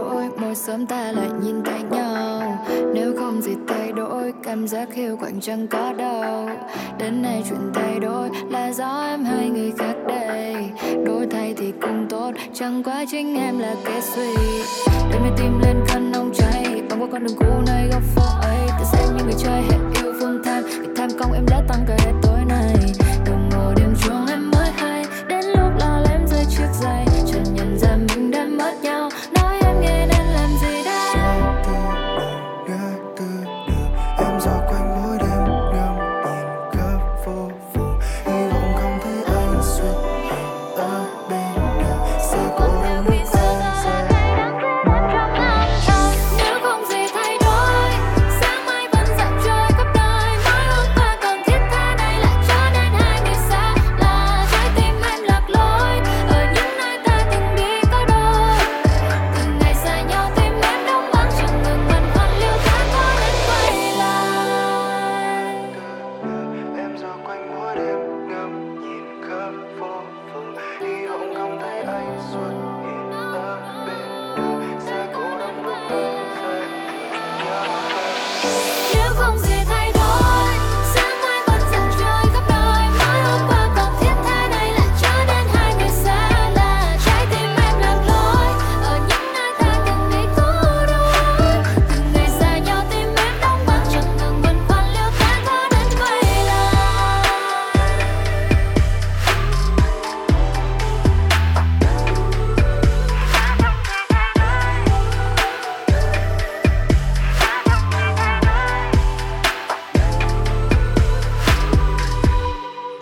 thay 0.07 0.19
đổi 0.19 0.29
Mỗi 0.37 0.55
sớm 0.55 0.85
ta 0.85 1.11
lại 1.11 1.29
nhìn 1.43 1.63
thấy 1.63 1.81
nhau. 1.91 2.41
Nếu 2.93 3.13
không 3.19 3.41
gì 3.41 3.51
thay 3.67 3.91
đổi, 3.91 4.33
Cảm 4.43 4.67
giác 4.67 4.93
hiu 4.93 5.17
quạnh 5.17 5.41
chẳng 5.41 5.67
có 5.67 5.93
đâu. 5.93 6.49
Đến 6.99 7.21
nay 7.21 7.43
chuyện 7.49 7.71
thay 7.73 7.99
đổi 7.99 8.29
Là 8.49 8.73
do 8.73 9.05
em 9.09 9.25
hay 9.25 9.49
người 9.49 9.71
khác 9.77 9.95
đây. 10.07 10.55
Đổi 11.05 11.27
thay 11.31 11.53
thì 11.57 11.73
cũng 11.81 12.07
tốt, 12.09 12.31
Chẳng 12.53 12.83
qua 12.83 13.05
chính 13.11 13.35
em 13.35 13.59
là 13.59 13.75
cái 13.85 14.01
suy. 14.01 14.33
Để 15.11 15.19
nay 15.19 15.31
tim 15.37 15.59
lên 15.59 15.77
khăn 15.87 16.11
nóng 16.11 16.31
cháy 16.33 16.81
Băng 16.89 17.01
qua 17.01 17.07
con 17.11 17.23
đường 17.23 17.37
cũ 17.39 17.61
nơi 17.67 17.87
góc 17.91 18.01
phố 18.15 18.23
ấy. 18.41 18.67
Ta 18.67 18.83
xem 18.83 19.17
những 19.17 19.25
người 19.25 19.35
chơi 19.37 19.61
hết 19.61 19.77
yêu 20.03 20.13
phương 20.19 20.41
tham 20.45 20.63
vì 20.63 20.87
tham 20.97 21.09
công 21.19 21.33
em 21.33 21.45
đã 21.47 21.63
tăng 21.67 21.85
cả 21.87 21.95
hết 21.99 22.13
tối 22.21 22.36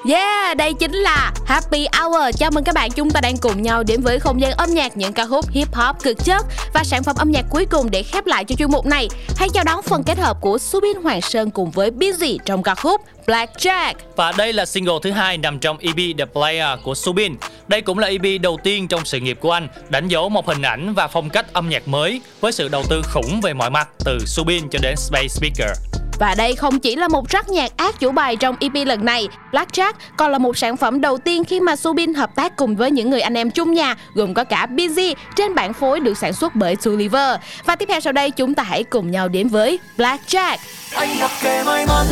Yeah, 0.07 0.57
đây 0.57 0.73
chính 0.73 0.93
là 0.93 1.31
Happy 1.45 1.87
Hour. 1.99 2.35
Chào 2.37 2.51
mừng 2.51 2.63
các 2.63 2.75
bạn, 2.75 2.91
chúng 2.91 3.11
ta 3.11 3.21
đang 3.21 3.37
cùng 3.37 3.61
nhau 3.61 3.83
đến 3.83 4.01
với 4.01 4.19
không 4.19 4.41
gian 4.41 4.51
âm 4.51 4.69
nhạc 4.69 4.97
những 4.97 5.13
ca 5.13 5.25
khúc 5.25 5.49
hip 5.49 5.73
hop 5.73 5.95
cực 6.03 6.17
chất 6.25 6.45
và 6.73 6.83
sản 6.83 7.03
phẩm 7.03 7.15
âm 7.19 7.31
nhạc 7.31 7.45
cuối 7.49 7.65
cùng 7.65 7.91
để 7.91 8.03
khép 8.03 8.25
lại 8.25 8.45
cho 8.45 8.55
chuyên 8.55 8.71
mục 8.71 8.85
này. 8.85 9.09
Hãy 9.37 9.49
chào 9.49 9.63
đón 9.63 9.81
phần 9.81 10.03
kết 10.03 10.17
hợp 10.17 10.37
của 10.41 10.57
Subin 10.57 10.97
Hoàng 11.03 11.21
Sơn 11.21 11.51
cùng 11.51 11.71
với 11.71 11.91
Busy 11.91 12.39
trong 12.45 12.63
ca 12.63 12.75
khúc 12.75 13.01
Blackjack. 13.25 13.93
Và 14.15 14.31
đây 14.31 14.53
là 14.53 14.65
single 14.65 14.99
thứ 15.03 15.11
hai 15.11 15.37
nằm 15.37 15.59
trong 15.59 15.77
EP 15.77 16.17
The 16.17 16.25
Player 16.25 16.79
của 16.83 16.95
Subin. 16.95 17.35
Đây 17.67 17.81
cũng 17.81 17.99
là 17.99 18.07
EP 18.07 18.41
đầu 18.41 18.59
tiên 18.63 18.87
trong 18.87 19.05
sự 19.05 19.19
nghiệp 19.19 19.37
của 19.41 19.51
anh, 19.51 19.67
đánh 19.89 20.07
dấu 20.07 20.29
một 20.29 20.47
hình 20.47 20.61
ảnh 20.61 20.93
và 20.93 21.07
phong 21.07 21.29
cách 21.29 21.53
âm 21.53 21.69
nhạc 21.69 21.87
mới 21.87 22.21
với 22.41 22.51
sự 22.51 22.67
đầu 22.67 22.83
tư 22.89 23.01
khủng 23.13 23.41
về 23.41 23.53
mọi 23.53 23.69
mặt 23.69 23.89
từ 24.05 24.17
Subin 24.25 24.69
cho 24.69 24.79
đến 24.81 24.95
Space 24.97 25.27
Speaker. 25.27 26.04
Và 26.19 26.35
đây 26.35 26.55
không 26.55 26.79
chỉ 26.79 26.95
là 26.95 27.07
một 27.07 27.29
rắc 27.29 27.49
nhạc 27.49 27.77
ác 27.77 27.99
chủ 27.99 28.11
bài 28.11 28.35
trong 28.35 28.55
EP 28.59 28.87
lần 28.87 29.05
này, 29.05 29.27
Blackjack 29.51 29.93
còn 30.17 30.31
là 30.31 30.37
một 30.37 30.57
sản 30.57 30.77
phẩm 30.77 31.01
đầu 31.01 31.17
tiên 31.17 31.43
khi 31.43 31.59
mà 31.59 31.75
Subin 31.75 32.13
hợp 32.13 32.35
tác 32.35 32.55
cùng 32.55 32.75
với 32.75 32.91
những 32.91 33.09
người 33.09 33.21
anh 33.21 33.37
em 33.37 33.51
chung 33.51 33.73
nhà 33.73 33.95
gồm 34.13 34.33
có 34.33 34.43
cả 34.43 34.65
Busy 34.65 35.15
trên 35.35 35.55
bản 35.55 35.73
phối 35.73 35.99
được 35.99 36.17
sản 36.17 36.33
xuất 36.33 36.55
bởi 36.55 36.75
Sulliver. 36.81 37.39
Và 37.65 37.75
tiếp 37.75 37.85
theo 37.89 37.99
sau 37.99 38.13
đây 38.13 38.31
chúng 38.31 38.53
ta 38.53 38.63
hãy 38.63 38.83
cùng 38.83 39.11
nhau 39.11 39.27
đến 39.27 39.47
với 39.47 39.79
Blackjack. 39.97 40.57
anh 40.95 41.09
là 41.19 41.29
kẻ 41.43 41.63
may 41.65 41.85
mắn 41.85 42.05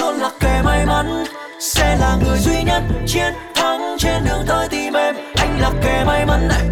luôn 0.00 0.20
là 0.20 0.30
kẻ 0.40 0.62
may 0.64 0.86
mắn 0.86 1.24
sẽ 1.60 1.96
là 2.00 2.18
người 2.24 2.38
duy 2.38 2.62
nhất 2.62 2.82
chiến 3.06 3.34
thắng 3.54 3.96
trên 3.98 4.24
đường 4.24 4.44
tới 4.48 4.68
tìm 4.68 4.92
em 4.92 5.14
anh 5.36 5.60
là 5.60 5.70
kẻ 5.84 6.04
may 6.06 6.26
mắn 6.26 6.48
này 6.48 6.62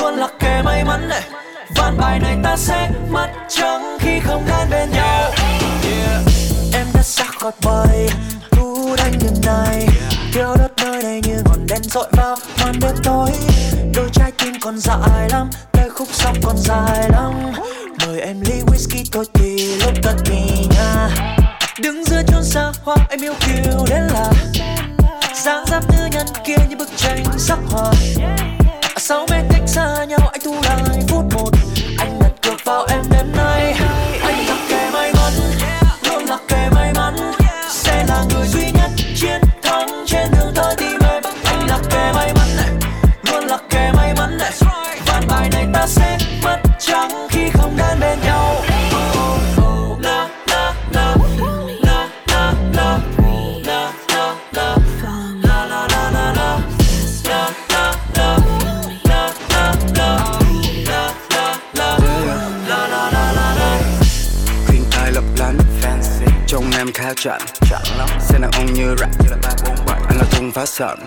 luôn 0.00 0.14
là 0.16 0.28
kẻ 0.40 0.62
may 0.64 0.84
mắn 0.84 1.08
này 1.08 1.22
ván 1.76 1.98
bài 1.98 2.20
này 2.20 2.36
ta 2.44 2.56
sẽ 2.56 2.90
mất 3.10 3.28
trắng 3.48 3.98
khi 4.00 4.20
không 4.20 4.44
đến 4.46 4.70
bên 4.70 4.90
nhau 4.90 5.41
em 7.02 7.06
đã 7.06 7.08
xa 7.08 7.24
khỏi 7.24 7.52
bầy, 7.64 8.08
thu 8.50 8.96
đánh 8.96 9.18
như 9.18 9.30
này. 9.46 9.86
Thiêu 10.32 10.56
đốt 10.58 10.70
nơi 10.76 11.02
này 11.02 11.20
như 11.24 11.42
ngọn 11.44 11.66
đèn 11.66 11.82
dội 11.82 12.08
vào 12.12 12.36
màn 12.60 12.72
đêm 12.80 12.94
tối. 13.02 13.30
Đôi 13.94 14.08
trái 14.12 14.32
tim 14.38 14.54
còn 14.60 14.78
dài 14.78 15.28
lắm 15.30 15.50
tay 15.72 15.88
khúc 15.88 16.08
sóng 16.12 16.36
còn 16.42 16.56
dài 16.58 17.08
lắm. 17.10 17.52
Mời 18.06 18.20
em 18.20 18.40
ly 18.40 18.62
whisky 18.66 19.04
thôi 19.12 19.24
thì 19.34 19.76
lúc 19.76 19.92
tận 20.02 20.16
tình 20.24 20.68
nha. 20.70 21.08
Đứng 21.80 22.04
giữa 22.04 22.22
chốn 22.26 22.44
xa 22.44 22.72
hoa, 22.84 22.96
em 23.10 23.20
yêu 23.20 23.34
kiều 23.40 23.86
đến 23.90 24.02
là. 24.14 24.32
Dáng 25.44 25.64
dấp 25.66 25.82
nữ 25.90 26.08
nhân 26.12 26.26
kia 26.46 26.56
như 26.68 26.76
bức 26.76 26.88
tranh 26.96 27.24
sắc 27.38 27.58
hoa. 27.70 27.92
Sáu 28.96 29.26
mét 29.30 29.44
cách 29.50 29.62
xa 29.66 30.04
nhau, 30.04 30.28
anh 30.32 30.40
thu 30.44 30.54
lại 30.62 31.00
phút 31.08 31.24
một. 31.34 31.50
Anh 31.98 32.18
đặt 32.20 32.32
cược 32.42 32.64
vào 32.64 32.86
em 32.90 33.02
em 66.76 66.92
khá 66.92 67.12
lắm. 67.98 68.08
xe 68.20 68.38
đàn 68.38 68.50
ông 68.50 68.72
như 68.72 68.94
rap 68.98 69.10
anh 70.08 70.18
là 70.18 70.24
thùng 70.30 70.52
phá 70.52 70.66
sẵn 70.66 70.98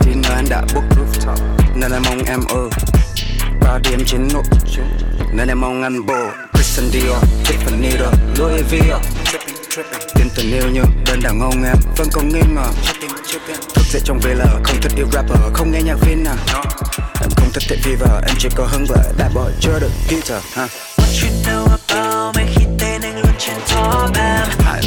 thì 0.00 0.10
nơi 0.14 0.32
anh 0.34 0.44
đã 0.48 0.62
book 0.74 0.84
rooftop 0.90 1.36
nên 1.74 1.92
em 1.92 2.02
mong 2.04 2.22
em 2.26 2.40
ơ 2.48 2.68
ba 3.60 3.78
điểm 3.78 4.04
chiến 4.06 4.28
nụ 4.34 4.42
nên 5.32 5.48
em 5.48 5.60
mong 5.60 5.82
anh 5.82 6.06
bồ 6.06 6.30
Christian 6.54 6.90
Dior 6.90 7.24
Tiffany 7.44 7.90
Dior, 7.90 8.14
Louis 8.38 8.64
V 8.70 8.74
Tin 10.14 10.28
tình 10.36 10.50
yêu 10.50 10.70
như 10.72 10.82
đơn 11.06 11.20
đàn 11.22 11.40
ông 11.40 11.64
em 11.64 11.76
vẫn 11.96 12.08
còn 12.12 12.28
nghi 12.28 12.40
ngờ. 12.54 12.66
Thức 13.74 13.84
dậy 13.90 14.02
trong 14.04 14.18
VL 14.18 14.40
không 14.64 14.80
thích 14.82 14.92
yêu 14.96 15.06
rapper 15.12 15.38
không 15.52 15.72
nghe 15.72 15.82
nhạc 15.82 15.96
phim 16.00 16.24
nào 16.24 16.36
Em 17.20 17.30
không 17.36 17.50
thích 17.54 17.62
thể 17.68 17.76
fever 17.84 18.20
em 18.26 18.36
chỉ 18.38 18.48
có 18.56 18.64
hứng 18.64 18.86
vợ 18.88 19.12
đại 19.18 19.30
bỏ 19.34 19.50
chưa 19.60 19.78
được 19.80 19.90
Peter 20.08 20.42
huh? 20.54 20.70
What 20.96 21.22
you 21.22 21.30
know 21.44 21.66
about 21.88 22.36
me? 22.36 22.44
Khi 22.54 22.64
tên 22.78 23.02
anh 23.02 23.16
luôn 23.16 23.32
trên 23.38 23.56
top. 23.74 24.21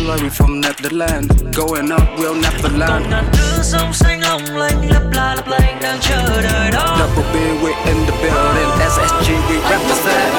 Em 0.06 0.12
I 0.12 0.14
love 0.14 0.24
you 0.24 0.30
from 0.30 0.62
Netherlands. 0.62 1.58
Going 1.58 1.92
up 1.92 2.20
will 2.20 2.36
never 2.36 2.70
land 2.78 3.04
Còn 3.04 3.10
ngàn 3.10 3.26
thứ 3.34 3.64
sông 3.64 3.94
xanh 3.94 4.22
long 4.22 4.42
lanh 4.46 4.90
lấp 4.90 5.04
la 5.14 5.36
lấp 5.36 5.48
lánh 5.48 5.78
đang 5.82 6.00
chờ 6.02 6.42
đợi 6.42 6.72
đó. 6.72 6.98
Double 7.00 7.34
B 7.34 7.64
we 7.64 7.86
in 7.86 8.06
the 8.06 8.14
building. 8.22 8.70
SSG 8.80 9.30
we 9.50 9.70
represent. 9.70 10.36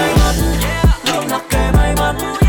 Luôn 1.07 1.27
là 1.31 1.41
kẻ 1.51 1.71
may 1.77 1.95
mắn 1.97 2.46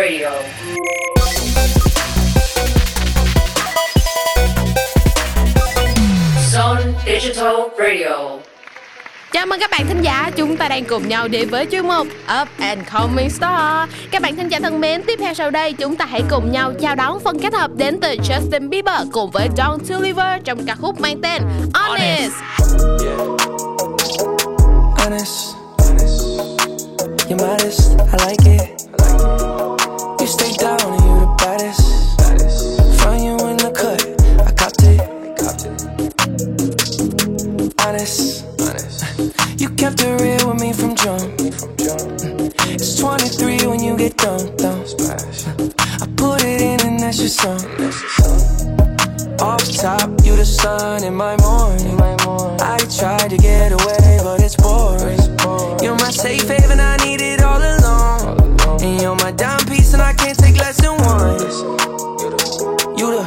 Radio. 0.00 0.30
Zone 6.52 6.82
Digital 7.06 7.54
Radio. 7.78 8.38
Chào 9.32 9.46
mừng 9.46 9.60
các 9.60 9.70
bạn 9.70 9.86
thính 9.88 10.02
giả, 10.02 10.30
chúng 10.36 10.56
ta 10.56 10.68
đang 10.68 10.84
cùng 10.84 11.08
nhau 11.08 11.28
đến 11.28 11.48
với 11.48 11.66
chuyên 11.70 11.86
mục 11.86 12.06
Up 12.42 12.48
and 12.58 12.80
Coming 12.92 13.30
Star. 13.30 13.88
Các 14.10 14.22
bạn 14.22 14.36
thính 14.36 14.48
giả 14.48 14.58
thân 14.60 14.80
mến, 14.80 15.02
tiếp 15.02 15.18
theo 15.18 15.34
sau 15.34 15.50
đây 15.50 15.72
chúng 15.72 15.96
ta 15.96 16.04
hãy 16.04 16.22
cùng 16.30 16.52
nhau 16.52 16.72
chào 16.80 16.94
đón 16.94 17.20
phần 17.20 17.38
kết 17.38 17.54
hợp 17.54 17.70
đến 17.76 17.98
từ 18.00 18.08
Justin 18.08 18.68
Bieber 18.68 19.08
cùng 19.12 19.30
với 19.30 19.48
Don 19.56 19.78
Toliver 19.88 20.42
trong 20.44 20.66
ca 20.66 20.74
khúc 20.74 21.00
mang 21.00 21.20
tên 21.22 21.42
Honest. 21.74 22.32
honest. 24.98 25.54
You're 27.28 27.46
modest, 27.46 27.98
I 27.98 28.16
like 28.26 28.44
it. 28.46 28.80
You 29.22 29.69
your 47.20 47.28
song. 47.28 47.60
Off 49.40 49.62
top, 49.76 50.08
you 50.24 50.36
the 50.36 50.44
sun 50.44 51.04
in 51.04 51.14
my 51.14 51.36
morning. 51.42 52.00
I 52.60 52.78
tried 52.98 53.28
to 53.28 53.36
get 53.36 53.72
away, 53.72 54.20
but 54.22 54.40
it's 54.40 54.56
boring. 54.56 55.18
You're 55.82 55.96
my 55.96 56.10
safe 56.10 56.48
haven, 56.48 56.80
I 56.80 56.96
need 57.04 57.20
it 57.20 57.42
all 57.42 57.60
alone. 57.60 58.56
And 58.80 59.02
you're 59.02 59.16
my 59.16 59.32
dime 59.32 59.66
piece, 59.66 59.92
and 59.92 60.00
I 60.00 60.14
can't 60.14 60.38
take 60.38 60.56
less 60.56 60.80
than 60.80 60.96
one. 61.02 61.40
You 62.96 63.10
the, 63.16 63.24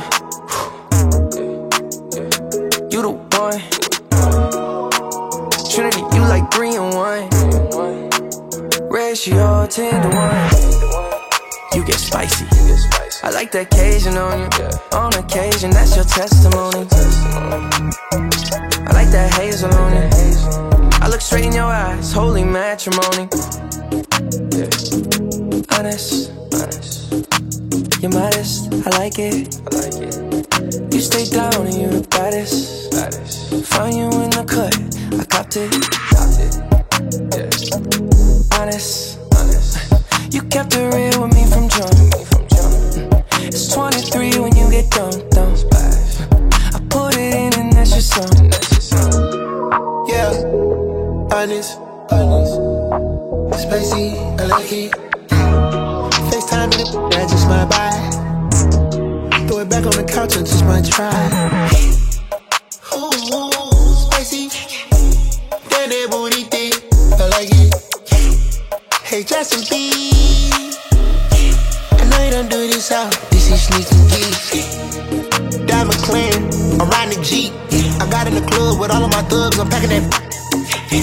you 2.90 3.02
the 3.04 3.12
one. 3.38 3.62
Trinity, 5.70 6.02
you 6.16 6.22
like 6.22 6.52
three 6.52 6.76
and 6.76 6.96
one. 6.96 7.30
Ratio 8.90 9.68
ten 9.68 10.02
to 10.02 10.10
one. 10.16 10.50
You 11.76 11.86
get 11.86 12.00
spicy. 12.00 13.03
I 13.26 13.30
like 13.30 13.54
the 13.54 13.62
occasion 13.62 14.18
on 14.18 14.38
you. 14.38 14.50
On 14.92 15.14
occasion, 15.14 15.72
that's 15.72 15.96
your 15.96 16.04
testimony. 16.04 16.86
I 18.84 18.92
like 18.92 19.12
that 19.12 19.34
hazel 19.40 19.74
on 19.74 19.94
you. 19.94 21.00
I 21.02 21.08
look 21.08 21.22
straight 21.22 21.46
in 21.46 21.54
your 21.54 21.64
eyes, 21.64 22.12
holy 22.12 22.44
matrimony. 22.44 23.30
Honest, 25.72 26.34
honest. 26.52 28.04
You're 28.04 28.12
modest, 28.12 28.74
I 28.74 28.90
like 29.00 29.18
it. 29.18 29.58
I 29.72 29.80
like 29.80 29.96
it. 30.04 30.94
You 30.94 31.00
stay 31.00 31.24
down 31.24 31.66
and 31.66 31.76
you're 31.76 31.92
the 31.92 32.06
baddest. 32.10 32.92
baddest. 32.92 33.66
Find 33.68 33.96
you 33.96 34.08
in 34.20 34.32
the 34.32 34.44
cut, 34.44 34.76
I 35.18 35.24
copped 35.24 35.56
it. 35.56 35.72
Copped 36.12 36.44
it. 36.44 36.60
Yeah. 37.40 38.60
Honest, 38.60 39.18
honest. 39.34 40.34
You 40.34 40.42
kept 40.50 40.76
it 40.76 40.94
real 40.94 41.24
with 41.24 41.34
me 41.34 41.46
from 41.50 41.70
jump. 41.70 42.24
It's 43.54 43.72
23 43.72 44.40
when 44.40 44.56
you 44.56 44.68
get 44.72 44.90
done, 44.90 45.30
done. 45.30 45.54
I 46.74 46.80
put 46.90 47.16
it 47.16 47.36
in 47.36 47.54
and 47.54 47.72
that's 47.72 47.92
your 47.92 48.02
song. 48.02 48.50
Yeah, 50.10 50.34
honest, 51.32 51.78
honest. 52.10 52.56
Spicy, 53.62 54.18
I 54.42 54.46
like 54.48 54.74
it. 54.74 54.92
FaceTime 56.34 56.74
in 56.74 56.80
the 56.82 57.28
just 57.30 57.48
might 57.48 57.70
buy. 57.70 57.94
Throw 59.48 59.60
it 59.60 59.70
back 59.70 59.86
on 59.86 59.92
the 59.92 60.12
couch 60.12 60.36
and 60.36 60.48
just 60.48 60.66
might 60.66 60.86
try. 60.86 61.14
Ooh, 62.96 63.12
spicy. 64.10 64.50
That 65.70 66.08
booty 66.10 66.42
thing, 66.46 66.72
I 67.22 67.28
like 67.28 67.50
it. 67.52 67.72
Hey, 69.04 69.24
Justin 69.24 69.62
B. 69.70 69.93
Jeep. 77.24 77.54
I 78.04 78.08
got 78.12 78.28
in 78.28 78.36
the 78.36 78.42
club 78.42 78.80
with 78.80 78.92
all 78.92 79.04
of 79.04 79.10
my 79.10 79.24
thugs, 79.24 79.58
I'm 79.58 79.70
packing 79.70 79.90
that. 79.90 80.04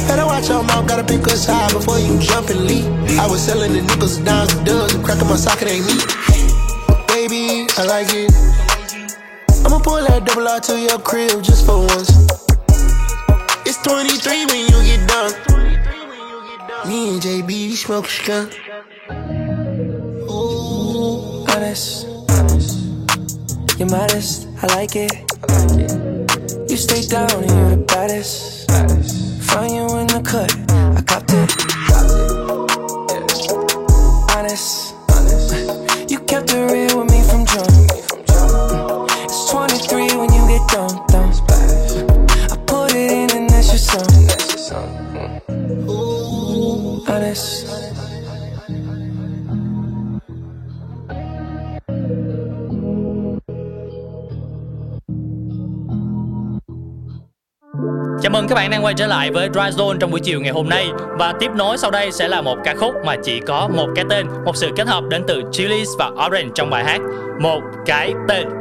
Better 0.07 0.27
watch 0.27 0.49
your 0.49 0.63
mouth, 0.63 0.87
gotta 0.87 1.03
pick 1.03 1.27
us 1.29 1.47
high 1.47 1.73
before 1.73 1.99
you 1.99 2.19
jump 2.21 2.51
and 2.51 2.67
leap. 2.67 2.85
I 3.19 3.27
was 3.27 3.41
selling 3.41 3.73
the 3.73 3.81
nickels, 3.81 4.19
dimes, 4.19 4.53
and 4.53 4.67
dubs, 4.67 4.95
and 4.95 5.03
cracking 5.03 5.29
my 5.29 5.37
socket 5.37 5.69
ain't 5.69 5.87
me. 5.87 5.97
Baby, 7.09 7.67
I 7.79 7.85
like 7.89 8.13
it. 8.13 8.31
I'ma 9.65 9.79
pull 9.81 10.05
that 10.05 10.27
double 10.27 10.47
R 10.47 10.61
to 10.61 10.79
your 10.79 10.99
crib 10.99 11.43
just 11.43 11.65
for 11.65 11.79
once. 11.79 12.11
It's 13.65 13.81
23 13.83 14.45
when 14.47 14.69
you 14.69 14.79
get 14.85 15.09
done. 15.09 15.33
Me 16.87 17.15
and 17.15 17.23
JB 17.23 17.73
smoke 17.73 18.07
skunk. 18.07 18.53
Ooh, 20.29 21.47
honest, 21.49 22.07
honest. 22.29 22.77
You're 23.79 23.89
modest, 23.89 24.49
I 24.63 24.67
like 24.77 24.97
it. 24.97 25.31
Stay 26.81 27.03
down 27.03 27.31
and 27.31 27.51
you're 27.51 27.71
the 27.77 27.85
baddest. 27.85 28.71
Find 29.43 29.75
you 29.75 29.99
in 29.99 30.07
the 30.07 30.23
cut, 30.25 30.51
bạn 58.61 58.71
đang 58.71 58.85
quay 58.85 58.95
trở 58.95 59.07
lại 59.07 59.31
với 59.31 59.49
Dry 59.55 59.61
Zone 59.61 59.99
trong 59.99 60.11
buổi 60.11 60.21
chiều 60.21 60.41
ngày 60.41 60.53
hôm 60.53 60.69
nay. 60.69 60.89
Và 61.19 61.35
tiếp 61.41 61.51
nối 61.55 61.79
sau 61.79 61.91
đây 61.91 62.13
sẽ 62.13 62.29
là 62.29 62.41
một 62.41 62.59
ca 62.65 62.75
khúc 62.75 62.95
mà 63.05 63.17
chỉ 63.23 63.41
có 63.41 63.69
một 63.77 63.89
cái 63.95 64.05
tên, 64.11 64.27
Một 64.45 64.57
sự 64.57 64.71
kết 64.77 64.89
hợp 64.89 65.05
đến 65.11 65.23
từ 65.27 65.43
Chili's 65.53 65.99
và 65.99 66.07
Orange 66.27 66.51
trong 66.55 66.71
bài 66.71 66.85
hát 66.85 67.01
Một 67.41 67.61
cái 67.87 68.13
tên. 68.29 68.60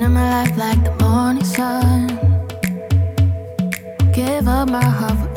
Rain 0.00 0.14
my 0.14 0.30
life 0.30 0.56
like 0.56 0.82
the 0.82 0.92
morning 1.04 1.44
sun. 1.44 2.08
Give 4.14 4.48
up 4.48 4.70
my 4.70 4.82
heart. 4.82 5.29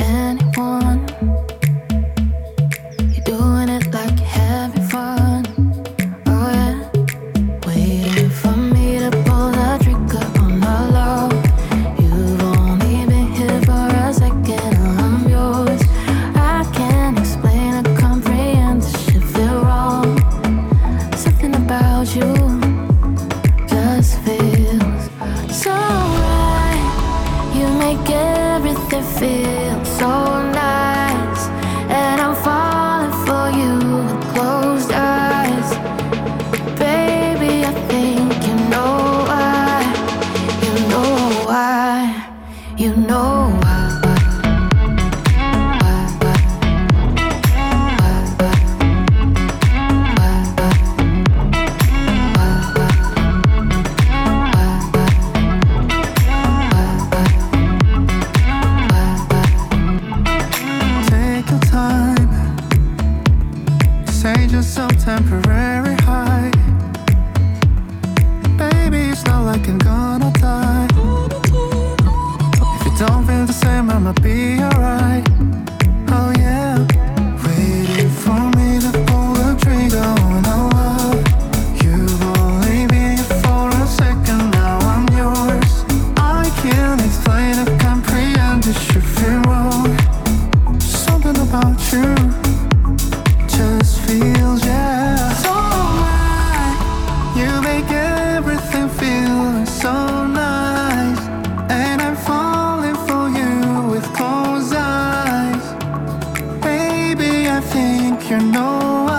I 107.56 107.62
think 107.62 108.32
you 108.32 108.40
know 108.40 109.13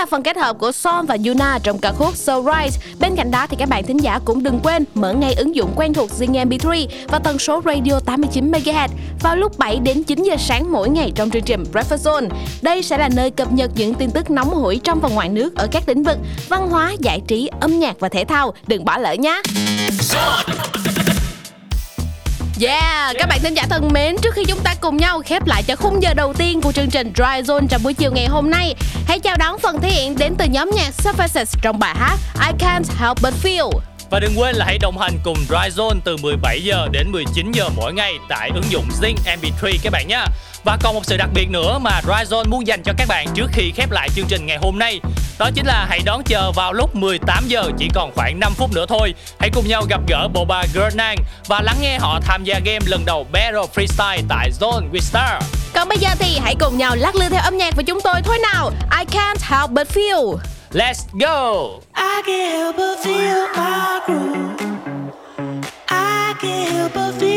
là 0.00 0.06
phần 0.06 0.22
kết 0.22 0.36
hợp 0.36 0.58
của 0.58 0.72
Son 0.72 1.06
và 1.06 1.16
Yuna 1.26 1.58
trong 1.62 1.78
ca 1.78 1.92
khúc 1.92 2.16
So 2.16 2.42
Right. 2.42 2.74
Bên 3.00 3.16
cạnh 3.16 3.30
đó 3.30 3.46
thì 3.46 3.56
các 3.60 3.68
bạn 3.68 3.84
thính 3.84 3.96
giả 4.02 4.20
cũng 4.24 4.42
đừng 4.42 4.60
quên 4.62 4.84
mở 4.94 5.12
ngay 5.12 5.34
ứng 5.34 5.54
dụng 5.54 5.72
quen 5.76 5.94
thuộc 5.94 6.10
Zing 6.10 6.48
MP3 6.48 6.86
và 7.08 7.18
tần 7.18 7.38
số 7.38 7.62
radio 7.64 8.00
89 8.06 8.52
MHz 8.52 8.88
vào 9.20 9.36
lúc 9.36 9.58
7 9.58 9.78
đến 9.78 10.02
9 10.02 10.22
giờ 10.22 10.36
sáng 10.38 10.72
mỗi 10.72 10.88
ngày 10.88 11.12
trong 11.14 11.30
chương 11.30 11.42
trình 11.42 11.64
Breakfast 11.72 11.96
Zone. 11.96 12.28
Đây 12.62 12.82
sẽ 12.82 12.98
là 12.98 13.08
nơi 13.08 13.30
cập 13.30 13.52
nhật 13.52 13.70
những 13.74 13.94
tin 13.94 14.10
tức 14.10 14.30
nóng 14.30 14.54
hổi 14.54 14.80
trong 14.84 15.00
và 15.00 15.08
ngoài 15.08 15.28
nước 15.28 15.56
ở 15.56 15.68
các 15.72 15.88
lĩnh 15.88 16.02
vực 16.02 16.18
văn 16.48 16.70
hóa, 16.70 16.92
giải 17.00 17.20
trí, 17.26 17.50
âm 17.60 17.78
nhạc 17.78 18.00
và 18.00 18.08
thể 18.08 18.24
thao. 18.24 18.54
Đừng 18.66 18.84
bỏ 18.84 18.98
lỡ 18.98 19.12
nhé. 19.12 19.42
Yeah, 22.62 23.16
các 23.18 23.28
bạn 23.28 23.40
thính 23.42 23.54
giả 23.54 23.66
thân 23.70 23.88
mến, 23.92 24.16
trước 24.22 24.34
khi 24.34 24.44
chúng 24.44 24.60
ta 24.64 24.74
cùng 24.80 24.96
nhau 24.96 25.22
khép 25.24 25.46
lại 25.46 25.62
cho 25.62 25.76
khung 25.76 26.02
giờ 26.02 26.14
đầu 26.14 26.32
tiên 26.32 26.60
của 26.60 26.72
chương 26.72 26.90
trình 26.90 27.12
Dry 27.16 27.52
Zone 27.52 27.66
trong 27.68 27.82
buổi 27.82 27.94
chiều 27.94 28.12
ngày 28.12 28.26
hôm 28.26 28.50
nay, 28.50 28.74
hãy 29.10 29.18
chào 29.20 29.36
đón 29.36 29.58
phần 29.58 29.80
thể 29.80 29.90
hiện 29.90 30.16
đến 30.18 30.34
từ 30.38 30.44
nhóm 30.44 30.70
nhạc 30.74 30.94
Surfaces 30.98 31.58
trong 31.62 31.78
bài 31.78 31.94
hát 31.98 32.16
I 32.34 32.66
Can't 32.66 32.84
Help 32.98 33.22
But 33.22 33.34
Feel. 33.42 33.70
Và 34.10 34.20
đừng 34.20 34.38
quên 34.38 34.56
là 34.56 34.64
hãy 34.64 34.78
đồng 34.78 34.98
hành 34.98 35.18
cùng 35.24 35.36
Dryzone 35.48 36.00
từ 36.04 36.16
17 36.16 36.60
giờ 36.62 36.88
đến 36.92 37.10
19 37.12 37.52
giờ 37.52 37.68
mỗi 37.76 37.92
ngày 37.92 38.14
tại 38.28 38.50
ứng 38.54 38.64
dụng 38.70 38.84
Zing 39.00 39.14
MP3 39.24 39.78
các 39.82 39.90
bạn 39.92 40.08
nhé. 40.08 40.24
Và 40.64 40.78
còn 40.82 40.94
một 40.94 41.04
sự 41.04 41.16
đặc 41.16 41.28
biệt 41.34 41.50
nữa 41.50 41.78
mà 41.78 42.00
Dryzone 42.00 42.50
muốn 42.50 42.66
dành 42.66 42.82
cho 42.82 42.92
các 42.98 43.08
bạn 43.08 43.26
trước 43.34 43.50
khi 43.52 43.72
khép 43.76 43.90
lại 43.90 44.08
chương 44.14 44.26
trình 44.28 44.46
ngày 44.46 44.58
hôm 44.62 44.78
nay. 44.78 45.00
Đó 45.38 45.50
chính 45.54 45.66
là 45.66 45.86
hãy 45.88 46.00
đón 46.04 46.22
chờ 46.24 46.52
vào 46.52 46.72
lúc 46.72 46.96
18 46.96 47.44
giờ, 47.48 47.62
chỉ 47.78 47.88
còn 47.94 48.12
khoảng 48.14 48.40
5 48.40 48.52
phút 48.56 48.70
nữa 48.74 48.86
thôi. 48.88 49.14
Hãy 49.40 49.50
cùng 49.54 49.68
nhau 49.68 49.82
gặp 49.88 50.00
gỡ 50.08 50.28
bộ 50.34 50.44
ba 50.44 50.62
Girl 50.74 51.00
và 51.48 51.60
lắng 51.62 51.76
nghe 51.80 51.98
họ 51.98 52.20
tham 52.20 52.44
gia 52.44 52.60
game 52.64 52.86
lần 52.86 53.04
đầu 53.04 53.26
Battle 53.32 53.66
Freestyle 53.74 54.22
tại 54.28 54.50
Zone 54.60 54.90
with 54.92 55.00
Star. 55.00 55.42
Còn 55.74 55.88
bây 55.88 55.98
giờ 55.98 56.08
thì 56.18 56.38
hãy 56.38 56.54
cùng 56.60 56.78
nhau 56.78 56.96
lắc 56.96 57.16
lư 57.16 57.28
theo 57.28 57.42
âm 57.42 57.56
nhạc 57.56 57.74
với 57.74 57.84
chúng 57.84 58.00
tôi 58.00 58.14
thôi 58.24 58.38
nào. 58.52 58.70
I 58.98 59.04
Can't 59.04 59.42
Help 59.42 59.70
But 59.70 59.88
Feel. 59.88 60.36
Let's 60.72 61.04
go! 61.12 61.80
I 61.94 62.22
can't 62.26 62.52
help 62.52 62.76
but 62.76 62.98
feel 63.04 63.48
my 63.56 64.00
groove. 64.06 64.56
I 65.86 66.34
can't 66.40 66.70
help 66.72 66.94
but 66.94 67.14
feel. 67.20 67.29